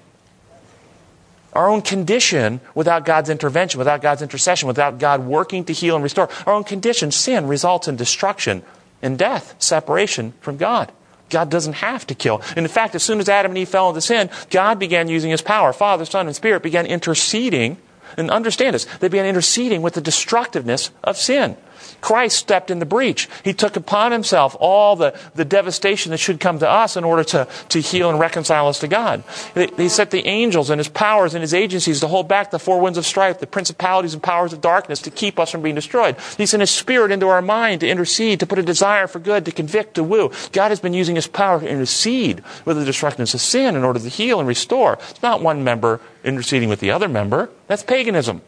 Our 1.54 1.68
own 1.68 1.82
condition, 1.82 2.60
without 2.74 3.04
God's 3.04 3.30
intervention, 3.30 3.78
without 3.78 4.02
God's 4.02 4.22
intercession, 4.22 4.68
without 4.68 4.98
God 4.98 5.24
working 5.24 5.64
to 5.64 5.72
heal 5.72 5.94
and 5.94 6.04
restore, 6.04 6.28
our 6.46 6.52
own 6.52 6.64
condition, 6.64 7.10
sin, 7.10 7.48
results 7.48 7.88
in 7.88 7.96
destruction 7.96 8.62
and 9.02 9.18
death, 9.18 9.54
separation 9.58 10.34
from 10.40 10.56
God. 10.56 10.92
God 11.30 11.50
doesn't 11.50 11.74
have 11.74 12.06
to 12.06 12.14
kill. 12.14 12.42
And 12.56 12.60
in 12.64 12.68
fact, 12.68 12.94
as 12.94 13.02
soon 13.02 13.18
as 13.18 13.28
Adam 13.28 13.52
and 13.52 13.58
Eve 13.58 13.68
fell 13.68 13.88
into 13.88 14.00
sin, 14.00 14.30
God 14.50 14.78
began 14.78 15.08
using 15.08 15.30
his 15.30 15.42
power. 15.42 15.72
Father, 15.72 16.04
Son, 16.04 16.26
and 16.26 16.36
Spirit 16.36 16.62
began 16.62 16.86
interceding 16.86 17.76
And 18.16 18.30
understand 18.30 18.74
this, 18.74 18.86
they 18.98 19.08
began 19.08 19.26
interceding 19.26 19.82
with 19.82 19.94
the 19.94 20.00
destructiveness 20.00 20.90
of 21.04 21.16
sin. 21.16 21.56
Christ 22.00 22.36
stepped 22.36 22.70
in 22.70 22.78
the 22.78 22.86
breach. 22.86 23.28
He 23.44 23.52
took 23.52 23.76
upon 23.76 24.12
himself 24.12 24.56
all 24.60 24.96
the, 24.96 25.18
the 25.34 25.44
devastation 25.44 26.10
that 26.10 26.18
should 26.18 26.40
come 26.40 26.58
to 26.58 26.68
us 26.68 26.96
in 26.96 27.04
order 27.04 27.24
to, 27.24 27.48
to 27.70 27.80
heal 27.80 28.10
and 28.10 28.18
reconcile 28.18 28.68
us 28.68 28.78
to 28.80 28.88
God. 28.88 29.24
He, 29.54 29.88
set 29.88 30.10
the 30.10 30.26
angels 30.26 30.70
and 30.70 30.78
his 30.78 30.88
powers 30.88 31.34
and 31.34 31.42
his 31.42 31.54
agencies 31.54 32.00
to 32.00 32.08
hold 32.08 32.28
back 32.28 32.50
the 32.50 32.58
four 32.58 32.80
winds 32.80 32.98
of 32.98 33.06
strife, 33.06 33.40
the 33.40 33.46
principalities 33.46 34.14
and 34.14 34.22
powers 34.22 34.52
of 34.52 34.60
darkness 34.60 35.00
to 35.02 35.10
keep 35.10 35.38
us 35.38 35.50
from 35.50 35.62
being 35.62 35.74
destroyed. 35.74 36.16
He 36.36 36.46
sent 36.46 36.60
his 36.60 36.70
spirit 36.70 37.10
into 37.10 37.28
our 37.28 37.42
mind 37.42 37.80
to 37.80 37.88
intercede, 37.88 38.40
to 38.40 38.46
put 38.46 38.58
a 38.58 38.62
desire 38.62 39.06
for 39.06 39.18
good, 39.18 39.44
to 39.46 39.52
convict, 39.52 39.94
to 39.94 40.04
woo. 40.04 40.30
God 40.52 40.68
has 40.68 40.80
been 40.80 40.94
using 40.94 41.16
his 41.16 41.26
power 41.26 41.60
to 41.60 41.68
intercede 41.68 42.42
with 42.64 42.76
the 42.76 42.84
destructiveness 42.84 43.34
of 43.34 43.40
sin 43.40 43.76
in 43.76 43.84
order 43.84 43.98
to 43.98 44.08
heal 44.08 44.38
and 44.38 44.48
restore. 44.48 44.98
It's 45.10 45.22
not 45.22 45.42
one 45.42 45.64
member 45.64 46.00
interceding 46.24 46.68
with 46.68 46.80
the 46.80 46.90
other 46.90 47.08
member. 47.08 47.50
That's 47.66 47.82
paganism. 47.82 48.42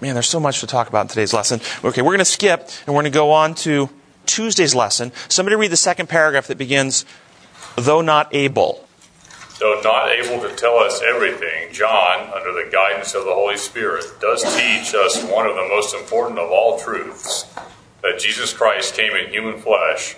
Man, 0.00 0.14
there's 0.14 0.28
so 0.28 0.40
much 0.40 0.60
to 0.60 0.66
talk 0.66 0.88
about 0.88 1.02
in 1.02 1.08
today's 1.08 1.34
lesson. 1.34 1.60
Okay, 1.84 2.00
we're 2.00 2.08
going 2.08 2.20
to 2.20 2.24
skip 2.24 2.70
and 2.86 2.94
we're 2.94 3.02
going 3.02 3.12
to 3.12 3.16
go 3.16 3.32
on 3.32 3.54
to 3.56 3.90
Tuesday's 4.24 4.74
lesson. 4.74 5.12
Somebody 5.28 5.56
read 5.56 5.70
the 5.70 5.76
second 5.76 6.08
paragraph 6.08 6.46
that 6.46 6.56
begins, 6.56 7.04
though 7.76 8.00
not 8.00 8.34
able. 8.34 8.86
Though 9.58 9.78
not 9.84 10.10
able 10.10 10.40
to 10.48 10.56
tell 10.56 10.78
us 10.78 11.02
everything, 11.02 11.74
John, 11.74 12.32
under 12.32 12.50
the 12.52 12.70
guidance 12.72 13.14
of 13.14 13.26
the 13.26 13.34
Holy 13.34 13.58
Spirit, 13.58 14.06
does 14.22 14.42
teach 14.56 14.94
us 14.94 15.22
one 15.24 15.46
of 15.46 15.54
the 15.54 15.68
most 15.68 15.94
important 15.94 16.38
of 16.38 16.50
all 16.50 16.78
truths 16.78 17.44
that 18.00 18.18
Jesus 18.18 18.54
Christ 18.54 18.94
came 18.94 19.12
in 19.12 19.30
human 19.30 19.60
flesh. 19.60 20.16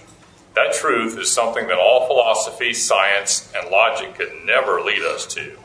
That 0.54 0.74
truth 0.74 1.18
is 1.18 1.28
something 1.28 1.66
that 1.66 1.78
all 1.78 2.06
philosophy, 2.06 2.72
science, 2.72 3.52
and 3.56 3.68
logic 3.68 4.14
could 4.14 4.30
never 4.44 4.80
lead 4.80 5.02
us 5.02 5.26
to. 5.34 5.58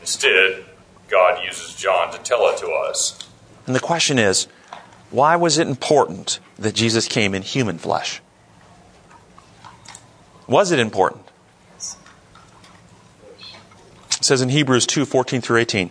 Instead, 0.00 0.64
God 1.08 1.44
uses 1.44 1.74
John 1.74 2.12
to 2.12 2.18
tell 2.18 2.48
it 2.48 2.58
to 2.58 2.68
us. 2.68 3.18
And 3.66 3.74
the 3.74 3.80
question 3.80 4.18
is, 4.18 4.46
why 5.10 5.36
was 5.36 5.58
it 5.58 5.66
important 5.66 6.40
that 6.58 6.74
Jesus 6.74 7.08
came 7.08 7.34
in 7.34 7.42
human 7.42 7.78
flesh? 7.78 8.20
Was 10.46 10.70
it 10.70 10.78
important? 10.78 11.24
It 14.18 14.24
says 14.24 14.42
in 14.42 14.48
Hebrews 14.48 14.86
2 14.86 15.04
14 15.04 15.40
through 15.40 15.58
18. 15.58 15.90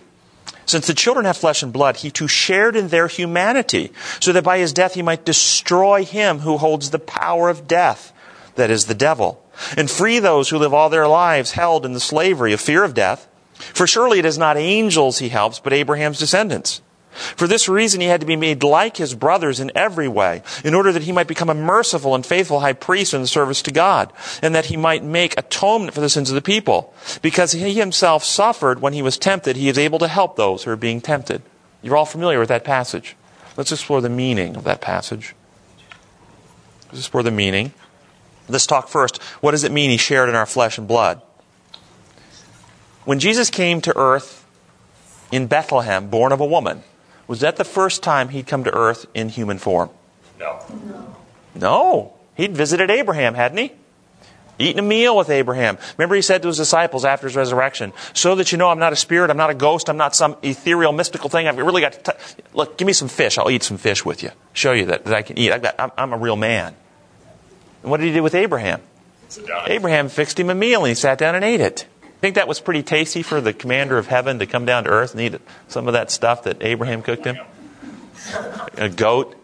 Since 0.65 0.85
the 0.85 0.93
children 0.93 1.25
have 1.25 1.37
flesh 1.37 1.63
and 1.63 1.71
blood, 1.71 1.97
he 1.97 2.11
too 2.11 2.27
shared 2.27 2.75
in 2.75 2.89
their 2.89 3.07
humanity, 3.07 3.93
so 4.19 4.33
that 4.33 4.43
by 4.43 4.57
his 4.57 4.73
death 4.73 4.95
he 4.95 5.01
might 5.01 5.23
destroy 5.23 6.03
him 6.03 6.39
who 6.39 6.57
holds 6.57 6.89
the 6.89 6.99
power 6.99 7.47
of 7.47 7.67
death, 7.67 8.11
that 8.55 8.69
is, 8.69 8.85
the 8.85 8.93
devil, 8.93 9.41
and 9.77 9.89
free 9.89 10.19
those 10.19 10.49
who 10.49 10.57
live 10.57 10.73
all 10.73 10.89
their 10.89 11.07
lives 11.07 11.51
held 11.51 11.85
in 11.85 11.93
the 11.93 12.01
slavery 12.01 12.51
of 12.51 12.59
fear 12.59 12.83
of 12.83 12.93
death. 12.93 13.27
For 13.57 13.87
surely 13.87 14.19
it 14.19 14.25
is 14.25 14.37
not 14.37 14.57
angels 14.57 15.19
he 15.19 15.29
helps, 15.29 15.59
but 15.59 15.73
Abraham's 15.73 16.19
descendants. 16.19 16.81
For 17.11 17.47
this 17.47 17.67
reason, 17.67 17.99
he 17.99 18.07
had 18.07 18.21
to 18.21 18.27
be 18.27 18.35
made 18.35 18.61
like 18.61 18.97
his 18.97 19.15
brothers 19.15 19.59
in 19.59 19.71
every 19.73 20.07
way, 20.07 20.43
in 20.63 20.75
order 20.75 20.91
that 20.91 21.03
he 21.03 21.11
might 21.11 21.27
become 21.27 21.49
a 21.49 21.55
merciful 21.55 22.13
and 22.13 22.23
faithful 22.23 22.59
high 22.59 22.73
priest 22.73 23.13
in 23.13 23.21
the 23.21 23.27
service 23.27 23.63
to 23.63 23.71
God, 23.71 24.13
and 24.43 24.53
that 24.53 24.65
he 24.65 24.77
might 24.77 25.03
make 25.03 25.37
atonement 25.37 25.95
for 25.95 26.01
the 26.01 26.09
sins 26.09 26.29
of 26.29 26.35
the 26.35 26.41
people. 26.41 26.93
Because 27.23 27.53
he 27.53 27.73
himself 27.73 28.23
suffered 28.23 28.81
when 28.81 28.93
he 28.93 29.01
was 29.01 29.17
tempted, 29.17 29.55
he 29.55 29.67
is 29.67 29.79
able 29.79 29.97
to 29.99 30.07
help 30.07 30.35
those 30.35 30.63
who 30.63 30.71
are 30.71 30.75
being 30.75 31.01
tempted. 31.01 31.41
You're 31.81 31.97
all 31.97 32.05
familiar 32.05 32.39
with 32.39 32.49
that 32.49 32.63
passage. 32.63 33.15
Let's 33.55 33.71
explore 33.71 34.01
the 34.01 34.09
meaning 34.09 34.55
of 34.55 34.63
that 34.65 34.81
passage. 34.81 35.33
Let's 36.87 36.99
explore 36.99 37.23
the 37.23 37.31
meaning. 37.31 37.73
Let's 38.47 38.67
talk 38.67 38.87
first. 38.87 39.21
What 39.41 39.51
does 39.51 39.63
it 39.63 39.71
mean 39.71 39.89
he 39.89 39.97
shared 39.97 40.29
in 40.29 40.35
our 40.35 40.45
flesh 40.45 40.77
and 40.77 40.87
blood? 40.87 41.21
When 43.07 43.19
Jesus 43.19 43.49
came 43.49 43.79
to 43.83 43.97
earth 43.97 44.45
in 45.31 45.47
Bethlehem, 45.47 46.09
born 46.09 46.33
of 46.33 46.41
a 46.41 46.45
woman, 46.45 46.83
was 47.25 47.39
that 47.39 47.55
the 47.55 47.63
first 47.63 48.03
time 48.03 48.27
he'd 48.27 48.47
come 48.47 48.65
to 48.65 48.73
earth 48.73 49.05
in 49.13 49.29
human 49.29 49.59
form? 49.59 49.91
No. 50.37 50.59
No. 51.55 52.13
He'd 52.35 52.53
visited 52.53 52.91
Abraham, 52.91 53.33
hadn't 53.33 53.59
he? 53.59 53.71
Eaten 54.59 54.79
a 54.79 54.81
meal 54.81 55.15
with 55.15 55.29
Abraham. 55.29 55.77
Remember, 55.97 56.15
he 56.15 56.21
said 56.21 56.41
to 56.41 56.49
his 56.49 56.57
disciples 56.57 57.05
after 57.05 57.27
his 57.27 57.37
resurrection, 57.37 57.93
so 58.11 58.35
that 58.35 58.51
you 58.51 58.57
know 58.57 58.67
I'm 58.67 58.79
not 58.79 58.91
a 58.91 58.97
spirit, 58.97 59.31
I'm 59.31 59.37
not 59.37 59.51
a 59.51 59.55
ghost, 59.55 59.89
I'm 59.89 59.95
not 59.95 60.13
some 60.13 60.35
ethereal, 60.43 60.91
mystical 60.91 61.29
thing. 61.29 61.47
I've 61.47 61.55
really 61.55 61.79
got 61.79 61.93
to, 61.93 62.11
t- 62.11 62.43
look, 62.53 62.77
give 62.77 62.87
me 62.87 62.93
some 62.93 63.07
fish. 63.07 63.37
I'll 63.37 63.49
eat 63.49 63.63
some 63.63 63.77
fish 63.77 64.03
with 64.03 64.21
you. 64.21 64.31
Show 64.51 64.73
you 64.73 64.87
that, 64.87 65.05
that 65.05 65.13
I 65.13 65.21
can 65.21 65.37
eat. 65.39 65.53
I've 65.53 65.61
got, 65.61 65.75
I'm, 65.79 65.91
I'm 65.97 66.11
a 66.11 66.17
real 66.17 66.35
man. 66.35 66.75
And 67.83 67.89
what 67.89 68.01
did 68.01 68.07
he 68.07 68.13
do 68.13 68.21
with 68.21 68.35
Abraham? 68.35 68.81
Abraham 69.65 70.09
fixed 70.09 70.37
him 70.37 70.49
a 70.49 70.55
meal 70.55 70.81
and 70.81 70.89
he 70.89 70.95
sat 70.95 71.17
down 71.17 71.35
and 71.35 71.45
ate 71.45 71.61
it. 71.61 71.87
Think 72.21 72.35
that 72.35 72.47
was 72.47 72.59
pretty 72.59 72.83
tasty 72.83 73.21
for 73.21 73.41
the 73.41 73.53
commander 73.53 73.97
of 73.97 74.07
heaven 74.07 74.39
to 74.39 74.45
come 74.45 74.65
down 74.65 74.85
to 74.85 74.89
earth 74.89 75.13
and 75.13 75.21
eat 75.21 75.39
some 75.67 75.87
of 75.87 75.93
that 75.93 76.09
stuff 76.09 76.43
that 76.43 76.57
Abraham 76.61 77.01
cooked 77.03 77.25
him? 77.25 77.37
A 78.77 78.89
goat? 78.89 79.35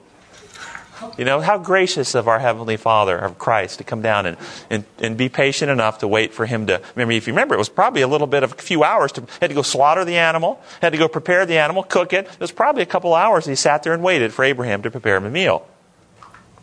You 1.17 1.25
know, 1.25 1.41
how 1.41 1.57
gracious 1.57 2.15
of 2.15 2.27
our 2.27 2.39
Heavenly 2.39 2.77
Father, 2.77 3.17
of 3.17 3.37
Christ, 3.37 3.79
to 3.79 3.83
come 3.83 4.01
down 4.01 4.25
and, 4.25 4.37
and, 4.69 4.85
and 4.99 5.17
be 5.17 5.29
patient 5.29 5.69
enough 5.69 5.99
to 5.99 6.07
wait 6.07 6.33
for 6.33 6.45
him 6.45 6.67
to. 6.67 6.81
Remember, 6.95 7.11
if 7.11 7.27
you 7.27 7.33
remember, 7.33 7.55
it 7.55 7.57
was 7.57 7.69
probably 7.69 8.01
a 8.01 8.07
little 8.07 8.27
bit 8.27 8.43
of 8.43 8.53
a 8.53 8.55
few 8.55 8.83
hours 8.83 9.11
to, 9.13 9.25
had 9.41 9.49
to 9.49 9.53
go 9.53 9.61
slaughter 9.61 10.05
the 10.05 10.15
animal, 10.15 10.61
had 10.81 10.93
to 10.93 10.97
go 10.97 11.07
prepare 11.07 11.45
the 11.45 11.57
animal, 11.57 11.83
cook 11.83 12.13
it. 12.13 12.25
It 12.25 12.39
was 12.39 12.51
probably 12.51 12.81
a 12.81 12.87
couple 12.87 13.13
hours 13.13 13.45
he 13.45 13.55
sat 13.55 13.83
there 13.83 13.93
and 13.93 14.01
waited 14.01 14.33
for 14.33 14.45
Abraham 14.45 14.81
to 14.83 14.91
prepare 14.91 15.17
him 15.17 15.25
a 15.25 15.29
meal. 15.29 15.67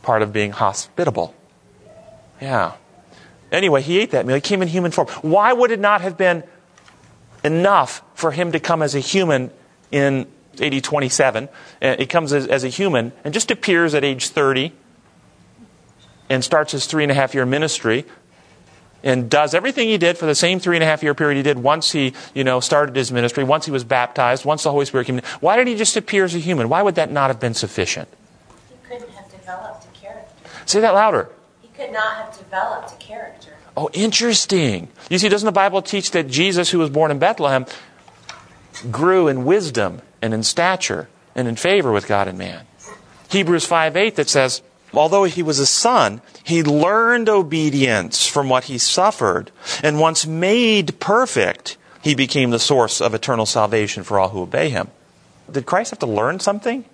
Part 0.02 0.22
of 0.22 0.32
being 0.32 0.52
hospitable. 0.52 1.34
Yeah. 2.40 2.72
Anyway, 3.52 3.82
he 3.82 3.98
ate 3.98 4.12
that 4.12 4.26
meal. 4.26 4.36
He 4.36 4.40
came 4.40 4.62
in 4.62 4.68
human 4.68 4.90
form. 4.92 5.08
Why 5.22 5.52
would 5.52 5.70
it 5.70 5.80
not 5.80 6.00
have 6.00 6.16
been 6.16 6.44
enough 7.42 8.02
for 8.14 8.30
him 8.30 8.52
to 8.52 8.60
come 8.60 8.82
as 8.82 8.94
a 8.94 9.00
human 9.00 9.50
in 9.90 10.26
AD 10.60 10.82
27? 10.84 11.48
Uh, 11.80 11.96
he 11.98 12.06
comes 12.06 12.32
as, 12.32 12.46
as 12.46 12.64
a 12.64 12.68
human 12.68 13.12
and 13.24 13.34
just 13.34 13.50
appears 13.50 13.94
at 13.94 14.04
age 14.04 14.28
30 14.28 14.72
and 16.28 16.44
starts 16.44 16.72
his 16.72 16.86
three 16.86 17.02
and 17.02 17.10
a 17.10 17.14
half 17.14 17.34
year 17.34 17.44
ministry 17.44 18.04
and 19.02 19.30
does 19.30 19.54
everything 19.54 19.88
he 19.88 19.98
did 19.98 20.18
for 20.18 20.26
the 20.26 20.34
same 20.34 20.60
three 20.60 20.76
and 20.76 20.82
a 20.82 20.86
half 20.86 21.02
year 21.02 21.14
period 21.14 21.36
he 21.36 21.42
did 21.42 21.58
once 21.58 21.90
he, 21.92 22.12
you 22.34 22.44
know, 22.44 22.60
started 22.60 22.94
his 22.94 23.10
ministry, 23.10 23.44
once 23.44 23.64
he 23.64 23.70
was 23.70 23.82
baptized, 23.82 24.44
once 24.44 24.62
the 24.62 24.70
Holy 24.70 24.84
Spirit 24.84 25.06
came. 25.06 25.20
Why 25.40 25.56
did 25.56 25.66
he 25.66 25.74
just 25.74 25.96
appear 25.96 26.24
as 26.24 26.34
a 26.34 26.38
human? 26.38 26.68
Why 26.68 26.82
would 26.82 26.96
that 26.96 27.10
not 27.10 27.30
have 27.30 27.40
been 27.40 27.54
sufficient? 27.54 28.08
He 28.68 28.74
couldn't 28.88 29.10
have 29.10 29.30
developed 29.30 29.86
a 29.86 29.98
character. 29.98 30.32
Say 30.66 30.80
that 30.80 30.94
louder. 30.94 31.30
Could 31.80 31.92
not 31.92 32.16
have 32.16 32.36
developed 32.36 32.92
a 32.92 32.96
character. 32.96 33.52
Oh, 33.74 33.88
interesting. 33.94 34.88
You 35.08 35.18
see, 35.18 35.30
doesn't 35.30 35.46
the 35.46 35.50
Bible 35.50 35.80
teach 35.80 36.10
that 36.10 36.28
Jesus, 36.28 36.68
who 36.68 36.78
was 36.78 36.90
born 36.90 37.10
in 37.10 37.18
Bethlehem, 37.18 37.64
grew 38.90 39.28
in 39.28 39.46
wisdom 39.46 40.02
and 40.20 40.34
in 40.34 40.42
stature 40.42 41.08
and 41.34 41.48
in 41.48 41.56
favor 41.56 41.90
with 41.90 42.06
God 42.06 42.28
and 42.28 42.36
man? 42.36 42.66
Hebrews 43.30 43.64
5 43.64 43.96
8 43.96 44.16
that 44.16 44.28
says, 44.28 44.60
although 44.92 45.24
he 45.24 45.42
was 45.42 45.58
a 45.58 45.64
son, 45.64 46.20
he 46.44 46.62
learned 46.62 47.30
obedience 47.30 48.26
from 48.26 48.50
what 48.50 48.64
he 48.64 48.76
suffered, 48.76 49.50
and 49.82 49.98
once 49.98 50.26
made 50.26 51.00
perfect, 51.00 51.78
he 52.02 52.14
became 52.14 52.50
the 52.50 52.58
source 52.58 53.00
of 53.00 53.14
eternal 53.14 53.46
salvation 53.46 54.02
for 54.02 54.18
all 54.18 54.28
who 54.28 54.42
obey 54.42 54.68
him. 54.68 54.88
Did 55.50 55.64
Christ 55.64 55.92
have 55.92 56.00
to 56.00 56.06
learn 56.06 56.40
something? 56.40 56.84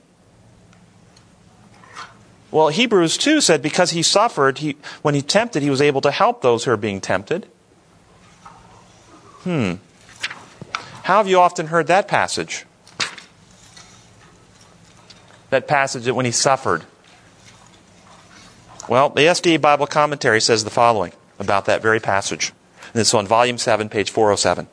Well, 2.56 2.68
Hebrews 2.68 3.18
2 3.18 3.42
said 3.42 3.60
because 3.60 3.90
he 3.90 4.02
suffered, 4.02 4.56
he, 4.56 4.78
when 5.02 5.14
he 5.14 5.20
tempted, 5.20 5.62
he 5.62 5.68
was 5.68 5.82
able 5.82 6.00
to 6.00 6.10
help 6.10 6.40
those 6.40 6.64
who 6.64 6.70
are 6.70 6.78
being 6.78 7.02
tempted. 7.02 7.46
Hmm. 9.42 9.74
How 11.02 11.18
have 11.18 11.28
you 11.28 11.38
often 11.38 11.66
heard 11.66 11.86
that 11.88 12.08
passage? 12.08 12.64
That 15.50 15.68
passage 15.68 16.04
that 16.04 16.14
when 16.14 16.24
he 16.24 16.32
suffered. 16.32 16.84
Well, 18.88 19.10
the 19.10 19.20
SDA 19.20 19.60
Bible 19.60 19.86
commentary 19.86 20.40
says 20.40 20.64
the 20.64 20.70
following 20.70 21.12
about 21.38 21.66
that 21.66 21.82
very 21.82 22.00
passage. 22.00 22.54
And 22.94 23.02
it's 23.02 23.12
on 23.12 23.26
volume 23.26 23.58
7, 23.58 23.90
page 23.90 24.08
407. 24.08 24.66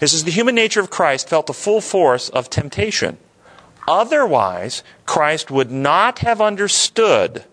It 0.00 0.08
says, 0.08 0.24
The 0.24 0.30
human 0.30 0.54
nature 0.54 0.80
of 0.80 0.88
Christ 0.88 1.28
felt 1.28 1.48
the 1.48 1.52
full 1.52 1.82
force 1.82 2.30
of 2.30 2.48
temptation. 2.48 3.18
Otherwise, 3.88 4.82
Christ 5.06 5.50
would 5.50 5.70
not 5.70 6.20
have 6.20 6.40
understood 6.40 7.44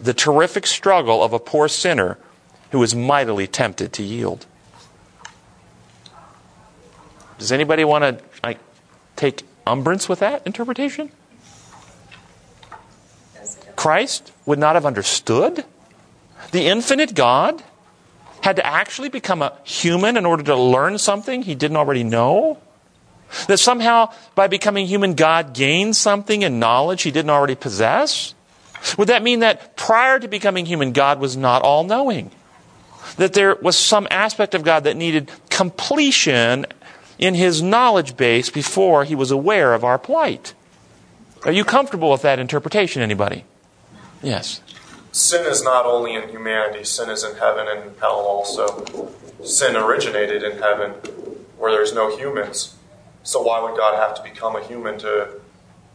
the 0.00 0.14
terrific 0.14 0.66
struggle 0.66 1.22
of 1.22 1.32
a 1.32 1.38
poor 1.38 1.68
sinner 1.68 2.18
who 2.70 2.82
is 2.82 2.94
mightily 2.94 3.46
tempted 3.46 3.92
to 3.94 4.02
yield. 4.02 4.46
Does 7.38 7.52
anybody 7.52 7.84
want 7.84 8.02
to 8.04 8.24
like, 8.42 8.58
take 9.16 9.42
umbrance 9.66 10.08
with 10.08 10.20
that 10.20 10.46
interpretation? 10.46 11.10
Christ 13.76 14.32
would 14.46 14.58
not 14.58 14.76
have 14.76 14.86
understood? 14.86 15.64
The 16.52 16.66
infinite 16.66 17.14
God 17.14 17.62
had 18.42 18.56
to 18.56 18.66
actually 18.66 19.08
become 19.08 19.42
a 19.42 19.56
human 19.64 20.16
in 20.16 20.26
order 20.26 20.42
to 20.44 20.56
learn 20.56 20.98
something 20.98 21.42
he 21.42 21.54
didn't 21.54 21.76
already 21.76 22.04
know? 22.04 22.58
That 23.48 23.58
somehow, 23.58 24.12
by 24.34 24.46
becoming 24.46 24.86
human, 24.86 25.14
God 25.14 25.54
gained 25.54 25.96
something 25.96 26.42
in 26.42 26.58
knowledge 26.58 27.02
he 27.02 27.10
didn't 27.10 27.30
already 27.30 27.54
possess? 27.54 28.34
Would 28.98 29.08
that 29.08 29.22
mean 29.22 29.40
that 29.40 29.76
prior 29.76 30.18
to 30.18 30.28
becoming 30.28 30.66
human, 30.66 30.92
God 30.92 31.18
was 31.18 31.36
not 31.36 31.62
all 31.62 31.84
knowing? 31.84 32.30
That 33.16 33.32
there 33.32 33.54
was 33.56 33.76
some 33.76 34.06
aspect 34.10 34.54
of 34.54 34.62
God 34.62 34.84
that 34.84 34.96
needed 34.96 35.30
completion 35.50 36.66
in 37.18 37.34
his 37.34 37.62
knowledge 37.62 38.16
base 38.16 38.50
before 38.50 39.04
he 39.04 39.14
was 39.14 39.30
aware 39.30 39.74
of 39.74 39.84
our 39.84 39.98
plight. 39.98 40.54
Are 41.44 41.52
you 41.52 41.64
comfortable 41.64 42.10
with 42.10 42.22
that 42.22 42.38
interpretation, 42.38 43.02
anybody? 43.02 43.44
Yes. 44.22 44.60
Sin 45.12 45.46
is 45.46 45.62
not 45.62 45.86
only 45.86 46.14
in 46.14 46.28
humanity, 46.28 46.84
sin 46.84 47.10
is 47.10 47.22
in 47.22 47.36
heaven 47.36 47.66
and 47.68 47.96
hell 48.00 48.16
also. 48.16 49.10
Sin 49.44 49.76
originated 49.76 50.42
in 50.42 50.58
heaven 50.58 50.90
where 51.58 51.70
there's 51.70 51.94
no 51.94 52.16
humans. 52.16 52.74
So 53.24 53.42
why 53.42 53.60
would 53.60 53.76
God 53.76 53.96
have 53.96 54.14
to 54.16 54.22
become 54.22 54.54
a 54.54 54.62
human 54.62 54.98
to 54.98 55.40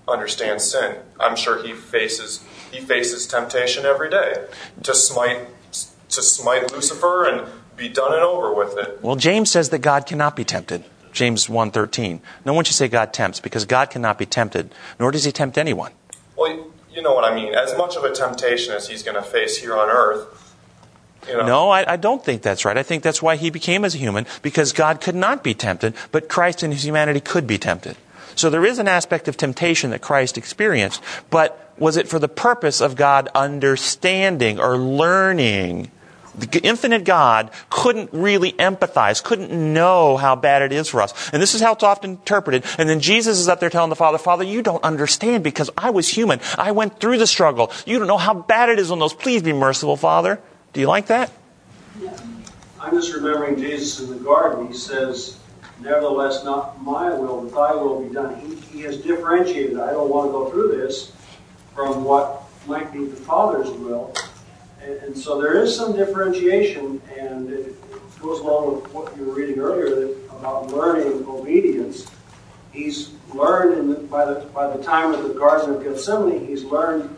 understand 0.07 0.61
sin? 0.61 0.97
I'm 1.19 1.35
sure 1.35 1.63
he 1.63 1.73
faces 1.73 2.43
he 2.71 2.81
faces 2.81 3.25
temptation 3.27 3.85
every 3.85 4.09
day 4.09 4.47
to 4.83 4.93
smite 4.93 5.47
to 5.71 6.21
smite 6.23 6.71
Lucifer 6.71 7.25
and 7.25 7.47
be 7.77 7.87
done 7.87 8.13
and 8.13 8.23
over 8.23 8.53
with 8.53 8.77
it. 8.77 9.01
Well, 9.01 9.15
James 9.15 9.49
says 9.49 9.69
that 9.69 9.79
God 9.79 10.05
cannot 10.05 10.35
be 10.35 10.43
tempted. 10.43 10.83
James 11.13 11.47
1:13. 11.47 12.19
No 12.45 12.53
one 12.53 12.65
should 12.65 12.75
say 12.75 12.87
God 12.87 13.13
tempts 13.13 13.39
because 13.39 13.65
God 13.65 13.89
cannot 13.89 14.17
be 14.17 14.25
tempted, 14.25 14.73
nor 14.99 15.11
does 15.11 15.23
he 15.23 15.31
tempt 15.31 15.57
anyone. 15.57 15.91
Well, 16.35 16.67
you 16.91 17.01
know 17.01 17.13
what 17.13 17.31
I 17.31 17.33
mean. 17.33 17.53
As 17.53 17.77
much 17.77 17.95
of 17.95 18.03
a 18.03 18.11
temptation 18.11 18.73
as 18.73 18.87
he's 18.87 19.03
going 19.03 19.15
to 19.15 19.23
face 19.23 19.57
here 19.57 19.77
on 19.77 19.89
earth. 19.89 20.48
You 21.27 21.37
know. 21.37 21.45
No, 21.45 21.69
I, 21.69 21.93
I, 21.93 21.95
don't 21.97 22.23
think 22.23 22.41
that's 22.41 22.65
right. 22.65 22.77
I 22.77 22.83
think 22.83 23.03
that's 23.03 23.21
why 23.21 23.35
he 23.35 23.49
became 23.49 23.85
as 23.85 23.95
a 23.95 23.97
human, 23.97 24.25
because 24.41 24.71
God 24.71 25.01
could 25.01 25.15
not 25.15 25.43
be 25.43 25.53
tempted, 25.53 25.93
but 26.11 26.29
Christ 26.29 26.63
in 26.63 26.71
his 26.71 26.85
humanity 26.85 27.19
could 27.19 27.45
be 27.45 27.57
tempted. 27.57 27.97
So 28.35 28.49
there 28.49 28.65
is 28.65 28.79
an 28.79 28.87
aspect 28.87 29.27
of 29.27 29.35
temptation 29.35 29.89
that 29.89 30.01
Christ 30.01 30.37
experienced, 30.37 31.03
but 31.29 31.73
was 31.77 31.97
it 31.97 32.07
for 32.07 32.19
the 32.19 32.29
purpose 32.29 32.81
of 32.81 32.95
God 32.95 33.29
understanding 33.35 34.59
or 34.59 34.77
learning 34.77 35.91
the 36.39 36.61
infinite 36.63 37.03
God 37.03 37.51
couldn't 37.69 38.11
really 38.13 38.53
empathize, 38.53 39.23
couldn't 39.23 39.51
know 39.51 40.17
how 40.17 40.35
bad 40.35 40.61
it 40.61 40.71
is 40.71 40.87
for 40.87 41.01
us. 41.01 41.29
And 41.33 41.41
this 41.41 41.53
is 41.53 41.61
how 41.61 41.73
it's 41.73 41.83
often 41.83 42.11
interpreted. 42.11 42.63
And 42.77 42.87
then 42.87 42.99
Jesus 42.99 43.39
is 43.39 43.47
up 43.47 43.59
there 43.59 43.69
telling 43.69 43.89
the 43.89 43.95
Father, 43.95 44.17
Father, 44.17 44.43
you 44.43 44.61
don't 44.61 44.83
understand 44.83 45.43
because 45.43 45.69
I 45.77 45.89
was 45.89 46.07
human. 46.07 46.39
I 46.57 46.71
went 46.71 46.99
through 46.99 47.17
the 47.17 47.27
struggle. 47.27 47.71
You 47.85 47.99
don't 47.99 48.07
know 48.07 48.17
how 48.17 48.33
bad 48.33 48.69
it 48.69 48.79
is 48.79 48.91
on 48.91 48.99
those. 48.99 49.13
Please 49.13 49.43
be 49.43 49.53
merciful, 49.53 49.97
Father. 49.97 50.39
Do 50.79 50.83
you 50.83 50.87
like 50.87 51.07
that? 51.07 51.29
I'm 52.79 52.93
just 52.93 53.13
remembering 53.13 53.57
Jesus 53.57 53.99
in 53.99 54.11
the 54.11 54.23
garden. 54.23 54.65
He 54.65 54.73
says, 54.73 55.37
Nevertheless, 55.81 56.45
not 56.45 56.81
my 56.81 57.13
will, 57.13 57.41
but 57.41 57.53
thy 57.53 57.75
will 57.75 58.01
be 58.01 58.13
done. 58.13 58.39
He, 58.39 58.55
he 58.55 58.81
has 58.83 58.95
differentiated. 58.95 59.77
I 59.77 59.91
don't 59.91 60.09
want 60.09 60.29
to 60.29 60.31
go 60.31 60.49
through 60.49 60.77
this 60.77 61.11
from 61.75 62.05
what 62.05 62.43
might 62.65 62.93
be 62.93 63.03
the 63.03 63.15
Father's 63.17 63.69
will. 63.71 64.13
And, 64.81 64.93
and 64.99 65.17
so 65.17 65.41
there 65.41 65.61
is 65.61 65.75
some 65.75 65.97
differentiation, 65.97 67.01
and 67.17 67.49
it, 67.49 67.75
it 67.91 68.21
goes 68.21 68.39
along 68.39 68.75
with 68.75 68.93
what 68.93 69.17
you 69.17 69.25
were 69.25 69.33
reading 69.33 69.59
earlier 69.59 70.15
about 70.29 70.67
learning 70.67 71.25
obedience. 71.27 72.09
He's 72.71 73.11
learned 73.33 73.91
the, 73.91 73.95
by, 73.95 74.23
the, 74.23 74.45
by 74.53 74.73
the 74.77 74.81
time 74.81 75.13
of 75.13 75.27
the 75.27 75.33
Garden 75.33 75.75
of 75.75 75.83
Gethsemane, 75.83 76.47
he's 76.47 76.63
learned 76.63 77.17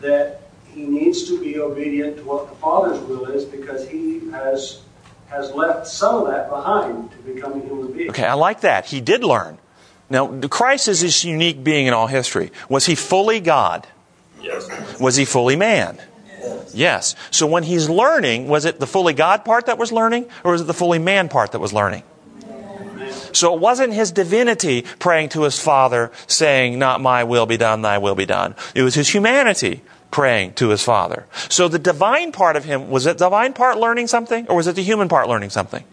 that 0.00 0.37
he 0.78 0.86
needs 0.86 1.24
to 1.24 1.40
be 1.40 1.58
obedient 1.58 2.18
to 2.18 2.22
what 2.22 2.48
the 2.48 2.54
Father's 2.56 3.00
will 3.00 3.26
is 3.26 3.44
because 3.44 3.88
he 3.88 4.20
has 4.30 4.82
has 5.28 5.52
left 5.52 5.86
some 5.86 6.22
of 6.22 6.28
that 6.28 6.48
behind 6.48 7.10
to 7.10 7.16
become 7.18 7.60
a 7.60 7.64
human 7.64 7.92
being. 7.92 8.08
Okay, 8.10 8.24
I 8.24 8.32
like 8.32 8.62
that. 8.62 8.86
He 8.86 9.00
did 9.00 9.24
learn. 9.24 9.58
Now, 10.08 10.40
Christ 10.48 10.88
is 10.88 11.02
this 11.02 11.22
unique 11.22 11.62
being 11.62 11.86
in 11.86 11.92
all 11.92 12.06
history. 12.06 12.50
Was 12.70 12.86
he 12.86 12.94
fully 12.94 13.40
God? 13.40 13.86
Yes. 14.40 14.98
Was 14.98 15.16
he 15.16 15.26
fully 15.26 15.54
man? 15.54 15.98
Yes. 16.38 16.74
yes. 16.74 17.14
So 17.30 17.46
when 17.46 17.64
he's 17.64 17.90
learning, 17.90 18.48
was 18.48 18.64
it 18.64 18.80
the 18.80 18.86
fully 18.86 19.12
God 19.12 19.44
part 19.44 19.66
that 19.66 19.76
was 19.76 19.92
learning, 19.92 20.30
or 20.44 20.52
was 20.52 20.62
it 20.62 20.66
the 20.66 20.72
fully 20.72 20.98
man 20.98 21.28
part 21.28 21.52
that 21.52 21.58
was 21.58 21.74
learning? 21.74 22.04
So 23.32 23.52
it 23.52 23.60
wasn't 23.60 23.92
his 23.92 24.12
divinity 24.12 24.82
praying 24.98 25.30
to 25.30 25.42
his 25.42 25.58
Father, 25.58 26.10
saying, 26.26 26.78
Not 26.78 27.02
my 27.02 27.24
will 27.24 27.44
be 27.44 27.58
done, 27.58 27.82
thy 27.82 27.98
will 27.98 28.14
be 28.14 28.24
done. 28.24 28.54
It 28.74 28.82
was 28.82 28.94
his 28.94 29.10
humanity 29.10 29.82
praying 30.10 30.54
to 30.54 30.68
his 30.68 30.82
Father. 30.82 31.26
So 31.48 31.68
the 31.68 31.78
divine 31.78 32.32
part 32.32 32.56
of 32.56 32.64
him, 32.64 32.90
was 32.90 33.06
it 33.06 33.18
the 33.18 33.26
divine 33.26 33.52
part 33.52 33.78
learning 33.78 34.06
something, 34.06 34.46
or 34.48 34.56
was 34.56 34.66
it 34.66 34.76
the 34.76 34.82
human 34.82 35.08
part 35.08 35.28
learning 35.28 35.50
something? 35.50 35.84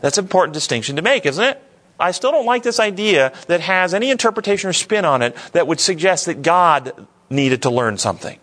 That's 0.00 0.16
an 0.16 0.24
important 0.24 0.54
distinction 0.54 0.96
to 0.96 1.02
make, 1.02 1.26
isn't 1.26 1.42
it? 1.42 1.62
I 2.00 2.12
still 2.12 2.30
don't 2.30 2.46
like 2.46 2.62
this 2.62 2.78
idea 2.78 3.32
that 3.48 3.60
has 3.60 3.92
any 3.92 4.10
interpretation 4.10 4.70
or 4.70 4.72
spin 4.72 5.04
on 5.04 5.22
it 5.22 5.34
that 5.52 5.66
would 5.66 5.80
suggest 5.80 6.26
that 6.26 6.42
God 6.42 7.06
needed 7.28 7.62
to 7.62 7.70
learn 7.70 7.98
something. 7.98 8.38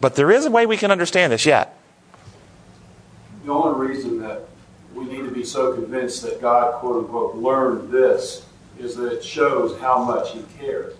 But 0.00 0.16
there 0.16 0.30
is 0.30 0.46
a 0.46 0.50
way 0.50 0.66
we 0.66 0.76
can 0.76 0.90
understand 0.90 1.32
this 1.32 1.46
yet. 1.46 1.76
The 3.44 3.52
only 3.52 3.88
reason 3.88 4.20
that 4.20 4.48
we 4.94 5.04
need 5.04 5.24
to 5.24 5.30
be 5.30 5.44
so 5.44 5.72
convinced 5.74 6.22
that 6.22 6.40
God, 6.40 6.80
quote 6.80 7.04
unquote, 7.04 7.36
learned 7.36 7.92
this 7.92 8.44
is 8.78 8.96
that 8.96 9.12
it 9.12 9.24
shows 9.24 9.78
how 9.80 10.02
much 10.02 10.32
He 10.32 10.42
cared. 10.58 10.96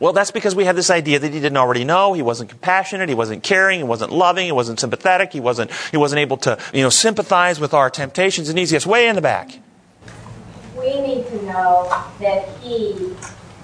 Well, 0.00 0.12
that's 0.12 0.30
because 0.30 0.54
we 0.54 0.64
have 0.64 0.76
this 0.76 0.90
idea 0.90 1.18
that 1.18 1.32
he 1.32 1.40
didn't 1.40 1.56
already 1.56 1.84
know. 1.84 2.12
He 2.12 2.22
wasn't 2.22 2.50
compassionate. 2.50 3.08
He 3.08 3.14
wasn't 3.14 3.42
caring. 3.42 3.80
He 3.80 3.84
wasn't 3.84 4.12
loving. 4.12 4.46
He 4.46 4.52
wasn't 4.52 4.78
sympathetic. 4.78 5.32
He 5.32 5.40
wasn't, 5.40 5.70
he 5.90 5.96
wasn't 5.96 6.20
able 6.20 6.36
to, 6.38 6.58
you 6.72 6.82
know, 6.82 6.90
sympathize 6.90 7.58
with 7.58 7.72
our 7.74 7.90
temptations 7.90 8.48
and. 8.48 8.58
Yes, 8.58 8.84
way 8.84 9.08
in 9.08 9.14
the 9.14 9.22
back. 9.22 9.56
We 10.76 11.00
need 11.00 11.26
to 11.28 11.42
know 11.44 11.88
that 12.18 12.48
he 12.60 13.14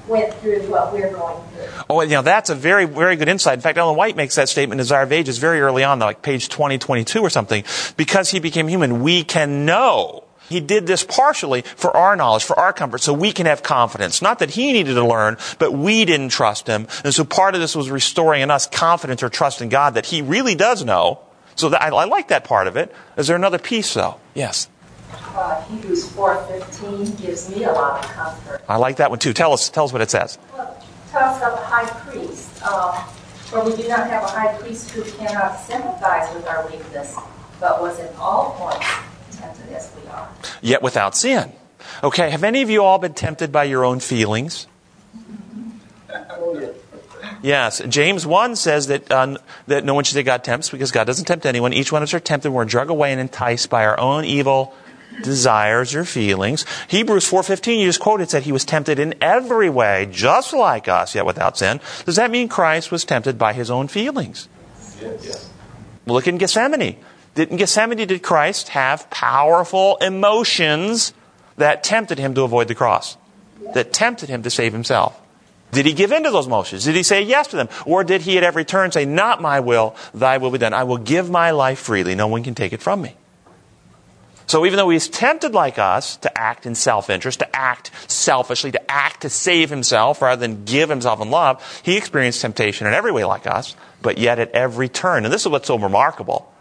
went 0.07 0.33
through 0.35 0.61
what 0.71 0.93
we're 0.93 1.12
going 1.12 1.43
through. 1.49 1.67
Oh, 1.91 2.01
you 2.03 2.11
know, 2.11 2.23
that's 2.23 2.51
a 2.51 2.55
very, 2.55 2.85
very 2.85 3.17
good 3.17 3.29
insight. 3.29 3.55
In 3.55 3.61
fact, 3.61 3.79
Ellen 3.79 3.97
White 3.97 4.17
makes 4.17 4.37
that 4.37 4.49
statement 4.49 4.79
in 4.81 4.85
Desire 4.85 5.03
of 5.03 5.12
Ages 5.12 5.39
very 5.39 5.61
early 5.61 5.83
on, 5.83 5.99
like 5.99 6.23
page 6.23 6.49
20, 6.49 6.79
22 6.79 7.21
or 7.21 7.31
something. 7.31 7.65
Because 7.97 8.31
he 8.31 8.41
became 8.41 8.69
human, 8.69 9.03
we 9.03 9.25
can 9.25 9.67
know 9.67 10.24
he 10.49 10.61
did 10.61 10.86
this 10.86 11.05
partially 11.05 11.62
for 11.62 11.97
our 11.97 12.16
knowledge, 12.16 12.45
for 12.45 12.59
our 12.59 12.72
comfort, 12.72 12.99
so 12.99 13.12
we 13.12 13.32
can 13.32 13.47
have 13.47 13.62
confidence. 13.62 14.20
Not 14.20 14.38
that 14.40 14.51
he 14.51 14.72
needed 14.72 14.95
to 14.95 15.07
learn, 15.07 15.38
but 15.59 15.72
we 15.72 16.05
didn't 16.05 16.30
trust 16.30 16.66
him. 16.66 16.86
And 17.05 17.14
so 17.14 17.24
part 17.24 17.55
of 17.55 17.61
this 17.61 17.74
was 17.74 17.90
restoring 17.90 18.42
in 18.42 18.51
us 18.51 18.66
confidence 18.66 19.22
or 19.22 19.28
trust 19.28 19.61
in 19.62 19.68
God 19.68 19.95
that 19.95 20.07
he 20.07 20.22
really 20.22 20.55
does 20.55 20.84
know. 20.84 21.20
So 21.57 21.68
that, 21.68 21.82
I, 21.82 21.88
I, 21.88 22.05
like 22.05 22.28
that 22.28 22.45
part 22.45 22.66
of 22.66 22.76
it. 22.76 22.92
Is 23.16 23.28
there 23.28 23.36
another 23.36 23.59
piece, 23.59 23.95
though? 23.95 24.18
Yes. 24.34 24.68
Uh, 25.12 25.62
Hebrews 25.62 26.09
4.15 26.11 27.20
gives 27.20 27.49
me 27.49 27.64
a 27.64 27.72
lot 27.72 28.05
of 28.05 28.11
comfort. 28.11 28.64
I 28.68 28.76
like 28.76 28.97
that 28.97 29.11
one, 29.11 29.20
too. 29.20 29.32
Tell 29.32 29.53
us, 29.53 29.70
tell 29.70 29.84
us 29.84 29.92
what 29.92 30.03
it 30.03 30.11
says. 30.11 30.38
Well, 30.53 30.82
tells 31.11 31.38
about 31.38 31.59
the 31.59 31.64
high 31.64 31.88
priest. 32.11 32.61
Uh, 32.64 33.05
for 33.47 33.64
we 33.64 33.76
do 33.80 33.86
not 33.88 34.11
have 34.11 34.24
a 34.24 34.26
high 34.26 34.57
priest 34.59 34.90
who 34.90 35.05
cannot 35.12 35.57
sympathize 35.61 36.34
with 36.34 36.47
our 36.49 36.66
weakness, 36.68 37.16
but 37.61 37.80
was 37.80 38.01
in 38.01 38.09
all 38.16 38.53
points 38.59 38.86
tempted 39.45 39.72
as 39.74 39.92
we 39.97 40.09
are. 40.09 40.28
Yet 40.62 40.82
without 40.82 41.16
sin. 41.16 41.53
Okay, 42.03 42.30
have 42.30 42.45
any 42.45 42.62
of 42.62 42.70
you 42.70 42.82
all 42.82 42.99
been 42.99 43.14
tempted 43.14 43.53
by 43.53 43.64
your 43.64 43.84
own 43.84 44.01
feelings? 44.01 44.66
Yes, 47.42 47.82
James 47.88 48.26
1 48.26 48.57
says 48.57 48.86
that, 48.86 49.11
uh, 49.12 49.36
that 49.66 49.84
no 49.84 49.92
one 49.92 50.05
should 50.05 50.14
say 50.14 50.22
God 50.22 50.45
tempts 50.45 50.70
because 50.70 50.90
God 50.90 51.05
doesn't 51.05 51.26
tempt 51.26 51.45
anyone. 51.45 51.74
Each 51.74 51.92
one 51.92 52.03
of 52.03 52.09
us 52.09 52.14
are 52.14 52.20
tempted. 52.20 52.51
We're 52.51 52.64
drug 52.64 52.88
away 52.88 53.12
and 53.12 53.20
enticed 53.20 53.68
by 53.68 53.84
our 53.84 54.01
own 54.01 54.24
evil 54.24 54.74
desires 55.22 55.95
or 55.95 56.05
feelings. 56.05 56.64
Hebrews 56.88 57.30
4.15, 57.30 57.78
you 57.78 57.86
just 57.86 58.01
quoted, 58.01 58.30
said 58.30 58.45
he 58.45 58.53
was 58.53 58.64
tempted 58.64 58.99
in 58.99 59.14
every 59.20 59.68
way, 59.70 60.09
just 60.11 60.53
like 60.53 60.88
us, 60.88 61.14
yet 61.14 61.26
without 61.26 61.59
sin. 61.59 61.80
Does 62.07 62.16
that 62.16 62.30
mean 62.30 62.49
Christ 62.49 62.90
was 62.90 63.05
tempted 63.05 63.38
by 63.38 63.53
his 63.53 63.70
own 63.70 63.88
feelings? 63.88 64.49
Yes. 65.01 65.51
Look 66.07 66.26
in 66.26 66.38
Gethsemane. 66.38 66.97
In 67.37 67.57
Gethsemane, 67.57 68.07
did 68.07 68.22
Christ 68.22 68.68
have 68.70 69.11
powerful 69.11 69.97
emotions 69.97 71.12
that 71.57 71.82
tempted 71.82 72.18
him 72.18 72.35
to 72.35 72.43
avoid 72.43 72.68
the 72.68 72.74
cross? 72.74 73.16
That 73.74 73.93
tempted 73.93 74.28
him 74.28 74.43
to 74.43 74.51
save 74.51 74.72
himself? 74.72 75.20
Did 75.72 75.87
he 75.87 75.93
give 75.93 76.12
in 76.12 76.22
to 76.22 76.30
those 76.30 76.47
emotions? 76.47 76.85
Did 76.85 76.95
he 76.95 77.03
say 77.03 77.22
yes 77.22 77.49
to 77.49 77.57
them? 77.57 77.68
Or 77.85 78.05
did 78.05 78.22
he 78.22 78.39
at 78.39 78.45
every 78.45 78.64
turn 78.64 78.93
say, 78.93 79.05
Not 79.05 79.43
my 79.43 79.59
will, 79.61 79.97
thy 80.14 80.39
will 80.39 80.53
be 80.53 80.59
done? 80.59 80.72
I 80.72 80.85
will 80.85 80.99
give 80.99 81.28
my 81.28 81.51
life 81.51 81.80
freely. 81.80 82.14
No 82.14 82.28
one 82.28 82.45
can 82.45 82.55
take 82.55 82.72
it 82.72 82.80
from 82.80 83.03
me. 83.03 83.16
So 84.47 84.66
even 84.66 84.76
though 84.76 84.91
he's 84.91 85.09
tempted 85.09 85.53
like 85.53 85.78
us 85.78 86.16
to 86.18 86.39
act 86.39 86.66
in 86.66 86.76
self 86.76 87.11
interest, 87.11 87.41
to 87.41 87.57
act 87.57 87.91
selfishly, 88.09 88.70
to 88.72 88.91
act 88.91 89.22
to 89.22 89.30
save 89.30 89.70
himself 89.70 90.22
rather 90.22 90.39
than 90.39 90.64
give 90.64 90.89
himself 90.89 91.20
in 91.20 91.30
love, 91.30 91.80
he 91.82 91.97
experienced 91.97 92.41
temptation 92.41 92.87
in 92.87 92.93
every 92.93 93.11
way 93.11 93.24
like 93.24 93.49
us, 93.49 93.74
but 94.01 94.18
yet 94.18 94.39
at 94.39 94.53
every 94.53 94.89
turn. 94.89 95.24
And 95.24 95.32
this 95.32 95.43
is 95.43 95.49
what's 95.49 95.66
so 95.66 95.78
remarkable. 95.78 96.53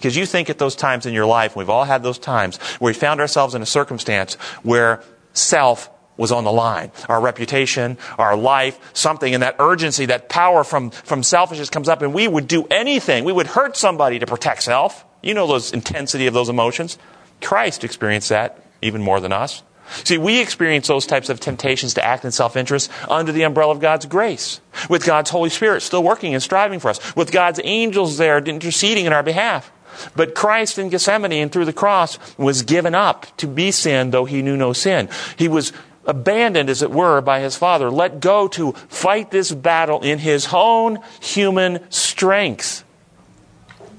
Because 0.00 0.16
you 0.16 0.24
think 0.24 0.48
at 0.48 0.56
those 0.56 0.74
times 0.74 1.04
in 1.04 1.12
your 1.12 1.26
life, 1.26 1.54
we've 1.54 1.68
all 1.68 1.84
had 1.84 2.02
those 2.02 2.18
times, 2.18 2.56
where 2.78 2.88
we 2.88 2.94
found 2.94 3.20
ourselves 3.20 3.54
in 3.54 3.60
a 3.60 3.66
circumstance 3.66 4.32
where 4.62 5.02
self 5.34 5.90
was 6.16 6.32
on 6.32 6.44
the 6.44 6.50
line. 6.50 6.90
Our 7.06 7.20
reputation, 7.20 7.98
our 8.16 8.34
life, 8.34 8.78
something, 8.94 9.34
and 9.34 9.42
that 9.42 9.56
urgency, 9.58 10.06
that 10.06 10.30
power 10.30 10.64
from, 10.64 10.90
from 10.90 11.22
selfishness 11.22 11.68
comes 11.68 11.86
up, 11.86 12.00
and 12.00 12.14
we 12.14 12.26
would 12.26 12.48
do 12.48 12.66
anything. 12.70 13.24
We 13.24 13.32
would 13.34 13.48
hurt 13.48 13.76
somebody 13.76 14.18
to 14.18 14.26
protect 14.26 14.62
self. 14.62 15.04
You 15.22 15.34
know 15.34 15.46
those 15.46 15.70
intensity 15.70 16.26
of 16.26 16.32
those 16.32 16.48
emotions. 16.48 16.96
Christ 17.42 17.84
experienced 17.84 18.30
that 18.30 18.64
even 18.80 19.02
more 19.02 19.20
than 19.20 19.32
us. 19.32 19.62
See, 20.04 20.16
we 20.16 20.40
experience 20.40 20.88
those 20.88 21.04
types 21.04 21.28
of 21.28 21.40
temptations 21.40 21.92
to 21.94 22.04
act 22.04 22.24
in 22.24 22.30
self 22.30 22.56
interest 22.56 22.90
under 23.06 23.32
the 23.32 23.42
umbrella 23.42 23.72
of 23.72 23.80
God's 23.80 24.06
grace, 24.06 24.62
with 24.88 25.04
God's 25.04 25.28
Holy 25.28 25.50
Spirit 25.50 25.82
still 25.82 26.02
working 26.02 26.32
and 26.32 26.42
striving 26.42 26.80
for 26.80 26.88
us, 26.88 27.14
with 27.14 27.32
God's 27.32 27.60
angels 27.64 28.16
there 28.16 28.38
interceding 28.38 29.04
in 29.04 29.12
our 29.12 29.22
behalf. 29.22 29.70
But 30.16 30.34
Christ 30.34 30.78
in 30.78 30.88
Gethsemane 30.88 31.32
and 31.32 31.52
through 31.52 31.64
the 31.64 31.72
cross 31.72 32.18
was 32.38 32.62
given 32.62 32.94
up 32.94 33.26
to 33.38 33.46
be 33.46 33.70
sin, 33.70 34.10
though 34.10 34.24
he 34.24 34.42
knew 34.42 34.56
no 34.56 34.72
sin. 34.72 35.08
He 35.36 35.48
was 35.48 35.72
abandoned, 36.06 36.70
as 36.70 36.82
it 36.82 36.90
were, 36.90 37.20
by 37.20 37.40
his 37.40 37.56
Father, 37.56 37.90
let 37.90 38.20
go 38.20 38.48
to 38.48 38.72
fight 38.72 39.30
this 39.30 39.52
battle 39.52 40.02
in 40.02 40.18
his 40.18 40.48
own 40.52 40.98
human 41.20 41.80
strength. 41.90 42.84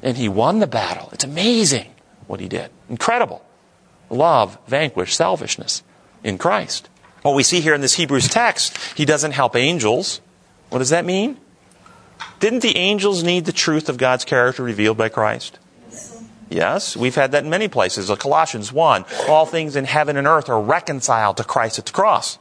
And 0.04 0.18
he 0.18 0.28
won 0.28 0.60
the 0.60 0.68
battle. 0.68 1.10
It's 1.14 1.24
amazing 1.24 1.92
what 2.28 2.40
he 2.40 2.48
did. 2.48 2.70
Incredible. 2.90 3.44
Love 4.10 4.58
vanquished 4.68 5.16
selfishness 5.16 5.84
in 6.24 6.38
Christ. 6.38 6.90
What 7.22 7.36
we 7.36 7.44
see 7.44 7.62
here 7.62 7.76
in 7.76 7.82
this 7.82 7.94
Hebrews 7.94 8.28
text, 8.28 8.78
he 8.96 9.06
doesn't 9.06 9.32
help 9.32 9.56
angels. 9.56 10.22
What 10.70 10.80
does 10.80 10.90
that 10.90 11.06
mean? 11.06 11.38
Didn't 12.40 12.62
the 12.62 12.76
angels 12.76 13.24
need 13.24 13.46
the 13.46 13.52
truth 13.52 13.90
of 13.90 13.98
God's 13.98 14.26
character 14.26 14.64
revealed 14.64 14.98
by 14.98 15.10
Christ? 15.10 15.60
Yes, 16.52 16.98
we've 16.98 17.16
had 17.16 17.32
that 17.32 17.46
in 17.46 17.50
many 17.50 17.70
places. 17.70 18.12
Colossians 18.20 18.74
1, 18.74 19.06
all 19.30 19.46
things 19.46 19.78
in 19.78 19.86
heaven 19.86 20.18
and 20.18 20.28
earth 20.28 20.50
are 20.50 20.62
reconciled 20.62 21.38
to 21.38 21.46
Christ 21.46 21.80
at 21.80 21.86
the 21.86 21.94
cross. 21.94 22.38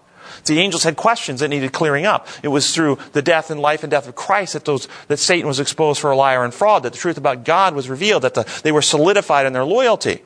The 0.46 0.58
angels 0.58 0.82
had 0.82 0.96
questions 0.96 1.40
that 1.40 1.48
needed 1.48 1.72
clearing 1.72 2.06
up. 2.06 2.26
It 2.42 2.48
was 2.48 2.74
through 2.74 2.98
the 3.12 3.22
death 3.22 3.50
and 3.50 3.61
life 3.61 3.84
and 3.84 3.90
death 3.90 4.08
of 4.08 4.16
Christ 4.16 4.54
that 4.54 4.64
those 4.64 4.88
that 5.06 5.18
Satan 5.18 5.46
was 5.46 5.61
exposed 5.61 6.00
for 6.00 6.11
a 6.11 6.16
liar 6.16 6.42
and 6.42 6.52
fraud, 6.52 6.82
that 6.82 6.92
the 6.92 6.98
truth 6.98 7.18
about 7.18 7.44
God 7.44 7.74
was 7.74 7.88
revealed, 7.88 8.22
that 8.22 8.34
the, 8.34 8.61
they 8.64 8.72
were 8.72 8.82
solidified 8.82 9.46
in 9.46 9.52
their 9.52 9.64
loyalty. 9.64 10.22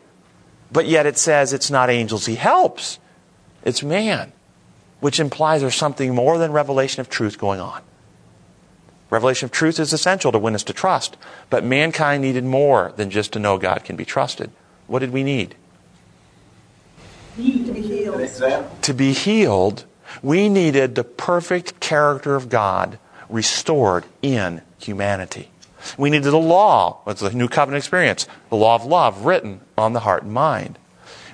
But 0.73 0.87
yet 0.87 1.05
it 1.05 1.19
says 1.19 1.53
it's 1.53 1.71
not 1.71 1.91
angels 1.91 2.25
he 2.25 2.37
helps, 2.37 2.99
it's 3.65 3.83
man, 3.83 4.33
which 5.01 5.21
implies 5.21 5.61
there's 5.61 5.75
something 5.75 6.15
more 6.15 6.39
than 6.39 6.53
revelation 6.53 7.01
of 7.01 7.11
truth 7.11 7.39
going 7.39 7.61
on. 7.61 7.83
Revelation 9.15 9.47
of 9.47 9.53
truth 9.53 9.79
is 9.79 9.93
essential 9.93 10.33
to 10.33 10.41
win 10.41 10.57
us 10.57 10.65
to 10.65 10.73
trust, 10.73 11.17
but 11.49 11.63
mankind 11.63 12.21
needed 12.21 12.43
more 12.43 12.93
than 12.97 13.11
just 13.11 13.33
to 13.35 13.39
know 13.39 13.59
God 13.59 13.85
can 13.85 13.95
be 13.95 14.05
trusted. 14.05 14.51
What 14.89 14.99
did 14.99 15.13
we 15.13 15.23
need? 15.23 15.55
Need 17.37 17.65
to 17.67 17.73
be 17.73 17.81
healed. 17.81 18.83
To 18.83 18.93
be 18.93 19.13
healed, 19.13 19.85
we 20.21 20.49
needed 20.49 20.97
the 20.97 21.05
perfect 21.05 21.79
character 21.79 22.35
of 22.35 22.49
God 22.49 22.99
restored 23.29 24.05
in 24.21 24.63
humanity. 24.79 25.51
We 25.97 26.11
needed 26.11 26.33
the 26.33 26.37
law, 26.37 26.99
what's 27.05 27.21
the 27.21 27.31
new 27.31 27.47
covenant 27.47 27.85
experience, 27.85 28.27
the 28.51 28.57
law 28.57 28.75
of 28.75 28.85
love 28.85 29.25
written 29.25 29.61
on 29.79 29.93
the 29.93 30.01
heart 30.01 30.25
and 30.25 30.33
mind. 30.33 30.77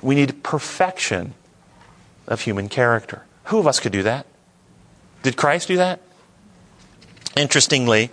We 0.03 0.15
need 0.15 0.43
perfection 0.43 1.33
of 2.27 2.43
human 2.43 2.69
character. 2.69 3.25
Who 3.45 3.59
of 3.59 3.67
us 3.67 3.81
could 3.81 3.93
do 3.93 4.03
that? 4.03 4.27
Did 5.23 5.39
Christ 5.39 5.69
do 5.69 5.79
that? 5.79 6.01
Interestingly, 7.37 8.11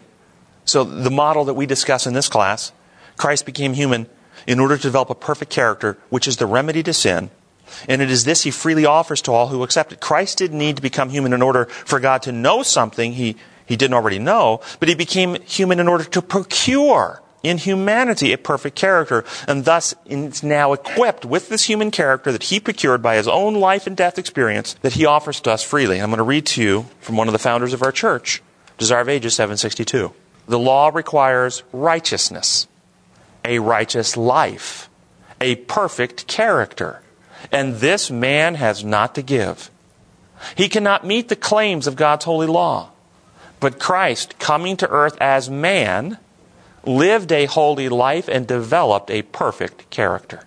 so 0.66 0.84
the 0.84 1.10
model 1.10 1.46
that 1.46 1.56
we 1.56 1.66
discuss 1.66 2.06
in 2.06 2.14
this 2.14 2.30
class, 2.30 2.72
Christ 3.18 3.46
became 3.46 3.74
human 3.74 4.08
in 4.46 4.60
order 4.60 4.76
to 4.76 4.82
develop 4.82 5.10
a 5.10 5.16
perfect 5.16 5.52
character, 5.52 5.98
which 6.10 6.28
is 6.28 6.38
the 6.38 6.46
remedy 6.46 6.84
to 6.84 6.94
sin. 6.94 7.30
And 7.88 8.02
it 8.02 8.10
is 8.10 8.24
this 8.24 8.44
he 8.44 8.52
freely 8.52 8.86
offers 8.86 9.22
to 9.24 9.32
all 9.34 9.48
who 9.48 9.64
accept 9.64 9.92
it. 9.92 10.00
Christ 10.00 10.38
didn't 10.38 10.58
need 10.58 10.78
to 10.78 10.82
become 10.82 11.10
human 11.10 11.34
in 11.34 11.42
order 11.42 11.66
for 11.66 12.00
God 12.00 12.22
to 12.24 12.32
know 12.32 12.64
something 12.64 13.14
he, 13.14 13.36
he 13.66 13.76
didn't 13.76 13.96
already 13.96 14.20
know, 14.20 14.62
but 14.80 14.88
he 14.88 14.96
became 14.96 15.42
human 15.44 15.80
in 15.80 15.88
order 15.88 16.04
to 16.06 16.22
procure 16.22 17.22
in 17.44 17.58
humanity 17.58 18.34
a 18.34 18.38
perfect 18.38 18.76
character, 18.76 19.24
and 19.48 19.66
thus 19.66 19.94
is 20.06 20.44
now 20.44 20.74
equipped 20.74 21.24
with 21.24 21.50
this 21.50 21.64
human 21.64 21.92
character 21.92 22.32
that 22.32 22.44
he 22.44 22.60
procured 22.60 23.02
by 23.02 23.16
his 23.16 23.28
own 23.28 23.56
life 23.56 23.88
and 23.88 23.96
death 23.96 24.18
experience 24.18 24.74
that 24.82 24.94
he 24.94 25.06
offers 25.06 25.40
to 25.42 25.52
us 25.52 25.64
freely. 25.64 26.02
I'm 26.02 26.10
going 26.10 26.18
to 26.18 26.24
read 26.24 26.46
to 26.48 26.62
you 26.62 26.86
from 27.00 27.16
one 27.16 27.28
of 27.28 27.34
the 27.34 27.40
founders 27.40 27.74
of 27.74 27.84
our 27.84 27.92
church. 27.92 28.42
Desire 28.78 29.02
of 29.02 29.10
Ages 29.10 29.34
762. 29.36 30.14
The 30.48 30.60
law 30.60 30.90
requires 30.94 31.64
righteousness, 31.74 32.68
a 33.44 33.60
righteous 33.60 34.16
life, 34.16 34.90
a 35.42 35.56
perfect 35.56 36.28
character, 36.28 37.02
and 37.52 37.76
this 37.76 38.12
man 38.12 38.56
has 38.56 38.84
not 38.84 39.16
to 39.16 39.22
give. 39.22 39.72
He 40.56 40.70
cannot 40.70 41.06
meet 41.06 41.30
the 41.30 41.36
claims 41.36 41.88
of 41.88 41.96
God's 41.96 42.26
holy 42.26 42.48
law. 42.48 42.92
But 43.60 43.80
Christ, 43.80 44.38
coming 44.38 44.78
to 44.78 44.90
earth 44.90 45.18
as 45.20 45.50
man, 45.50 46.20
lived 46.86 47.32
a 47.32 47.46
holy 47.46 47.90
life 47.90 48.28
and 48.28 48.46
developed 48.46 49.10
a 49.10 49.24
perfect 49.24 49.90
character. 49.90 50.44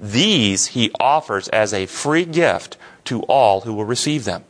These 0.00 0.68
he 0.68 0.90
offers 0.98 1.48
as 1.48 1.74
a 1.74 1.84
free 1.84 2.24
gift 2.24 2.78
to 3.04 3.22
all 3.24 3.60
who 3.60 3.74
will 3.74 3.84
receive 3.84 4.24
them. 4.24 4.44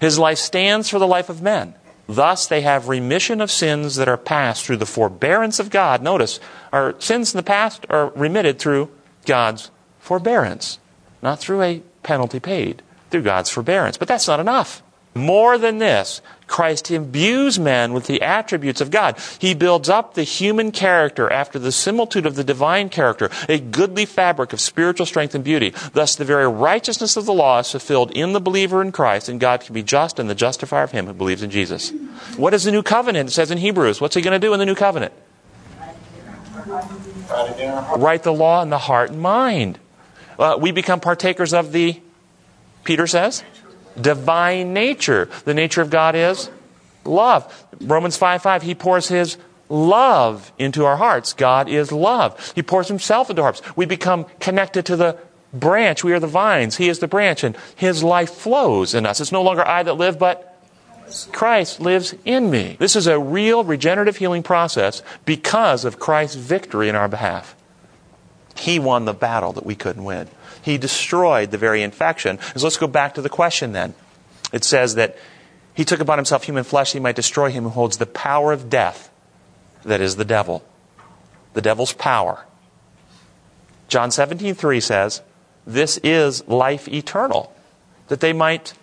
His 0.00 0.18
life 0.18 0.38
stands 0.38 0.88
for 0.88 0.98
the 0.98 1.06
life 1.06 1.28
of 1.28 1.42
men 1.42 1.74
Thus, 2.14 2.46
they 2.46 2.60
have 2.60 2.88
remission 2.88 3.40
of 3.40 3.50
sins 3.50 3.96
that 3.96 4.08
are 4.08 4.16
passed 4.16 4.64
through 4.64 4.76
the 4.76 4.86
forbearance 4.86 5.58
of 5.58 5.70
God. 5.70 6.02
Notice, 6.02 6.40
our 6.72 6.94
sins 7.00 7.32
in 7.32 7.38
the 7.38 7.42
past 7.42 7.86
are 7.88 8.08
remitted 8.10 8.58
through 8.58 8.90
God's 9.24 9.70
forbearance, 9.98 10.78
not 11.22 11.38
through 11.38 11.62
a 11.62 11.82
penalty 12.02 12.40
paid, 12.40 12.82
through 13.10 13.22
God's 13.22 13.50
forbearance. 13.50 13.96
But 13.96 14.08
that's 14.08 14.28
not 14.28 14.40
enough. 14.40 14.82
More 15.14 15.58
than 15.58 15.78
this, 15.78 16.22
Christ 16.46 16.90
imbues 16.90 17.58
man 17.58 17.92
with 17.92 18.06
the 18.06 18.22
attributes 18.22 18.80
of 18.80 18.90
God. 18.90 19.18
He 19.38 19.54
builds 19.54 19.88
up 19.88 20.14
the 20.14 20.22
human 20.22 20.70
character 20.70 21.30
after 21.30 21.58
the 21.58 21.72
similitude 21.72 22.26
of 22.26 22.34
the 22.34 22.44
divine 22.44 22.88
character, 22.88 23.30
a 23.48 23.58
goodly 23.58 24.06
fabric 24.06 24.52
of 24.52 24.60
spiritual 24.60 25.06
strength 25.06 25.34
and 25.34 25.44
beauty. 25.44 25.74
Thus, 25.92 26.14
the 26.14 26.24
very 26.24 26.48
righteousness 26.48 27.16
of 27.16 27.26
the 27.26 27.32
law 27.32 27.58
is 27.58 27.70
fulfilled 27.70 28.10
in 28.12 28.32
the 28.32 28.40
believer 28.40 28.82
in 28.82 28.92
Christ, 28.92 29.28
and 29.28 29.40
God 29.40 29.60
can 29.60 29.74
be 29.74 29.82
just 29.82 30.18
and 30.18 30.28
the 30.28 30.34
justifier 30.34 30.84
of 30.84 30.92
him 30.92 31.06
who 31.06 31.14
believes 31.14 31.42
in 31.42 31.50
Jesus. 31.50 31.90
What 32.36 32.54
is 32.54 32.64
the 32.64 32.72
new 32.72 32.82
covenant? 32.82 33.28
It 33.28 33.32
says 33.32 33.50
in 33.50 33.58
Hebrews. 33.58 34.00
What's 34.00 34.14
he 34.14 34.22
going 34.22 34.38
to 34.38 34.46
do 34.46 34.52
in 34.52 34.58
the 34.58 34.66
new 34.66 34.74
covenant? 34.74 35.12
Write 37.96 38.22
the 38.22 38.32
law 38.32 38.62
in 38.62 38.70
the 38.70 38.78
heart 38.78 39.10
and 39.10 39.20
mind. 39.20 39.78
Uh, 40.38 40.56
we 40.60 40.70
become 40.70 41.00
partakers 41.00 41.52
of 41.52 41.72
the, 41.72 42.00
Peter 42.84 43.06
says, 43.06 43.42
divine 44.00 44.72
nature. 44.72 45.28
The 45.44 45.54
nature 45.54 45.82
of 45.82 45.90
God 45.90 46.14
is 46.14 46.50
love. 47.04 47.66
Romans 47.80 48.16
5 48.16 48.42
5, 48.42 48.62
He 48.62 48.74
pours 48.74 49.08
His 49.08 49.36
love 49.68 50.52
into 50.58 50.84
our 50.84 50.96
hearts. 50.96 51.32
God 51.32 51.68
is 51.68 51.92
love. 51.92 52.52
He 52.54 52.62
pours 52.62 52.88
Himself 52.88 53.30
into 53.30 53.42
our 53.42 53.46
hearts. 53.46 53.76
We 53.76 53.86
become 53.86 54.26
connected 54.40 54.86
to 54.86 54.96
the 54.96 55.18
branch. 55.52 56.04
We 56.04 56.12
are 56.12 56.20
the 56.20 56.26
vines. 56.26 56.76
He 56.76 56.88
is 56.88 56.98
the 56.98 57.08
branch, 57.08 57.44
and 57.44 57.56
His 57.76 58.02
life 58.02 58.30
flows 58.30 58.94
in 58.94 59.06
us. 59.06 59.20
It's 59.20 59.32
no 59.32 59.42
longer 59.42 59.66
I 59.66 59.82
that 59.82 59.94
live, 59.94 60.18
but 60.18 60.48
Christ 61.32 61.80
lives 61.80 62.14
in 62.24 62.50
me. 62.50 62.76
This 62.78 62.96
is 62.96 63.06
a 63.06 63.18
real 63.18 63.64
regenerative 63.64 64.16
healing 64.16 64.42
process 64.42 65.02
because 65.24 65.84
of 65.84 65.98
Christ's 65.98 66.36
victory 66.36 66.88
in 66.88 66.94
our 66.94 67.08
behalf. 67.08 67.54
He 68.56 68.78
won 68.78 69.04
the 69.04 69.14
battle 69.14 69.52
that 69.52 69.66
we 69.66 69.74
couldn't 69.74 70.04
win. 70.04 70.28
He 70.62 70.78
destroyed 70.78 71.50
the 71.50 71.58
very 71.58 71.82
infection. 71.82 72.38
So 72.56 72.64
let's 72.64 72.76
go 72.76 72.86
back 72.86 73.14
to 73.14 73.22
the 73.22 73.28
question 73.28 73.72
then. 73.72 73.94
It 74.52 74.64
says 74.64 74.94
that 74.96 75.16
he 75.74 75.84
took 75.84 76.00
upon 76.00 76.18
himself 76.18 76.44
human 76.44 76.64
flesh 76.64 76.92
he 76.92 77.00
might 77.00 77.16
destroy 77.16 77.50
him 77.50 77.64
who 77.64 77.70
holds 77.70 77.96
the 77.96 78.06
power 78.06 78.52
of 78.52 78.68
death, 78.68 79.10
that 79.84 80.00
is 80.00 80.16
the 80.16 80.24
devil. 80.24 80.62
The 81.54 81.62
devil's 81.62 81.92
power. 81.92 82.44
John 83.88 84.10
17, 84.10 84.54
3 84.54 84.80
says, 84.80 85.22
This 85.66 85.98
is 85.98 86.46
life 86.46 86.88
eternal, 86.88 87.54
that 88.08 88.20
they 88.20 88.32
might 88.32 88.74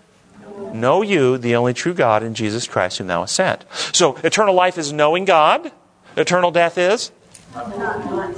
know 0.73 1.01
you, 1.01 1.37
the 1.37 1.55
only 1.55 1.73
true 1.73 1.93
God, 1.93 2.21
and 2.21 2.35
Jesus 2.35 2.67
Christ, 2.67 2.97
whom 2.97 3.07
thou 3.07 3.21
hast 3.21 3.35
sent. 3.35 3.65
So, 3.93 4.17
eternal 4.23 4.53
life 4.53 4.77
is 4.77 4.91
knowing 4.91 5.25
God. 5.25 5.71
Eternal 6.15 6.51
death 6.51 6.77
is 6.77 7.11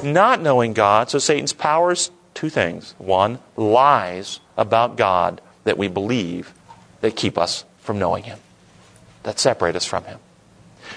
not 0.04 0.42
knowing 0.42 0.74
God. 0.74 1.10
So, 1.10 1.20
Satan's 1.20 1.54
powers 1.54 2.12
two 2.34 2.50
things. 2.50 2.96
One, 2.98 3.40
lies 3.56 4.40
about 4.58 4.98
God 4.98 5.42
that 5.64 5.78
we 5.78 5.88
believe 5.88 6.54
that 7.02 7.16
keep 7.16 7.38
us 7.38 7.66
from 7.80 8.00
knowing 8.00 8.24
Him, 8.24 8.40
that 9.24 9.40
separate 9.40 9.76
us 9.76 9.86
from 9.86 10.06
Him. 10.06 10.20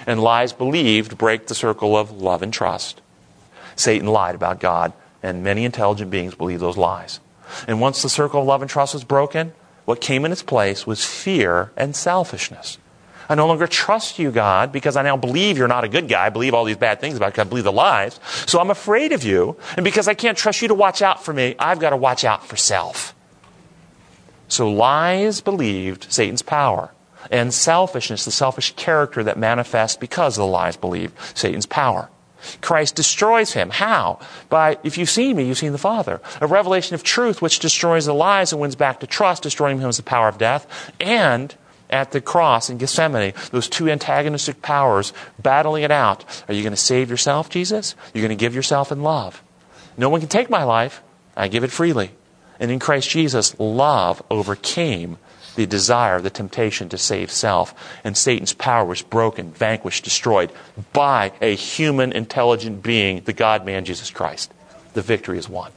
And 0.07 0.23
lies 0.23 0.53
believed 0.53 1.19
break 1.19 1.47
the 1.47 1.55
circle 1.55 1.97
of 1.97 2.11
love 2.11 2.43
and 2.43 2.53
trust. 2.53 3.01
Satan 3.77 4.09
lied 4.09 4.35
about 4.35 4.61
God, 4.61 4.93
and 5.23 5.43
many 5.43 5.65
intelligent 5.65 6.11
beings 6.11 6.35
believe 6.35 6.61
those 6.61 6.77
lies. 6.77 7.21
And 7.67 7.81
once 7.81 8.03
the 8.03 8.09
circle 8.09 8.41
of 8.41 8.47
love 8.47 8.63
and 8.63 8.71
trust 8.71 8.95
was 8.95 9.05
broken, 9.05 9.53
what 9.85 10.01
came 10.01 10.25
in 10.25 10.33
its 10.33 10.43
place 10.43 10.87
was 10.87 11.05
fear 11.05 11.73
and 11.77 11.95
selfishness. 11.95 12.79
I 13.29 13.35
no 13.35 13.47
longer 13.47 13.67
trust 13.67 14.19
you, 14.19 14.31
God, 14.31 14.73
because 14.73 14.97
I 14.97 15.03
now 15.03 15.17
believe 15.17 15.57
you're 15.57 15.69
not 15.69 15.85
a 15.85 15.89
good 15.89 16.09
guy. 16.09 16.27
I 16.27 16.31
believe 16.31 16.55
all 16.55 16.65
these 16.65 16.77
bad 16.77 17.01
things 17.01 17.17
about 17.17 17.37
you. 17.37 17.43
I 17.43 17.45
believe 17.45 17.65
the 17.65 17.73
lies. 17.73 18.21
So 18.47 18.61
I'm 18.61 18.71
afraid 18.71 19.13
of 19.13 19.25
you. 19.25 19.57
And 19.77 19.85
because 19.85 20.09
I 20.09 20.15
can't 20.15 20.37
trust 20.37 20.63
you 20.63 20.69
to 20.69 20.75
watch 20.75 21.03
out 21.03 21.25
for 21.25 21.33
me, 21.33 21.55
I've 21.59 21.79
got 21.79 21.91
to 21.91 21.97
watch 21.97 22.25
out 22.25 22.47
for 22.47 22.57
self. 22.57 23.15
So 24.49 24.71
lies 24.71 25.41
believed 25.41 26.13
Satan's 26.13 26.43
power. 26.43 26.91
And 27.31 27.55
selfishness, 27.55 28.25
the 28.25 28.31
selfish 28.31 28.75
character 28.77 29.25
that 29.25 29.39
manifests 29.39 29.97
because 29.97 30.37
of 30.37 30.43
the 30.43 30.47
lies 30.47 30.77
believed 30.77 31.15
Satan's 31.35 31.67
power. 31.67 32.11
Christ 32.61 32.95
destroys 32.95 33.53
him. 33.55 33.71
How? 33.71 34.21
By, 34.51 34.79
if 34.83 34.99
you've 34.99 35.09
seen 35.09 35.37
me, 35.37 35.45
you've 35.45 35.59
seen 35.59 35.73
the 35.73 35.79
Father. 35.79 36.21
A 36.43 36.47
revelation 36.47 36.95
of 36.95 37.03
truth 37.03 37.41
which 37.41 37.59
destroys 37.59 38.05
the 38.05 38.13
lies 38.13 38.53
and 38.53 38.61
wins 38.61 38.77
back 38.77 39.01
to 39.01 39.07
trust, 39.07 39.43
destroying 39.43 39.79
him 39.79 39.89
as 39.89 39.97
the 39.97 40.03
power 40.03 40.29
of 40.29 40.37
death. 40.37 40.93
And 41.01 41.55
at 41.95 42.11
the 42.11 42.21
cross 42.21 42.71
in 42.71 42.77
Gethsemane, 42.77 43.33
those 43.53 43.69
two 43.69 43.89
antagonistic 43.89 44.61
powers 44.61 45.13
battling 45.41 45.85
it 45.85 45.93
out. 45.93 46.25
Are 46.49 46.55
you 46.55 46.63
going 46.63 46.73
to 46.73 46.77
save 46.77 47.09
yourself, 47.09 47.49
Jesus? 47.49 47.95
You're 48.13 48.27
going 48.27 48.37
to 48.37 48.45
give 48.45 48.53
yourself 48.53 48.91
in 48.91 49.03
love. 49.03 49.45
No 49.97 50.09
one 50.09 50.19
can 50.19 50.29
take 50.29 50.51
my 50.51 50.65
life. 50.65 51.03
I 51.37 51.47
give 51.47 51.63
it 51.63 51.71
freely. 51.71 52.11
And 52.59 52.73
in 52.73 52.81
Christ 52.81 53.09
Jesus, 53.09 53.57
love 53.61 54.21
overcame 54.29 55.19
the 55.55 55.67
desire, 55.67 56.21
the 56.21 56.31
temptation 56.31 56.89
to 56.89 56.99
save 56.99 57.31
self. 57.31 57.73
And 58.03 58.17
Satan's 58.17 58.55
power 58.55 58.85
was 58.85 59.03
broken, 59.03 59.53
vanquished, 59.53 60.03
destroyed 60.03 60.51
by 60.93 61.31
a 61.41 61.55
human, 61.55 62.11
intelligent 62.11 62.83
being, 62.83 63.23
the 63.23 63.33
God 63.33 63.65
man, 63.65 63.85
Jesus 63.85 64.11
Christ. 64.11 64.53
The 64.95 65.03
victory 65.03 65.39
is 65.39 65.49
won. 65.49 65.71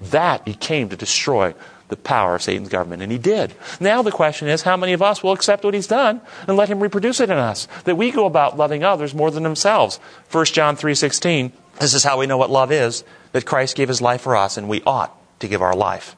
That 0.00 0.46
he 0.46 0.54
came 0.54 0.88
to 0.90 0.96
destroy 0.96 1.54
the 1.88 1.96
power 1.96 2.34
of 2.34 2.42
Satan's 2.42 2.68
government, 2.68 3.02
and 3.02 3.12
he 3.12 3.18
did. 3.18 3.54
Now 3.80 4.02
the 4.02 4.10
question 4.10 4.48
is, 4.48 4.62
how 4.62 4.76
many 4.76 4.92
of 4.92 5.02
us 5.02 5.22
will 5.22 5.32
accept 5.32 5.64
what 5.64 5.74
he's 5.74 5.86
done 5.86 6.20
and 6.48 6.56
let 6.56 6.68
him 6.68 6.80
reproduce 6.80 7.20
it 7.20 7.30
in 7.30 7.38
us? 7.38 7.68
That 7.84 7.96
we 7.96 8.10
go 8.10 8.26
about 8.26 8.56
loving 8.56 8.82
others 8.82 9.14
more 9.14 9.30
than 9.30 9.42
themselves. 9.42 9.98
1 10.32 10.44
John 10.46 10.76
3.16, 10.76 11.52
this 11.78 11.94
is 11.94 12.02
how 12.04 12.18
we 12.18 12.26
know 12.26 12.38
what 12.38 12.50
love 12.50 12.72
is, 12.72 13.04
that 13.32 13.46
Christ 13.46 13.76
gave 13.76 13.88
his 13.88 14.00
life 14.00 14.22
for 14.22 14.34
us, 14.34 14.56
and 14.56 14.68
we 14.68 14.82
ought 14.82 15.14
to 15.40 15.48
give 15.48 15.62
our 15.62 15.76
life 15.76 16.16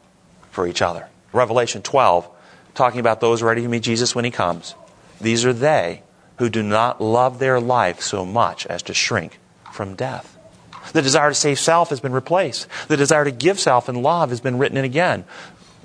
for 0.50 0.66
each 0.66 0.80
other. 0.80 1.08
Revelation 1.32 1.82
12, 1.82 2.28
talking 2.74 3.00
about 3.00 3.20
those 3.20 3.42
ready 3.42 3.62
to 3.62 3.68
meet 3.68 3.82
Jesus 3.82 4.14
when 4.14 4.24
he 4.24 4.30
comes. 4.30 4.74
These 5.20 5.44
are 5.44 5.52
they 5.52 6.02
who 6.38 6.48
do 6.48 6.62
not 6.62 7.00
love 7.00 7.38
their 7.38 7.60
life 7.60 8.00
so 8.00 8.24
much 8.24 8.66
as 8.66 8.82
to 8.84 8.94
shrink 8.94 9.38
from 9.72 9.94
death. 9.94 10.36
The 10.92 11.02
desire 11.02 11.28
to 11.28 11.34
save 11.34 11.58
self 11.58 11.90
has 11.90 12.00
been 12.00 12.12
replaced. 12.12 12.66
The 12.88 12.96
desire 12.96 13.24
to 13.24 13.30
give 13.30 13.60
self 13.60 13.88
and 13.88 14.02
love 14.02 14.30
has 14.30 14.40
been 14.40 14.58
written 14.58 14.78
in 14.78 14.84
again. 14.84 15.24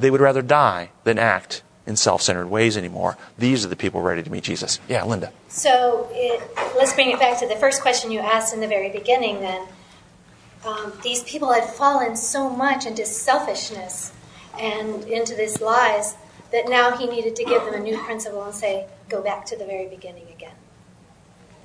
They 0.03 0.11
would 0.11 0.19
rather 0.19 0.41
die 0.41 0.89
than 1.05 1.17
act 1.17 1.63
in 1.87 1.95
self 1.95 2.21
centered 2.21 2.47
ways 2.47 2.75
anymore. 2.75 3.17
These 3.37 3.63
are 3.65 3.69
the 3.69 3.77
people 3.77 4.01
ready 4.01 4.21
to 4.21 4.29
meet 4.29 4.43
Jesus. 4.43 4.81
Yeah, 4.89 5.05
Linda. 5.05 5.31
So 5.47 6.09
it, 6.11 6.43
let's 6.75 6.91
bring 6.91 7.11
it 7.11 7.21
back 7.21 7.39
to 7.39 7.47
the 7.47 7.55
first 7.55 7.81
question 7.81 8.11
you 8.11 8.19
asked 8.19 8.53
in 8.53 8.59
the 8.59 8.67
very 8.67 8.89
beginning 8.89 9.39
then. 9.39 9.65
Um, 10.65 10.91
these 11.03 11.23
people 11.23 11.53
had 11.53 11.69
fallen 11.69 12.17
so 12.17 12.49
much 12.49 12.85
into 12.85 13.05
selfishness 13.05 14.11
and 14.59 15.05
into 15.05 15.35
these 15.35 15.61
lies 15.61 16.15
that 16.51 16.67
now 16.67 16.97
he 16.97 17.07
needed 17.07 17.37
to 17.37 17.45
give 17.45 17.63
them 17.63 17.73
a 17.73 17.79
new 17.79 17.97
principle 17.99 18.43
and 18.43 18.53
say, 18.53 18.87
go 19.07 19.21
back 19.21 19.45
to 19.45 19.57
the 19.57 19.65
very 19.65 19.87
beginning 19.87 20.27
again. 20.35 20.55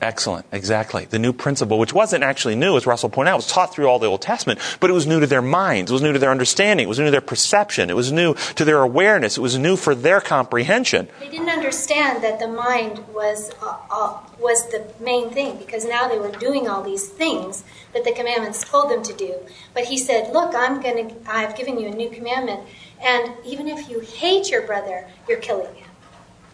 Excellent, 0.01 0.47
exactly. 0.53 1.07
The 1.07 1.19
new 1.19 1.33
principle, 1.33 1.79
which 1.79 1.93
wasn't 1.93 2.23
actually 2.23 2.55
new, 2.55 2.77
as 2.77 2.87
Russell 2.87 3.11
pointed 3.11 3.33
out, 3.33 3.37
was 3.37 3.49
taught 3.49 3.73
through 3.73 3.89
all 3.89 3.99
the 3.99 4.07
Old 4.07 4.23
Testament, 4.23 4.61
but 4.79 4.91
it 4.91 4.93
was 4.93 5.07
new 5.07 5.19
to 5.19 5.27
their 5.27 5.43
minds, 5.43 5.91
it 5.91 5.95
was 5.95 6.03
new 6.03 6.13
to 6.13 6.19
their 6.19 6.31
understanding, 6.31 6.85
it 6.85 6.89
was 6.89 6.99
new 6.99 7.07
to 7.07 7.11
their 7.11 7.21
perception, 7.21 7.91
it 7.91 7.97
was 7.97 8.13
new 8.13 8.35
to 8.55 8.65
their 8.65 8.81
awareness, 8.81 9.37
it 9.37 9.41
was 9.41 9.59
new 9.59 9.77
for 9.77 9.97
their 9.97 10.21
comprehension. 10.21 11.09
They 11.19 11.29
didn't 11.29 11.49
understand 11.49 12.23
that 12.23 12.39
the 12.39 12.47
mind 12.47 13.01
was 13.13 13.51
uh, 13.61 13.77
uh, 13.91 14.19
was 14.39 14.71
the 14.71 14.87
main 15.01 15.31
thing 15.31 15.57
because 15.57 15.85
now 15.85 16.07
they 16.07 16.19
were 16.19 16.31
doing 16.31 16.69
all 16.69 16.83
these 16.83 17.09
things 17.09 17.65
that 17.93 18.05
the 18.05 18.13
commandments 18.13 18.63
told 18.63 18.91
them 18.91 19.03
to 19.03 19.13
do. 19.13 19.35
But 19.75 19.87
he 19.87 19.99
said, 19.99 20.33
"Look, 20.33 20.55
I'm 20.55 20.81
going 20.81 21.09
to 21.09 21.15
I've 21.27 21.57
given 21.57 21.79
you 21.79 21.89
a 21.89 21.95
new 21.95 22.11
commandment, 22.11 22.61
and 23.03 23.33
even 23.45 23.67
if 23.69 23.91
you 23.91 24.01
hate 24.01 24.51
your 24.51 24.63
brother, 24.63 25.09
you're 25.29 25.39
killing 25.39 25.75
him." 25.75 25.88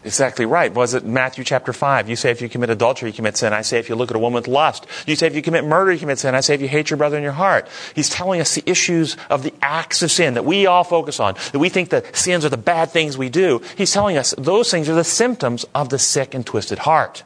Exactly 0.05 0.45
right. 0.45 0.71
Was 0.71 0.93
it 0.93 1.03
Matthew 1.03 1.43
chapter 1.43 1.73
5? 1.73 2.07
You 2.07 2.15
say 2.15 2.29
if 2.29 2.39
you 2.39 2.47
commit 2.47 2.69
adultery, 2.69 3.09
you 3.09 3.13
commit 3.13 3.37
sin. 3.37 3.53
I 3.53 3.63
say 3.63 3.79
if 3.79 3.89
you 3.89 3.95
look 3.95 4.11
at 4.11 4.15
a 4.15 4.19
woman 4.19 4.35
with 4.35 4.47
lust. 4.47 4.85
You 5.07 5.15
say 5.15 5.25
if 5.25 5.35
you 5.35 5.41
commit 5.41 5.65
murder, 5.65 5.91
you 5.91 5.97
commit 5.97 6.19
sin. 6.19 6.35
I 6.35 6.41
say 6.41 6.53
if 6.53 6.61
you 6.61 6.67
hate 6.67 6.91
your 6.91 6.97
brother 6.97 7.17
in 7.17 7.23
your 7.23 7.31
heart. 7.31 7.67
He's 7.95 8.07
telling 8.07 8.39
us 8.39 8.53
the 8.53 8.61
issues 8.69 9.17
of 9.31 9.41
the 9.41 9.51
acts 9.63 10.03
of 10.03 10.11
sin 10.11 10.35
that 10.35 10.45
we 10.45 10.67
all 10.67 10.83
focus 10.83 11.19
on, 11.19 11.33
that 11.51 11.57
we 11.57 11.69
think 11.69 11.89
that 11.89 12.15
sins 12.15 12.45
are 12.45 12.49
the 12.49 12.55
bad 12.55 12.91
things 12.91 13.17
we 13.17 13.29
do. 13.29 13.63
He's 13.77 13.91
telling 13.91 14.15
us 14.15 14.35
those 14.37 14.69
things 14.69 14.87
are 14.89 14.93
the 14.93 15.03
symptoms 15.03 15.65
of 15.73 15.89
the 15.89 15.97
sick 15.97 16.35
and 16.35 16.45
twisted 16.45 16.77
heart. 16.77 17.23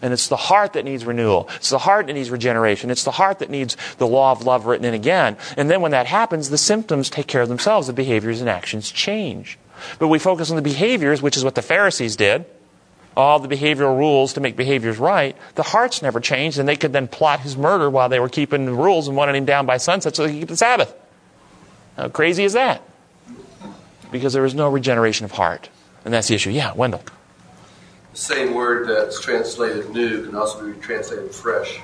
And 0.00 0.14
it's 0.14 0.28
the 0.28 0.36
heart 0.36 0.72
that 0.72 0.86
needs 0.86 1.04
renewal. 1.04 1.50
It's 1.56 1.68
the 1.68 1.78
heart 1.78 2.06
that 2.06 2.14
needs 2.14 2.30
regeneration. 2.30 2.90
It's 2.90 3.04
the 3.04 3.10
heart 3.10 3.40
that 3.40 3.50
needs 3.50 3.76
the 3.98 4.06
law 4.06 4.32
of 4.32 4.46
love 4.46 4.64
written 4.64 4.86
in 4.86 4.94
again. 4.94 5.36
And 5.58 5.70
then 5.70 5.82
when 5.82 5.92
that 5.92 6.06
happens, 6.06 6.48
the 6.48 6.56
symptoms 6.56 7.10
take 7.10 7.26
care 7.26 7.42
of 7.42 7.50
themselves. 7.50 7.88
The 7.88 7.92
behaviors 7.92 8.40
and 8.40 8.48
actions 8.48 8.90
change. 8.90 9.58
But 9.98 10.08
we 10.08 10.18
focus 10.18 10.50
on 10.50 10.56
the 10.56 10.62
behaviors, 10.62 11.22
which 11.22 11.36
is 11.36 11.44
what 11.44 11.54
the 11.54 11.62
Pharisees 11.62 12.16
did. 12.16 12.44
All 13.16 13.38
the 13.38 13.48
behavioral 13.48 13.98
rules 13.98 14.32
to 14.34 14.40
make 14.40 14.56
behaviors 14.56 14.98
right. 14.98 15.36
The 15.54 15.62
hearts 15.62 16.00
never 16.00 16.18
changed, 16.18 16.58
and 16.58 16.66
they 16.68 16.76
could 16.76 16.92
then 16.92 17.08
plot 17.08 17.40
his 17.40 17.56
murder 17.56 17.90
while 17.90 18.08
they 18.08 18.20
were 18.20 18.30
keeping 18.30 18.64
the 18.64 18.72
rules 18.72 19.06
and 19.06 19.16
wanted 19.16 19.34
him 19.34 19.44
down 19.44 19.66
by 19.66 19.76
sunset 19.76 20.16
so 20.16 20.22
they 20.22 20.32
could 20.32 20.40
keep 20.40 20.48
the 20.48 20.56
Sabbath. 20.56 20.94
How 21.96 22.08
crazy 22.08 22.44
is 22.44 22.54
that? 22.54 22.82
Because 24.10 24.32
there 24.32 24.44
is 24.46 24.54
no 24.54 24.70
regeneration 24.70 25.24
of 25.24 25.32
heart. 25.32 25.68
And 26.04 26.14
that's 26.14 26.28
the 26.28 26.34
issue. 26.34 26.50
Yeah, 26.50 26.72
Wendell. 26.72 27.02
The 28.12 28.18
same 28.18 28.54
word 28.54 28.88
that's 28.88 29.20
translated 29.20 29.90
new 29.90 30.24
can 30.24 30.34
also 30.34 30.70
be 30.70 30.78
translated 30.80 31.34
fresh. 31.34 31.80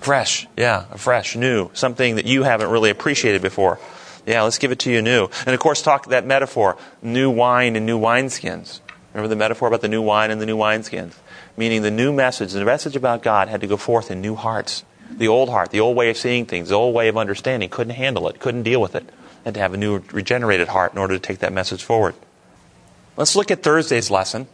Fresh, 0.00 0.48
yeah, 0.56 0.82
fresh, 0.96 1.36
new, 1.36 1.70
something 1.74 2.16
that 2.16 2.26
you 2.26 2.42
haven't 2.42 2.70
really 2.70 2.90
appreciated 2.90 3.40
before. 3.40 3.78
Yeah, 4.26 4.42
let's 4.42 4.58
give 4.58 4.70
it 4.70 4.78
to 4.80 4.90
you 4.92 5.02
new. 5.02 5.28
And 5.46 5.54
of 5.54 5.60
course, 5.60 5.82
talk 5.82 6.06
that 6.06 6.26
metaphor, 6.26 6.76
new 7.02 7.30
wine 7.30 7.76
and 7.76 7.86
new 7.86 7.98
wineskins. 7.98 8.80
Remember 9.12 9.28
the 9.28 9.36
metaphor 9.36 9.68
about 9.68 9.80
the 9.80 9.88
new 9.88 10.02
wine 10.02 10.30
and 10.30 10.40
the 10.40 10.46
new 10.46 10.56
wineskins? 10.56 11.14
Meaning 11.56 11.82
the 11.82 11.90
new 11.90 12.12
message, 12.12 12.52
the 12.52 12.64
message 12.64 12.96
about 12.96 13.22
God 13.22 13.48
had 13.48 13.60
to 13.60 13.66
go 13.66 13.76
forth 13.76 14.10
in 14.10 14.20
new 14.20 14.34
hearts. 14.34 14.84
The 15.10 15.28
old 15.28 15.50
heart, 15.50 15.70
the 15.70 15.80
old 15.80 15.96
way 15.96 16.08
of 16.08 16.16
seeing 16.16 16.46
things, 16.46 16.70
the 16.70 16.76
old 16.76 16.94
way 16.94 17.08
of 17.08 17.18
understanding 17.18 17.68
couldn't 17.68 17.94
handle 17.94 18.28
it, 18.28 18.38
couldn't 18.38 18.62
deal 18.62 18.80
with 18.80 18.94
it. 18.94 19.10
Had 19.44 19.54
to 19.54 19.60
have 19.60 19.74
a 19.74 19.76
new 19.76 19.98
regenerated 20.12 20.68
heart 20.68 20.92
in 20.92 20.98
order 20.98 21.14
to 21.14 21.20
take 21.20 21.40
that 21.40 21.52
message 21.52 21.82
forward. 21.82 22.14
Let's 23.16 23.36
look 23.36 23.50
at 23.50 23.62
Thursday's 23.62 24.10
lesson. 24.10 24.46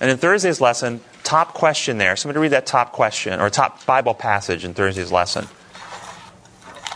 And 0.00 0.10
in 0.10 0.18
Thursday's 0.18 0.60
lesson, 0.60 1.00
top 1.22 1.54
question 1.54 1.96
there. 1.96 2.16
Somebody 2.16 2.40
read 2.40 2.52
that 2.52 2.66
top 2.66 2.92
question 2.92 3.40
or 3.40 3.48
top 3.48 3.86
Bible 3.86 4.12
passage 4.12 4.64
in 4.64 4.74
Thursday's 4.74 5.10
lesson. 5.10 5.46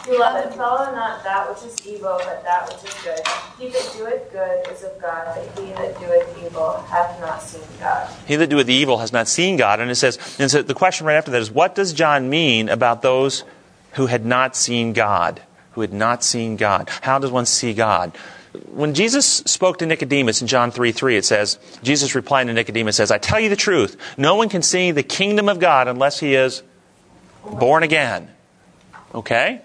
Beloved, 0.06 0.54
follow 0.54 0.94
not 0.94 1.22
that 1.24 1.48
which 1.48 1.62
is 1.64 1.86
evil, 1.86 2.18
but 2.24 2.42
that 2.42 2.66
which 2.68 2.90
is 2.90 3.02
good. 3.02 3.20
He 3.58 3.68
that 3.68 3.94
doeth 3.96 4.32
good 4.32 4.68
is 4.72 4.82
of 4.82 4.98
God, 5.00 5.34
but 5.34 5.64
he 5.64 5.72
that 5.72 6.00
doeth 6.00 6.44
evil 6.44 6.80
hath 6.88 7.20
not 7.20 7.42
seen 7.42 7.62
God. 7.78 8.10
He 8.26 8.36
that 8.36 8.48
doeth 8.48 8.68
evil 8.68 8.98
has 8.98 9.12
not 9.12 9.28
seen 9.28 9.56
God. 9.56 9.78
And 9.78 9.90
it 9.90 9.96
says, 9.96 10.18
and 10.38 10.50
so 10.50 10.62
the 10.62 10.74
question 10.74 11.06
right 11.06 11.16
after 11.16 11.30
that 11.32 11.40
is, 11.42 11.50
what 11.50 11.74
does 11.74 11.92
John 11.92 12.30
mean 12.30 12.68
about 12.68 13.02
those 13.02 13.44
who 13.92 14.06
had 14.06 14.24
not 14.24 14.56
seen 14.56 14.94
God? 14.94 15.42
Who 15.72 15.82
had 15.82 15.92
not 15.92 16.24
seen 16.24 16.56
God? 16.56 16.88
How 17.02 17.18
does 17.18 17.30
one 17.30 17.46
see 17.46 17.74
God? 17.74 18.16
When 18.72 18.94
Jesus 18.94 19.26
spoke 19.26 19.78
to 19.78 19.86
Nicodemus 19.86 20.40
in 20.40 20.48
John 20.48 20.70
3 20.70 20.92
3, 20.92 21.16
it 21.16 21.24
says, 21.24 21.58
Jesus 21.82 22.14
replied 22.14 22.48
to 22.48 22.52
Nicodemus, 22.52 22.96
says, 22.96 23.10
I 23.10 23.18
tell 23.18 23.38
you 23.38 23.48
the 23.48 23.54
truth, 23.54 23.96
no 24.16 24.34
one 24.34 24.48
can 24.48 24.62
see 24.62 24.90
the 24.90 25.04
kingdom 25.04 25.48
of 25.48 25.60
God 25.60 25.86
unless 25.86 26.18
he 26.18 26.34
is 26.34 26.62
born 27.44 27.82
again. 27.82 28.28
Okay? 29.14 29.62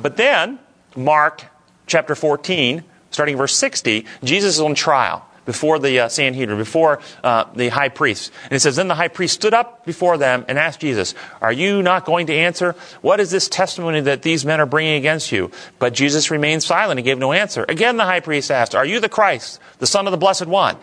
But 0.00 0.16
then, 0.16 0.58
Mark 0.96 1.44
chapter 1.86 2.14
14, 2.14 2.84
starting 3.10 3.36
verse 3.36 3.56
60, 3.56 4.06
Jesus 4.22 4.54
is 4.56 4.60
on 4.60 4.74
trial 4.74 5.24
before 5.48 5.78
the 5.78 6.00
uh, 6.00 6.08
Sanhedrin, 6.10 6.58
before 6.58 7.00
uh, 7.24 7.44
the 7.54 7.70
high 7.70 7.88
priest. 7.88 8.30
And 8.44 8.52
it 8.52 8.60
says, 8.60 8.76
Then 8.76 8.88
the 8.88 8.94
high 8.94 9.08
priest 9.08 9.32
stood 9.32 9.54
up 9.54 9.86
before 9.86 10.18
them 10.18 10.44
and 10.46 10.58
asked 10.58 10.80
Jesus, 10.80 11.14
Are 11.40 11.50
you 11.50 11.82
not 11.82 12.04
going 12.04 12.26
to 12.26 12.34
answer? 12.34 12.72
What 13.00 13.18
is 13.18 13.30
this 13.30 13.48
testimony 13.48 14.02
that 14.02 14.20
these 14.20 14.44
men 14.44 14.60
are 14.60 14.66
bringing 14.66 14.96
against 14.96 15.32
you? 15.32 15.50
But 15.78 15.94
Jesus 15.94 16.30
remained 16.30 16.62
silent 16.62 16.98
and 16.98 17.04
gave 17.04 17.18
no 17.18 17.32
answer. 17.32 17.64
Again, 17.66 17.96
the 17.96 18.04
high 18.04 18.20
priest 18.20 18.50
asked, 18.50 18.74
Are 18.74 18.84
you 18.84 19.00
the 19.00 19.08
Christ, 19.08 19.58
the 19.78 19.86
Son 19.86 20.06
of 20.06 20.10
the 20.10 20.18
Blessed 20.18 20.46
One? 20.46 20.76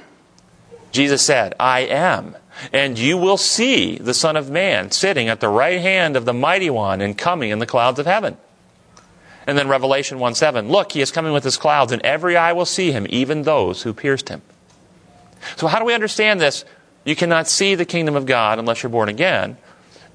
Jesus 0.92 1.22
said, 1.22 1.54
I 1.60 1.82
am. 1.82 2.36
And 2.74 2.98
you 2.98 3.18
will 3.20 3.38
see 3.38 4.00
the 4.00 4.16
Son 4.16 4.36
of 4.36 4.50
Man 4.50 4.90
sitting 4.90 5.30
at 5.30 5.42
the 5.42 5.50
right 5.50 5.80
hand 5.80 6.16
of 6.16 6.26
the 6.26 6.34
Mighty 6.34 6.72
One 6.72 7.02
and 7.02 7.16
coming 7.16 7.52
in 7.52 7.60
the 7.60 7.68
clouds 7.68 8.00
of 8.00 8.08
heaven. 8.08 8.36
And 9.48 9.58
then 9.58 9.68
Revelation 9.68 10.20
1 10.20 10.36
7, 10.36 10.70
look, 10.70 10.92
he 10.94 11.02
is 11.02 11.12
coming 11.12 11.34
with 11.34 11.44
his 11.44 11.58
clouds, 11.58 11.92
and 11.92 12.02
every 12.02 12.36
eye 12.36 12.54
will 12.54 12.66
see 12.66 12.92
him, 12.92 13.06
even 13.10 13.44
those 13.44 13.84
who 13.84 13.94
pierced 13.94 14.30
him. 14.30 14.42
So, 15.56 15.68
how 15.68 15.80
do 15.80 15.86
we 15.86 15.94
understand 15.94 16.42
this? 16.42 16.66
You 17.04 17.16
cannot 17.16 17.48
see 17.48 17.76
the 17.76 17.86
kingdom 17.86 18.16
of 18.16 18.26
God 18.26 18.58
unless 18.58 18.82
you're 18.82 18.90
born 18.90 19.10
again. 19.10 19.58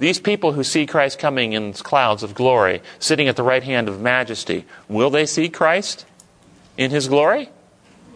These 0.00 0.18
people 0.18 0.52
who 0.52 0.64
see 0.64 0.86
Christ 0.86 1.18
coming 1.18 1.52
in 1.52 1.72
clouds 1.74 2.22
of 2.22 2.34
glory, 2.34 2.82
sitting 2.98 3.28
at 3.28 3.36
the 3.36 3.42
right 3.42 3.62
hand 3.62 3.88
of 3.88 4.00
majesty, 4.00 4.64
will 4.88 5.10
they 5.10 5.26
see 5.26 5.48
Christ 5.48 6.06
in 6.76 6.90
his 6.90 7.06
glory? 7.06 7.50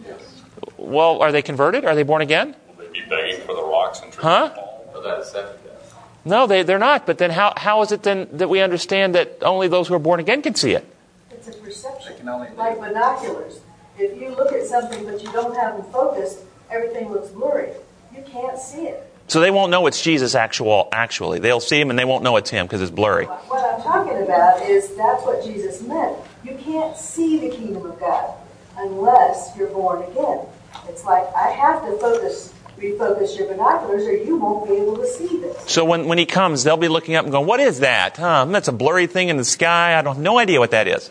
Yes. 0.03 0.41
Well, 0.77 1.21
are 1.21 1.31
they 1.31 1.43
converted? 1.43 1.85
Are 1.85 1.95
they 1.95 2.03
born 2.03 2.21
again? 2.21 2.55
Will 2.67 2.83
they 2.83 2.91
be 2.91 3.05
begging 3.07 3.39
for 3.41 3.55
the 3.55 3.63
rocks 3.63 4.01
and 4.01 4.13
Huh? 4.15 4.51
But 4.93 5.03
that 5.03 5.19
is 5.19 5.27
second 5.27 5.63
death. 5.63 5.95
No, 6.25 6.47
they, 6.47 6.63
they're 6.63 6.79
not. 6.79 7.05
But 7.05 7.19
then 7.19 7.29
how, 7.29 7.53
how 7.55 7.83
is 7.83 7.91
it 7.91 8.03
then 8.03 8.27
that 8.33 8.49
we 8.49 8.61
understand 8.61 9.13
that 9.15 9.37
only 9.43 9.67
those 9.67 9.87
who 9.87 9.93
are 9.93 9.99
born 9.99 10.19
again 10.19 10.41
can 10.41 10.55
see 10.55 10.71
it? 10.71 10.85
It's 11.47 11.55
a 11.55 11.59
perception, 11.59 12.13
They 12.13 12.19
can 12.19 12.29
only 12.29 12.49
like 12.55 12.79
binoculars. 12.79 13.59
If 13.99 14.19
you 14.19 14.29
look 14.29 14.51
at 14.51 14.65
something 14.65 15.05
but 15.05 15.21
you 15.21 15.31
don't 15.31 15.55
have 15.55 15.77
them 15.77 15.85
focused, 15.91 16.39
everything 16.71 17.11
looks 17.11 17.29
blurry. 17.29 17.69
You 18.15 18.23
can't 18.23 18.57
see 18.57 18.87
it. 18.87 19.11
So 19.27 19.39
they 19.41 19.51
won't 19.51 19.69
know 19.69 19.85
it's 19.85 20.01
Jesus 20.01 20.33
actual, 20.33 20.89
actually. 20.91 21.39
They'll 21.39 21.59
see 21.59 21.79
him 21.79 21.91
and 21.91 21.99
they 21.99 22.05
won't 22.05 22.23
know 22.23 22.37
it's 22.37 22.49
him 22.49 22.65
because 22.65 22.81
it's 22.81 22.91
blurry. 22.91 23.25
What 23.25 23.75
I'm 23.75 23.81
talking 23.81 24.23
about 24.23 24.63
is 24.63 24.95
that's 24.95 25.23
what 25.23 25.43
Jesus 25.43 25.81
meant. 25.83 26.17
You 26.43 26.55
can't 26.55 26.97
see 26.97 27.47
the 27.47 27.55
kingdom 27.55 27.85
of 27.85 27.99
God 27.99 28.33
unless 28.77 29.51
you're 29.55 29.69
born 29.69 30.03
again. 30.11 30.41
It's 30.89 31.05
like 31.05 31.25
I 31.35 31.51
have 31.51 31.83
to 31.85 31.97
focus 31.97 32.53
refocus 32.79 33.37
your 33.37 33.47
binoculars 33.47 34.03
or 34.03 34.15
you 34.15 34.35
won't 34.35 34.67
be 34.67 34.75
able 34.75 34.97
to 34.97 35.07
see 35.07 35.27
this. 35.39 35.57
So 35.67 35.85
when, 35.85 36.07
when 36.07 36.17
he 36.17 36.25
comes, 36.25 36.63
they'll 36.63 36.75
be 36.75 36.87
looking 36.87 37.15
up 37.15 37.23
and 37.23 37.31
going, 37.31 37.47
What 37.47 37.59
is 37.59 37.79
that? 37.79 38.17
Huh, 38.17 38.45
that's 38.45 38.67
a 38.67 38.73
blurry 38.73 39.07
thing 39.07 39.29
in 39.29 39.37
the 39.37 39.45
sky. 39.45 39.97
I 39.97 40.01
don't 40.01 40.15
have 40.15 40.23
no 40.23 40.37
idea 40.37 40.59
what 40.59 40.71
that 40.71 40.87
is. 40.87 41.09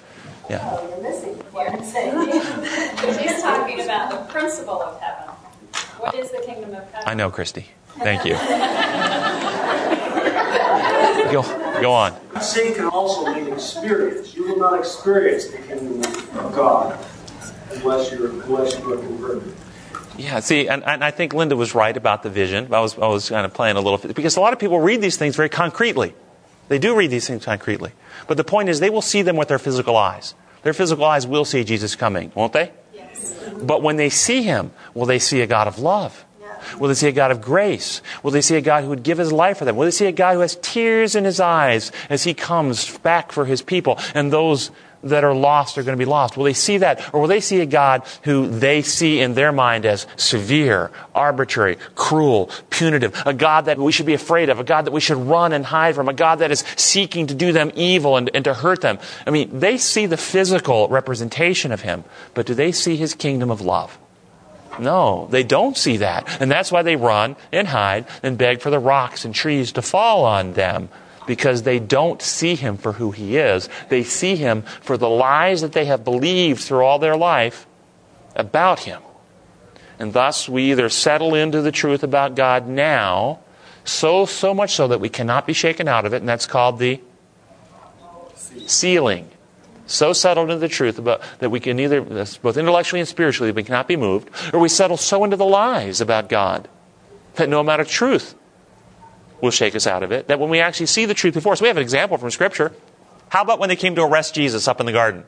Yeah. 0.51 0.61
Oh, 0.63 0.89
you're 0.89 1.03
missing 1.03 1.35
what 1.53 1.73
I'm 1.73 1.85
saying. 1.85 2.27
He's 3.19 3.43
talking 3.43 3.81
about 3.81 4.11
the 4.11 4.33
principle 4.33 4.83
of 4.83 5.01
heaven. 5.01 5.35
What 5.99 6.15
is 6.15 6.31
the 6.31 6.43
kingdom 6.45 6.75
of 6.75 6.91
heaven? 6.91 7.09
I 7.09 7.15
know, 7.15 7.31
Christy. 7.31 7.67
Thank 7.99 8.25
you. 8.25 8.35
go, 11.33 11.43
go 11.81 11.93
on. 11.93 12.15
See 12.43 12.75
can 12.75 12.87
also 12.87 13.33
mean 13.33 13.53
experience. 13.53 14.35
You 14.35 14.49
will 14.49 14.59
not 14.59 14.79
experience 14.79 15.47
the 15.47 15.59
kingdom 15.59 16.01
of 16.39 16.55
God 16.55 16.99
unless 17.71 18.11
you're 18.11 18.29
unless 18.29 18.79
you 18.79 18.93
are 18.93 18.97
converted. 18.99 19.55
Yeah, 20.17 20.41
see, 20.41 20.69
and, 20.69 20.85
and 20.85 21.03
I 21.03 21.11
think 21.11 21.33
Linda 21.33 21.57
was 21.57 21.75
right 21.75 21.97
about 21.97 22.23
the 22.23 22.31
vision. 22.31 22.73
I 22.73 22.81
was, 22.81 22.97
I 22.97 23.09
was 23.09 23.31
kind 23.31 23.45
of 23.45 23.53
playing 23.53 23.77
a 23.77 23.81
little, 23.81 23.99
because 23.99 24.37
a 24.37 24.41
lot 24.41 24.53
of 24.53 24.61
people 24.61 24.79
read 24.79 25.01
these 25.01 25.17
things 25.17 25.35
very 25.35 25.49
concretely. 25.49 26.15
They 26.69 26.79
do 26.79 26.97
read 26.97 27.11
these 27.11 27.27
things 27.27 27.45
concretely. 27.45 27.93
But 28.27 28.37
the 28.37 28.45
point 28.45 28.69
is, 28.69 28.81
they 28.81 28.91
will 28.91 29.03
see 29.03 29.23
them 29.23 29.37
with 29.37 29.49
their 29.49 29.59
physical 29.59 29.97
eyes. 29.97 30.35
Their 30.63 30.73
physical 30.73 31.05
eyes 31.05 31.27
will 31.27 31.45
see 31.45 31.63
Jesus 31.65 31.95
coming, 31.95 32.33
won't 32.35 32.53
they? 32.53 32.73
Yes. 32.95 33.35
But 33.63 33.83
when 33.83 33.97
they 33.97 34.09
see 34.09 34.43
him, 34.43 34.73
will 34.95 35.07
they 35.07 35.19
see 35.19 35.43
a 35.43 35.47
God 35.47 35.69
of 35.69 35.79
love? 35.79 36.25
Will 36.79 36.89
they 36.89 36.95
see 36.95 37.09
a 37.09 37.13
God 37.13 37.31
of 37.31 37.41
grace? 37.41 38.01
Will 38.23 38.31
they 38.31 38.41
see 38.41 38.57
a 38.57 38.61
God 38.61 38.85
who 38.85 38.91
would 38.91 39.03
give 39.03 39.19
his 39.19 39.33
life 39.33 39.59
for 39.59 39.65
them? 39.65 39.77
Will 39.77 39.85
they 39.85 39.91
see 39.91 40.07
a 40.07 40.13
God 40.13 40.35
who 40.35 40.41
has 40.41 40.57
tears 40.63 41.15
in 41.15 41.25
his 41.25 41.41
eyes 41.41 41.93
as 42.09 42.25
he 42.25 42.35
comes 42.35 42.97
back 42.99 43.33
for 43.33 43.45
his 43.45 43.63
people 43.63 43.99
and 44.15 44.33
those 44.33 44.71
that 45.05 45.25
are 45.25 45.35
lost 45.35 45.79
are 45.79 45.83
going 45.83 45.97
to 45.97 46.05
be 46.05 46.09
lost? 46.09 46.37
Will 46.37 46.45
they 46.45 46.53
see 46.53 46.79
that? 46.79 47.15
Or 47.15 47.21
will 47.21 47.29
they 47.29 47.41
see 47.41 47.61
a 47.61 47.67
God 47.67 48.03
who 48.23 48.49
they 48.49 48.83
see 48.83 49.21
in 49.21 49.35
their 49.35 49.53
mind 49.53 49.87
as 49.87 50.07
severe, 50.17 50.91
arbitrary, 51.15 51.79
cruel, 51.95 52.51
punitive, 52.71 53.21
a 53.27 53.35
God 53.35 53.67
that 53.67 53.79
we 53.79 53.93
should 53.93 54.07
be 54.07 54.15
afraid 54.15 54.49
of, 54.49 54.59
a 54.59 54.65
God 54.65 54.87
that 54.87 54.93
we 54.93 55.01
should 55.01 55.19
run 55.19 55.53
and 55.53 55.65
hide 55.65 55.95
from, 55.95 56.09
a 56.09 56.13
God 56.13 56.37
that 56.37 56.51
is 56.51 56.65
seeking 56.77 57.27
to 57.29 57.35
do 57.35 57.53
them 57.53 57.71
evil 57.75 58.17
and, 58.17 58.31
and 58.35 58.45
to 58.45 58.55
hurt 58.55 58.81
them? 58.81 58.99
I 59.27 59.31
mean, 59.31 59.59
they 59.59 59.79
see 59.79 60.07
the 60.07 60.17
physical 60.17 60.89
representation 60.89 61.73
of 61.73 61.83
him, 61.83 62.05
but 62.35 62.47
do 62.47 62.55
they 62.55 62.73
see 62.73 62.97
his 62.97 63.15
kingdom 63.15 63.51
of 63.51 63.61
love? 63.61 63.99
No, 64.79 65.29
they 65.31 65.45
don't 65.45 65.77
see 65.77 65.99
that. 65.99 66.41
And 66.41 66.51
that's 66.51 66.73
why 66.73 66.83
they 66.83 66.97
run 66.97 67.37
and 67.53 67.69
hide 67.69 68.07
and 68.23 68.37
beg 68.37 68.61
for 68.61 68.71
the 68.71 68.79
rocks 68.79 69.25
and 69.25 69.35
trees 69.35 69.73
to 69.73 69.83
fall 69.83 70.25
on 70.25 70.55
them 70.55 70.89
because 71.27 71.63
they 71.63 71.79
don't 71.79 72.21
see 72.21 72.55
him 72.55 72.77
for 72.77 72.93
who 72.93 73.11
he 73.11 73.37
is. 73.37 73.69
They 73.89 74.03
see 74.03 74.37
him 74.37 74.63
for 74.81 74.97
the 74.97 75.09
lies 75.09 75.61
that 75.63 75.73
they 75.73 75.87
have 75.87 76.05
believed 76.05 76.61
through 76.61 76.85
all 76.85 76.99
their 76.99 77.17
life 77.17 77.67
about 78.35 78.81
him. 78.81 79.01
And 79.99 80.13
thus 80.13 80.49
we 80.49 80.71
either 80.71 80.89
settle 80.89 81.35
into 81.35 81.63
the 81.63 81.73
truth 81.73 82.03
about 82.03 82.35
God 82.35 82.67
now, 82.67 83.41
so 83.85 84.27
so 84.27 84.55
much 84.55 84.75
so 84.75 84.89
that 84.89 85.01
we 85.01 85.09
cannot 85.09 85.47
be 85.47 85.53
shaken 85.53 85.89
out 85.89 86.05
of 86.05 86.15
it, 86.15 86.19
and 86.19 86.29
that's 86.29 86.47
called 86.47 86.79
the 86.79 87.01
sealing. 88.67 89.31
So 89.87 90.13
settled 90.15 90.51
into 90.51 90.61
the 90.61 90.69
truth 90.69 90.99
about 90.99 91.23
that 91.39 91.51
we 91.51 91.61
can 91.61 91.79
either 91.79 92.01
both 92.01 92.57
intellectually 92.57 93.01
and 93.01 93.09
spiritually 93.09 93.53
we 93.53 93.63
cannot 93.63 93.87
be 93.87 93.97
moved, 93.97 94.31
or 94.53 94.59
we 94.59 94.69
settle 94.69 94.97
so 94.97 95.23
into 95.25 95.37
the 95.37 95.45
lies 95.45 96.01
about 96.01 96.29
God 96.29 96.69
that 97.35 97.49
no 97.49 97.61
amount 97.61 97.81
of 97.81 97.89
truth 97.89 98.35
will 99.41 99.51
shake 99.51 99.75
us 99.75 99.87
out 99.87 100.03
of 100.03 100.13
it. 100.13 100.29
That 100.29 100.39
when 100.39 100.51
we 100.51 100.61
actually 100.61 100.87
see 100.87 101.05
the 101.05 101.15
truth 101.15 101.35
before 101.35 101.53
us, 101.53 101.61
we 101.61 101.69
have 101.69 101.77
an 101.77 101.83
example 101.83 102.19
from 102.19 102.31
Scripture. 102.31 102.73
How 103.29 103.43
about 103.43 103.59
when 103.59 103.69
they 103.69 103.77
came 103.77 103.95
to 103.97 104.03
arrest 104.03 104.35
Jesus 104.35 104.69
up 104.69 104.81
in 104.81 104.87
the 104.87 104.93
garden? 104.93 105.25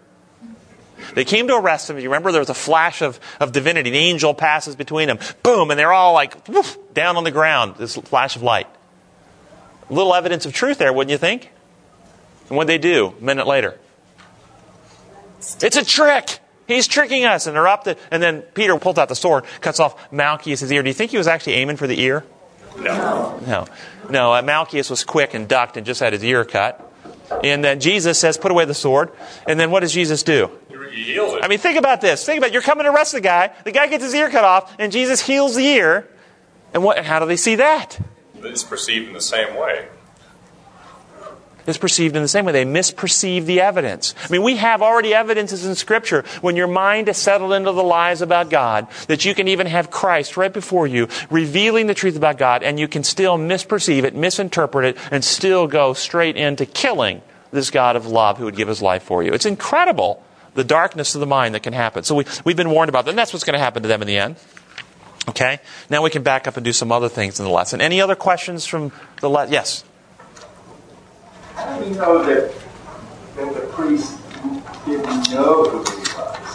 They 1.14 1.24
came 1.24 1.48
to 1.48 1.56
arrest 1.56 1.90
him. 1.90 1.98
You 1.98 2.04
remember 2.04 2.32
there 2.32 2.40
was 2.40 2.50
a 2.50 2.54
flash 2.54 3.02
of, 3.02 3.20
of 3.40 3.52
divinity. 3.52 3.90
An 3.90 3.96
angel 3.96 4.34
passes 4.34 4.76
between 4.76 5.08
them. 5.08 5.18
Boom, 5.42 5.70
and 5.70 5.78
they're 5.78 5.92
all 5.92 6.12
like 6.12 6.48
woof, 6.48 6.78
down 6.94 7.16
on 7.16 7.24
the 7.24 7.30
ground. 7.30 7.76
This 7.76 7.96
flash 7.96 8.36
of 8.36 8.42
light. 8.42 8.66
A 9.88 9.92
little 9.92 10.14
evidence 10.14 10.46
of 10.46 10.52
truth 10.52 10.78
there, 10.78 10.92
wouldn't 10.92 11.10
you 11.10 11.18
think? 11.18 11.50
And 12.48 12.56
what 12.56 12.66
they 12.66 12.78
do 12.78 13.14
a 13.18 13.24
minute 13.24 13.46
later? 13.46 13.78
It's 15.38 15.76
a 15.76 15.84
trick. 15.84 16.40
He's 16.66 16.86
tricking 16.86 17.24
us. 17.24 17.46
And 17.46 17.54
they're 17.54 17.68
up 17.68 17.84
to, 17.84 17.96
and 18.10 18.22
then 18.22 18.42
Peter 18.42 18.76
pulls 18.78 18.98
out 18.98 19.08
the 19.08 19.14
sword, 19.14 19.44
cuts 19.60 19.78
off 19.78 20.10
Malchus' 20.12 20.70
ear. 20.70 20.82
Do 20.82 20.88
you 20.88 20.94
think 20.94 21.10
he 21.12 21.18
was 21.18 21.28
actually 21.28 21.54
aiming 21.54 21.76
for 21.76 21.86
the 21.86 22.00
ear? 22.00 22.24
No. 22.78 23.38
No. 23.46 23.66
No, 24.08 24.34
uh, 24.34 24.42
Malchus 24.42 24.90
was 24.90 25.04
quick 25.04 25.34
and 25.34 25.48
ducked 25.48 25.76
and 25.76 25.84
just 25.84 26.00
had 26.00 26.12
his 26.12 26.24
ear 26.24 26.44
cut. 26.44 26.82
And 27.42 27.64
then 27.64 27.80
Jesus 27.80 28.18
says, 28.18 28.36
put 28.38 28.52
away 28.52 28.64
the 28.64 28.74
sword. 28.74 29.10
And 29.48 29.58
then 29.58 29.70
what 29.70 29.80
does 29.80 29.92
Jesus 29.92 30.22
do? 30.22 30.50
He 30.96 31.14
it. 31.14 31.44
I 31.44 31.48
mean, 31.48 31.58
think 31.58 31.78
about 31.78 32.00
this. 32.00 32.24
Think 32.24 32.38
about 32.38 32.48
it. 32.48 32.52
You're 32.54 32.62
coming 32.62 32.84
to 32.84 32.90
arrest 32.90 33.12
the 33.12 33.20
guy. 33.20 33.50
The 33.64 33.72
guy 33.72 33.86
gets 33.86 34.02
his 34.02 34.14
ear 34.14 34.30
cut 34.30 34.44
off, 34.44 34.74
and 34.78 34.90
Jesus 34.90 35.20
heals 35.20 35.54
the 35.54 35.64
ear. 35.64 36.08
And 36.72 36.82
what, 36.82 37.04
how 37.04 37.18
do 37.18 37.26
they 37.26 37.36
see 37.36 37.56
that? 37.56 37.98
It's 38.36 38.64
perceived 38.64 39.08
in 39.08 39.12
the 39.12 39.20
same 39.20 39.56
way. 39.56 39.88
It's 41.66 41.78
perceived 41.78 42.14
in 42.14 42.22
the 42.22 42.28
same 42.28 42.44
way. 42.44 42.52
They 42.52 42.64
misperceive 42.64 43.46
the 43.46 43.60
evidence. 43.60 44.14
I 44.22 44.28
mean, 44.30 44.42
we 44.42 44.56
have 44.56 44.82
already 44.82 45.14
evidences 45.14 45.64
in 45.64 45.74
Scripture 45.74 46.24
when 46.40 46.56
your 46.56 46.68
mind 46.68 47.08
is 47.08 47.16
settled 47.16 47.52
into 47.52 47.72
the 47.72 47.82
lies 47.82 48.22
about 48.22 48.50
God 48.50 48.86
that 49.08 49.24
you 49.24 49.34
can 49.34 49.48
even 49.48 49.66
have 49.66 49.90
Christ 49.90 50.36
right 50.36 50.52
before 50.52 50.86
you 50.86 51.08
revealing 51.30 51.86
the 51.86 51.94
truth 51.94 52.16
about 52.16 52.38
God 52.38 52.62
and 52.62 52.78
you 52.78 52.88
can 52.88 53.02
still 53.02 53.36
misperceive 53.36 54.04
it, 54.04 54.14
misinterpret 54.14 54.96
it, 54.96 54.98
and 55.10 55.24
still 55.24 55.66
go 55.66 55.92
straight 55.92 56.36
into 56.36 56.66
killing 56.66 57.22
this 57.50 57.70
God 57.70 57.96
of 57.96 58.06
love 58.06 58.38
who 58.38 58.44
would 58.44 58.56
give 58.56 58.68
his 58.68 58.82
life 58.82 59.02
for 59.02 59.22
you. 59.22 59.32
It's 59.32 59.46
incredible 59.46 60.22
the 60.54 60.64
darkness 60.64 61.14
of 61.14 61.20
the 61.20 61.26
mind 61.26 61.54
that 61.54 61.62
can 61.62 61.72
happen. 61.72 62.02
So 62.02 62.14
we, 62.14 62.24
we've 62.44 62.56
been 62.56 62.70
warned 62.70 62.88
about 62.88 63.04
that, 63.04 63.10
and 63.10 63.18
that's 63.18 63.32
what's 63.32 63.44
going 63.44 63.54
to 63.54 63.60
happen 63.60 63.82
to 63.82 63.88
them 63.88 64.02
in 64.02 64.08
the 64.08 64.18
end. 64.18 64.36
Okay? 65.28 65.60
Now 65.90 66.02
we 66.02 66.10
can 66.10 66.22
back 66.22 66.46
up 66.46 66.56
and 66.56 66.64
do 66.64 66.72
some 66.72 66.90
other 66.90 67.08
things 67.08 67.38
in 67.38 67.44
the 67.44 67.50
lesson. 67.50 67.80
Any 67.80 68.00
other 68.00 68.14
questions 68.16 68.64
from 68.64 68.92
the 69.20 69.28
lesson? 69.28 69.52
Yes? 69.52 69.84
How 71.56 71.78
do 71.78 71.88
you 71.88 71.94
know 71.94 72.22
that, 72.22 72.52
that 73.36 73.54
the 73.54 73.60
priests 73.72 74.20
didn't 74.84 75.30
know 75.30 75.64
who 75.70 75.78
he 75.90 76.02
was? 76.14 76.45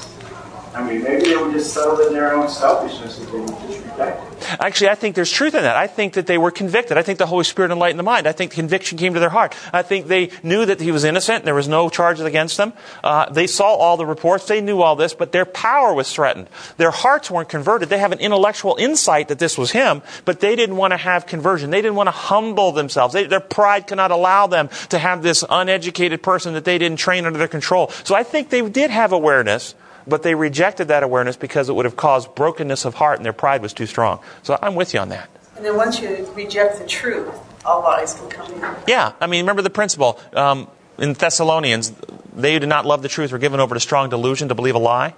I 0.74 0.82
mean, 0.84 1.04
maybe 1.04 1.26
they 1.26 1.36
were 1.36 1.52
just 1.52 1.74
settled 1.74 2.00
in 2.00 2.14
their 2.14 2.34
own 2.34 2.48
selfishness 2.48 3.18
that 3.18 3.30
they 3.32 3.40
would 3.40 3.50
just 3.50 3.84
reject 3.84 4.24
it. 4.24 4.32
Actually, 4.60 4.90
I 4.90 4.96
think 4.96 5.16
there's 5.16 5.32
truth 5.32 5.54
in 5.54 5.64
that. 5.64 5.76
I 5.76 5.88
think 5.88 6.14
that 6.14 6.28
they 6.28 6.38
were 6.38 6.50
convicted. 6.50 6.98
I 6.98 7.02
think 7.02 7.20
the 7.20 7.26
Holy 7.26 7.44
Spirit 7.44 7.72
enlightened 7.72 8.00
the 8.00 8.04
mind. 8.04 8.26
I 8.26 8.32
think 8.32 8.52
conviction 8.52 8.98
came 8.98 9.14
to 9.14 9.20
their 9.20 9.30
heart. 9.30 9.54
I 9.74 9.82
think 9.82 10.08
they 10.08 10.32
knew 10.44 10.66
that 10.66 10.80
he 10.80 10.92
was 10.92 11.04
innocent. 11.04 11.44
There 11.44 11.54
was 11.56 11.68
no 11.68 11.90
charges 11.90 12.26
against 12.26 12.56
them. 12.56 12.72
Uh, 13.04 13.30
they 13.30 13.48
saw 13.48 13.76
all 13.76 13.98
the 13.98 14.06
reports. 14.06 14.48
They 14.48 14.62
knew 14.62 14.82
all 14.82 14.96
this, 14.96 15.14
but 15.14 15.34
their 15.34 15.46
power 15.46 15.94
was 15.94 16.12
threatened. 16.12 16.48
Their 16.78 16.92
hearts 16.92 17.30
weren't 17.30 17.50
converted. 17.50 17.90
They 17.90 18.00
have 18.00 18.14
an 18.14 18.20
intellectual 18.20 18.78
insight 18.80 19.28
that 19.28 19.40
this 19.40 19.58
was 19.58 19.72
him, 19.72 20.02
but 20.24 20.40
they 20.40 20.56
didn't 20.56 20.78
want 20.78 20.92
to 20.92 20.98
have 20.98 21.26
conversion. 21.26 21.70
They 21.70 21.82
didn't 21.82 21.96
want 21.96 22.08
to 22.08 22.12
humble 22.12 22.72
themselves. 22.72 23.14
They, 23.14 23.26
their 23.26 23.42
pride 23.42 23.88
could 23.88 23.98
not 23.98 24.12
allow 24.12 24.48
them 24.48 24.70
to 24.90 24.98
have 24.98 25.22
this 25.22 25.44
uneducated 25.50 26.24
person 26.24 26.54
that 26.54 26.64
they 26.64 26.78
didn't 26.78 26.98
train 26.98 27.26
under 27.26 27.38
their 27.38 27.50
control. 27.50 27.90
So 28.06 28.16
I 28.16 28.24
think 28.24 28.50
they 28.50 28.68
did 28.68 28.90
have 28.90 29.12
awareness 29.12 29.76
but 30.12 30.24
they 30.24 30.36
rejected 30.36 30.90
that 30.90 31.04
awareness 31.04 31.38
because 31.38 31.70
it 31.70 31.74
would 31.74 31.86
have 31.86 31.96
caused 31.96 32.36
brokenness 32.36 32.84
of 32.84 32.96
heart 32.96 33.18
and 33.18 33.26
their 33.26 33.32
pride 33.32 33.62
was 33.62 33.72
too 33.72 33.86
strong. 33.86 34.20
So 34.44 34.60
I'm 34.62 34.76
with 34.76 34.94
you 34.94 35.00
on 35.00 35.08
that. 35.10 35.30
And 35.56 35.66
then 35.66 35.78
once 35.78 36.02
you 36.02 36.30
reject 36.36 36.80
the 36.80 36.86
truth, 36.86 37.34
all 37.66 37.82
lies 37.82 38.14
can 38.14 38.30
come 38.30 38.52
in. 38.52 38.76
Yeah, 38.88 39.14
I 39.22 39.28
mean, 39.28 39.44
remember 39.46 39.62
the 39.62 39.70
principle. 39.70 40.20
Um, 40.34 40.68
in 40.98 41.14
Thessalonians, 41.14 41.94
they 42.36 42.54
who 42.54 42.60
did 42.60 42.68
not 42.68 42.86
love 42.86 43.02
the 43.02 43.08
truth 43.08 43.32
were 43.32 43.38
given 43.38 43.62
over 43.62 43.74
to 43.74 43.80
strong 43.80 44.10
delusion 44.10 44.50
to 44.50 44.56
believe 44.56 44.76
a 44.76 44.80
lie. 44.80 45.16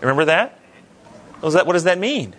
Remember 0.00 0.24
that? 0.24 0.58
What 1.40 1.48
does 1.48 1.54
that, 1.54 1.66
what 1.66 1.74
does 1.74 1.84
that 1.84 1.98
mean? 1.98 2.34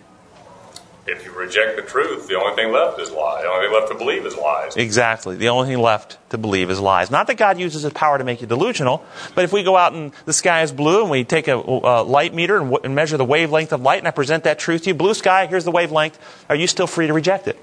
If 1.10 1.24
you 1.24 1.32
reject 1.32 1.74
the 1.74 1.82
truth, 1.82 2.28
the 2.28 2.38
only 2.38 2.54
thing 2.54 2.70
left 2.70 3.00
is 3.00 3.10
lie. 3.10 3.42
The 3.42 3.48
only 3.48 3.66
thing 3.66 3.74
left 3.74 3.90
to 3.90 3.98
believe 3.98 4.24
is 4.24 4.36
lies. 4.36 4.76
Exactly. 4.76 5.34
The 5.34 5.48
only 5.48 5.66
thing 5.66 5.82
left 5.82 6.18
to 6.30 6.38
believe 6.38 6.70
is 6.70 6.78
lies. 6.78 7.10
Not 7.10 7.26
that 7.26 7.36
God 7.36 7.58
uses 7.58 7.82
his 7.82 7.92
power 7.92 8.16
to 8.16 8.22
make 8.22 8.40
you 8.40 8.46
delusional, 8.46 9.04
but 9.34 9.42
if 9.44 9.52
we 9.52 9.64
go 9.64 9.76
out 9.76 9.92
and 9.92 10.12
the 10.24 10.32
sky 10.32 10.62
is 10.62 10.70
blue 10.70 11.00
and 11.02 11.10
we 11.10 11.24
take 11.24 11.48
a, 11.48 11.56
a 11.56 12.04
light 12.04 12.32
meter 12.32 12.58
and, 12.58 12.70
w- 12.70 12.80
and 12.84 12.94
measure 12.94 13.16
the 13.16 13.24
wavelength 13.24 13.72
of 13.72 13.82
light 13.82 13.98
and 13.98 14.06
I 14.06 14.12
present 14.12 14.44
that 14.44 14.60
truth 14.60 14.84
to 14.84 14.90
you, 14.90 14.94
blue 14.94 15.14
sky, 15.14 15.48
here's 15.48 15.64
the 15.64 15.72
wavelength, 15.72 16.16
are 16.48 16.54
you 16.54 16.68
still 16.68 16.86
free 16.86 17.08
to 17.08 17.12
reject 17.12 17.48
it? 17.48 17.58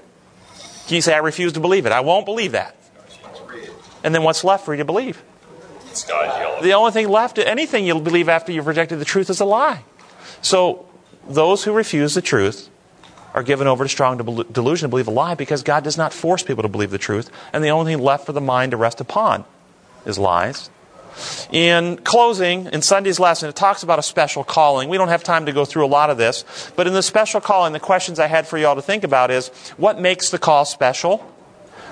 Can 0.86 0.96
you 0.96 1.00
say, 1.00 1.14
I 1.14 1.18
refuse 1.18 1.54
to 1.54 1.60
believe 1.60 1.86
it? 1.86 1.92
I 1.92 2.00
won't 2.00 2.26
believe 2.26 2.52
that. 2.52 2.76
And 4.04 4.14
then 4.14 4.24
what's 4.24 4.44
left 4.44 4.66
for 4.66 4.74
you 4.74 4.78
to 4.78 4.84
believe? 4.84 5.22
Sky's 5.94 6.38
yellow. 6.38 6.62
The 6.62 6.74
only 6.74 6.92
thing 6.92 7.08
left, 7.08 7.38
anything 7.38 7.86
you'll 7.86 8.00
believe 8.00 8.28
after 8.28 8.52
you've 8.52 8.66
rejected 8.66 8.98
the 8.98 9.06
truth 9.06 9.30
is 9.30 9.40
a 9.40 9.46
lie. 9.46 9.84
So 10.42 10.86
those 11.26 11.64
who 11.64 11.72
refuse 11.72 12.14
the 12.14 12.22
truth 12.22 12.68
are 13.38 13.42
given 13.44 13.68
over 13.68 13.84
to 13.84 13.88
strong 13.88 14.16
delusion 14.16 14.86
to 14.86 14.88
believe 14.88 15.06
a 15.06 15.12
lie 15.12 15.36
because 15.36 15.62
God 15.62 15.84
does 15.84 15.96
not 15.96 16.12
force 16.12 16.42
people 16.42 16.62
to 16.64 16.68
believe 16.68 16.90
the 16.90 16.98
truth, 16.98 17.30
and 17.52 17.62
the 17.62 17.68
only 17.68 17.92
thing 17.92 18.02
left 18.02 18.26
for 18.26 18.32
the 18.32 18.40
mind 18.40 18.72
to 18.72 18.76
rest 18.76 19.00
upon 19.00 19.44
is 20.04 20.18
lies. 20.18 20.70
In 21.52 21.98
closing, 21.98 22.66
in 22.66 22.82
Sunday's 22.82 23.20
lesson, 23.20 23.48
it 23.48 23.54
talks 23.54 23.84
about 23.84 24.00
a 24.00 24.02
special 24.02 24.42
calling. 24.42 24.88
We 24.88 24.98
don't 24.98 25.08
have 25.08 25.22
time 25.22 25.46
to 25.46 25.52
go 25.52 25.64
through 25.64 25.86
a 25.86 25.88
lot 25.88 26.10
of 26.10 26.18
this, 26.18 26.44
but 26.74 26.88
in 26.88 26.94
the 26.94 27.02
special 27.02 27.40
calling, 27.40 27.72
the 27.72 27.78
questions 27.78 28.18
I 28.18 28.26
had 28.26 28.48
for 28.48 28.58
you 28.58 28.66
all 28.66 28.74
to 28.74 28.82
think 28.82 29.04
about 29.04 29.30
is 29.30 29.48
what 29.76 30.00
makes 30.00 30.30
the 30.30 30.38
call 30.38 30.64
special? 30.64 31.24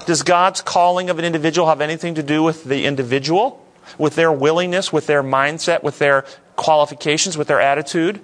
Does 0.04 0.24
God's 0.24 0.60
calling 0.60 1.10
of 1.10 1.20
an 1.20 1.24
individual 1.24 1.68
have 1.68 1.80
anything 1.80 2.16
to 2.16 2.24
do 2.24 2.42
with 2.42 2.64
the 2.64 2.86
individual, 2.86 3.64
with 3.98 4.16
their 4.16 4.32
willingness, 4.32 4.92
with 4.92 5.06
their 5.06 5.22
mindset, 5.22 5.84
with 5.84 6.00
their 6.00 6.24
qualifications, 6.56 7.38
with 7.38 7.46
their 7.46 7.60
attitude? 7.60 8.20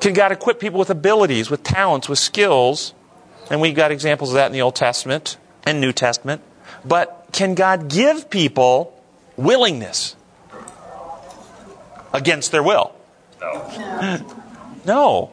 Can 0.00 0.12
God 0.12 0.32
equip 0.32 0.60
people 0.60 0.78
with 0.78 0.90
abilities, 0.90 1.50
with 1.50 1.62
talents, 1.62 2.08
with 2.08 2.18
skills? 2.18 2.94
And 3.50 3.60
we've 3.60 3.74
got 3.74 3.90
examples 3.90 4.30
of 4.30 4.34
that 4.34 4.46
in 4.46 4.52
the 4.52 4.62
Old 4.62 4.74
Testament 4.74 5.36
and 5.64 5.80
New 5.80 5.92
Testament. 5.92 6.42
But 6.84 7.28
can 7.32 7.54
God 7.54 7.88
give 7.88 8.30
people 8.30 9.00
willingness 9.36 10.16
against 12.12 12.52
their 12.52 12.62
will? 12.62 12.94
No. 13.40 14.32
No. 14.86 15.32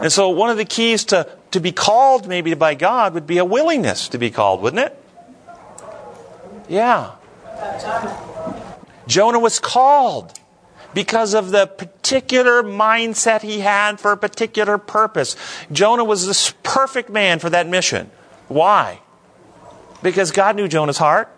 And 0.00 0.12
so 0.12 0.30
one 0.30 0.50
of 0.50 0.56
the 0.56 0.64
keys 0.64 1.04
to, 1.06 1.28
to 1.52 1.60
be 1.60 1.70
called 1.70 2.26
maybe 2.26 2.54
by 2.54 2.74
God 2.74 3.14
would 3.14 3.28
be 3.28 3.38
a 3.38 3.44
willingness 3.44 4.08
to 4.08 4.18
be 4.18 4.30
called, 4.30 4.60
wouldn't 4.60 4.84
it? 4.84 5.04
Yeah. 6.68 7.12
Jonah 9.06 9.38
was 9.38 9.60
called 9.60 10.38
because 10.94 11.34
of 11.34 11.50
the 11.50 11.66
particular 11.66 12.62
mindset 12.62 13.42
he 13.42 13.60
had 13.60 14.00
for 14.00 14.12
a 14.12 14.16
particular 14.16 14.78
purpose. 14.78 15.36
Jonah 15.70 16.04
was 16.04 16.26
this 16.26 16.54
perfect 16.62 17.10
man 17.10 17.38
for 17.38 17.50
that 17.50 17.66
mission. 17.68 18.10
Why? 18.48 19.00
Because 20.02 20.30
God 20.30 20.56
knew 20.56 20.68
Jonah's 20.68 20.98
heart. 20.98 21.28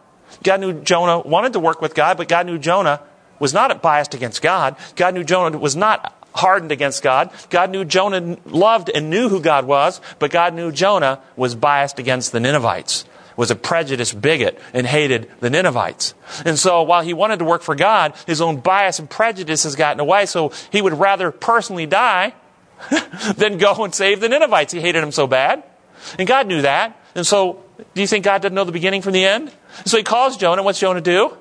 God 0.43 0.61
knew 0.61 0.73
Jonah 0.73 1.19
wanted 1.21 1.55
to 1.55 1.61
work 1.61 1.83
with 1.83 1.95
God, 1.95 2.17
but 2.17 2.29
God 2.29 2.47
knew 2.47 2.59
Jonah 2.59 3.01
was 3.39 3.53
not 3.53 3.83
biased 3.83 4.15
against 4.15 4.43
God. 4.43 4.77
God 4.97 5.15
knew 5.15 5.25
Jonah 5.25 5.59
was 5.59 5.75
not 5.75 6.15
hardened 6.35 6.71
against 6.71 7.03
God. 7.03 7.31
God 7.49 7.71
knew 7.71 7.85
Jonah 7.85 8.37
loved 8.47 8.91
and 8.95 9.11
knew 9.11 9.29
who 9.29 9.41
God 9.41 9.67
was, 9.67 10.01
but 10.19 10.31
God 10.31 10.55
knew 10.55 10.71
Jonah 10.71 11.21
was 11.37 11.55
biased 11.55 11.99
against 11.99 12.33
the 12.33 12.39
Ninevites, 12.39 13.05
was 13.37 13.51
a 13.51 13.57
prejudiced 13.57 14.21
bigot 14.21 14.61
and 14.73 14.87
hated 14.87 15.31
the 15.41 15.51
Ninevites. 15.51 16.15
And 16.45 16.59
so 16.59 16.83
while 16.83 17.03
he 17.03 17.15
wanted 17.15 17.39
to 17.39 17.45
work 17.45 17.63
for 17.63 17.75
God, 17.75 18.15
his 18.27 18.41
own 18.41 18.61
bias 18.61 18.99
and 18.99 19.09
prejudice 19.09 19.65
has 19.65 19.77
gotten 19.77 20.01
away, 20.01 20.27
so 20.27 20.53
he 20.71 20.83
would 20.83 20.95
rather 20.95 21.31
personally 21.31 21.87
die 21.87 22.35
than 23.37 23.59
go 23.59 23.85
and 23.85 23.95
save 23.95 24.21
the 24.21 24.29
Ninevites. 24.29 24.73
He 24.73 24.81
hated 24.81 25.03
them 25.03 25.13
so 25.13 25.27
bad. 25.27 25.63
And 26.19 26.27
God 26.27 26.47
knew 26.47 26.63
that. 26.63 26.97
And 27.15 27.27
so, 27.27 27.63
do 27.95 28.01
you 28.01 28.07
think 28.07 28.25
God 28.25 28.43
didn't 28.43 28.55
know 28.55 28.65
the 28.65 28.73
beginning 28.73 29.03
from 29.03 29.13
the 29.13 29.25
end? 29.25 29.53
So 29.85 29.97
he 29.97 30.03
calls 30.03 30.37
Jonah. 30.37 30.63
What's 30.63 30.79
Jonah 30.79 31.01
do? 31.01 31.37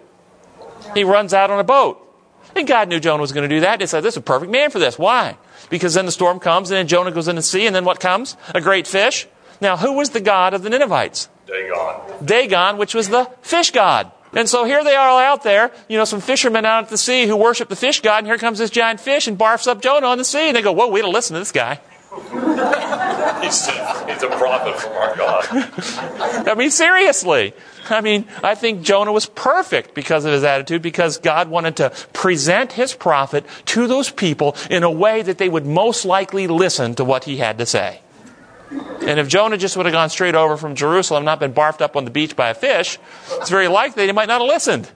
He 0.94 1.04
runs 1.04 1.34
out 1.34 1.52
on 1.52 1.60
a 1.60 1.64
boat. 1.64 2.06
And 2.56 2.68
God 2.68 2.90
knew 2.90 3.00
Jonah 3.00 3.22
was 3.22 3.32
going 3.32 3.48
to 3.48 3.56
do 3.56 3.62
that. 3.62 3.80
He 3.80 3.88
said, 3.88 4.02
This 4.02 4.16
is 4.16 4.18
a 4.18 4.22
perfect 4.22 4.52
man 4.52 4.72
for 4.72 4.80
this. 4.80 4.98
Why? 4.98 5.38
Because 5.70 5.94
then 5.94 6.06
the 6.06 6.12
storm 6.12 6.40
comes, 6.40 6.72
and 6.72 6.78
then 6.78 6.88
Jonah 6.88 7.12
goes 7.12 7.28
in 7.28 7.36
the 7.36 7.42
sea, 7.42 7.68
and 7.68 7.76
then 7.76 7.86
what 7.86 8.00
comes? 8.00 8.36
A 8.56 8.62
great 8.62 8.88
fish. 8.88 9.28
Now, 9.62 9.78
who 9.78 9.94
was 9.94 10.12
the 10.12 10.22
God 10.22 10.54
of 10.54 10.64
the 10.64 10.70
Ninevites? 10.70 11.30
Dagon. 11.50 12.26
Dagon, 12.26 12.78
which 12.78 12.94
was 12.94 13.10
the 13.10 13.26
fish 13.42 13.72
god. 13.72 14.12
And 14.34 14.48
so 14.48 14.64
here 14.64 14.84
they 14.84 14.96
are 14.96 15.10
all 15.10 15.20
out 15.20 15.44
there, 15.44 15.72
you 15.88 15.98
know, 15.98 16.06
some 16.06 16.22
fishermen 16.22 16.64
out 16.64 16.84
at 16.84 16.90
the 16.90 16.98
sea 16.98 17.26
who 17.26 17.36
worship 17.36 17.68
the 17.68 17.76
fish 17.76 18.02
god, 18.02 18.20
and 18.20 18.28
here 18.28 18.38
comes 18.38 18.60
this 18.60 18.70
giant 18.70 19.00
fish 19.00 19.28
and 19.28 19.38
barfs 19.38 19.68
up 19.68 19.82
Jonah 19.82 20.08
on 20.08 20.18
the 20.18 20.24
sea. 20.24 20.50
And 20.50 20.56
they 20.56 20.62
go, 20.62 20.72
Whoa, 20.72 20.88
we 20.88 21.02
don't 21.02 21.14
listen 21.14 21.34
to 21.34 21.40
this 21.40 21.52
guy. 21.52 21.80
he's, 23.42 23.68
he's 23.68 24.24
a 24.24 24.30
prophet 24.38 24.80
from 24.80 24.94
our 24.94 25.16
God. 25.16 25.46
I 26.48 26.56
mean, 26.56 26.72
seriously. 26.72 27.54
I 27.90 28.02
mean, 28.02 28.26
I 28.44 28.56
think 28.56 28.82
Jonah 28.82 29.12
was 29.12 29.26
perfect 29.26 29.94
because 29.94 30.26
of 30.26 30.34
his 30.34 30.44
attitude, 30.44 30.82
because 30.82 31.18
God 31.18 31.50
wanted 31.50 31.76
to 31.78 31.92
present 32.14 32.74
his 32.74 32.94
prophet 32.94 33.46
to 33.66 33.88
those 33.88 34.10
people 34.12 34.56
in 34.70 34.84
a 34.84 34.92
way 34.92 35.22
that 35.22 35.38
they 35.38 35.50
would 35.50 35.66
most 35.66 36.06
likely 36.06 36.48
listen 36.48 36.96
to 36.96 37.06
what 37.06 37.24
he 37.24 37.38
had 37.38 37.58
to 37.58 37.66
say. 37.66 38.02
And 38.72 39.20
if 39.20 39.28
Jonah 39.28 39.58
just 39.58 39.76
would 39.78 39.86
have 39.86 39.94
gone 39.94 40.10
straight 40.10 40.36
over 40.36 40.58
from 40.58 40.76
Jerusalem, 40.76 41.22
and 41.22 41.26
not 41.26 41.40
been 41.40 41.54
barfed 41.54 41.82
up 41.82 41.96
on 41.96 42.06
the 42.06 42.12
beach 42.12 42.36
by 42.36 42.50
a 42.50 42.54
fish, 42.54 43.00
it's 43.34 43.50
very 43.50 43.68
likely 43.68 44.06
he 44.06 44.12
might 44.12 44.28
not 44.28 44.42
have 44.42 44.48
listened. 44.48 44.90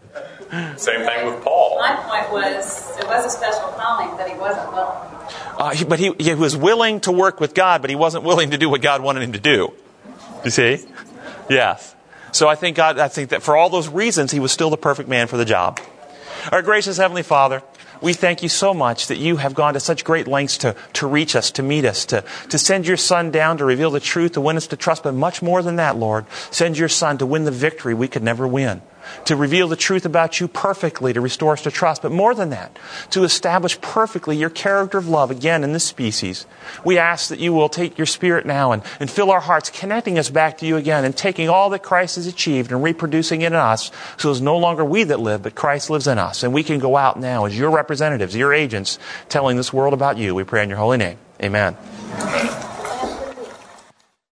Same 0.78 1.04
thing 1.04 1.26
with 1.26 1.44
Paul. 1.44 1.80
My 1.80 1.96
point 1.96 2.32
was, 2.32 2.98
it 3.00 3.08
was 3.08 3.26
a 3.26 3.30
special 3.30 3.70
calling, 3.70 4.16
but 4.16 4.30
he 4.30 4.38
wasn't 4.38 4.72
willing. 4.72 5.14
Uh, 5.58 5.72
he, 5.72 5.86
but 5.86 5.98
he, 5.98 6.14
he 6.20 6.36
was 6.36 6.56
willing 6.56 7.00
to 7.02 7.12
work 7.12 7.40
with 7.40 7.56
God, 7.56 7.82
but 7.82 7.90
he 7.90 7.96
wasn't 7.96 8.24
willing 8.24 8.52
to 8.52 8.58
do 8.60 8.70
what 8.70 8.82
God 8.82 9.02
wanted 9.02 9.24
him 9.24 9.32
to 9.34 9.40
do. 9.40 9.74
You 10.46 10.52
see? 10.52 10.86
Yes. 11.50 11.96
So 12.32 12.48
I 12.48 12.56
think 12.56 12.78
God, 12.78 13.00
I 13.00 13.08
think 13.08 13.30
that 13.30 13.42
for 13.42 13.56
all 13.56 13.70
those 13.70 13.88
reasons, 13.88 14.32
he 14.32 14.40
was 14.40 14.52
still 14.52 14.70
the 14.70 14.78
perfect 14.78 15.10
man 15.10 15.28
for 15.28 15.38
the 15.38 15.46
job. 15.46 15.80
Our 16.52 16.62
gracious 16.62 16.98
Heavenly 16.98 17.24
Father, 17.24 17.64
we 18.04 18.14
thank 18.14 18.44
you 18.44 18.50
so 18.50 18.74
much 18.74 19.08
that 19.08 19.18
you 19.18 19.38
have 19.38 19.54
gone 19.54 19.74
to 19.74 19.80
such 19.80 20.04
great 20.04 20.28
lengths 20.28 20.60
to, 20.60 20.76
to 20.94 21.08
reach 21.08 21.36
us, 21.36 21.52
to 21.52 21.64
meet 21.64 21.86
us, 21.86 22.06
to, 22.08 22.24
to 22.50 22.58
send 22.58 22.86
your 22.86 22.98
Son 22.98 23.32
down 23.32 23.58
to 23.58 23.66
reveal 23.66 23.92
the 23.92 24.00
truth, 24.02 24.34
to 24.34 24.42
win 24.42 24.58
us 24.58 24.68
to 24.68 24.76
trust, 24.76 25.04
but 25.04 25.14
much 25.14 25.42
more 25.42 25.64
than 25.64 25.78
that, 25.78 25.98
Lord. 25.98 26.26
Send 26.52 26.78
your 26.78 26.90
Son 26.90 27.18
to 27.20 27.26
win 27.26 27.46
the 27.46 27.52
victory 27.52 27.94
we 27.94 28.08
could 28.08 28.24
never 28.24 28.46
win 28.46 28.82
to 29.26 29.36
reveal 29.36 29.68
the 29.68 29.76
truth 29.76 30.06
about 30.06 30.40
you 30.40 30.48
perfectly, 30.48 31.14
to 31.14 31.22
restore 31.22 31.54
us 31.54 31.62
to 31.64 31.72
trust, 31.72 32.02
but 32.02 32.12
more 32.12 32.36
than 32.36 32.50
that, 32.50 32.78
to 33.12 33.24
establish 33.24 33.80
perfectly 33.82 34.38
your 34.38 34.50
character 34.50 34.98
of 34.98 35.08
love 35.08 35.32
again 35.32 35.64
in 35.64 35.74
this 35.74 35.86
species. 35.86 36.46
We 36.84 36.98
ask 36.98 37.30
that 37.30 37.40
you 37.40 37.54
will 37.54 37.70
take 37.70 37.98
your 37.98 38.08
spirit 38.08 38.46
now 38.46 38.72
and, 38.72 38.84
and 39.00 39.10
fill 39.10 39.32
our 39.32 39.40
hearts, 39.40 39.70
connecting 39.70 40.18
us 40.20 40.30
back 40.30 40.58
to 40.60 40.66
you 40.66 40.78
again 40.78 41.06
and 41.06 41.16
taking 41.16 41.50
all 41.50 41.70
that 41.72 41.84
Christ 41.84 42.16
has 42.16 42.28
achieved 42.28 42.72
and 42.72 42.84
reproducing 42.84 43.42
it 43.42 43.48
in 43.48 43.54
us 43.54 43.92
so 44.18 44.32
it's 44.32 44.42
no 44.42 44.58
longer 44.58 44.84
we 44.84 45.04
that 45.06 45.20
live, 45.20 45.44
but 45.44 45.56
Christ 45.56 45.90
lives 45.90 46.08
in 46.08 46.18
us. 46.18 46.44
And 46.44 46.54
we 46.54 46.64
can 46.64 46.80
go 46.80 46.98
out 46.98 47.20
now 47.20 47.46
as 47.46 47.58
your 47.58 47.72
representatives, 47.72 48.36
your 48.36 48.54
agents, 48.54 49.00
telling 49.30 49.58
this 49.58 49.74
world 49.74 49.94
about 49.94 50.18
you. 50.18 50.36
We 50.36 50.44
pray 50.44 50.64
in 50.64 50.70
your 50.70 50.80
holy 50.80 50.98
name. 50.98 51.18
Amen. 51.42 51.78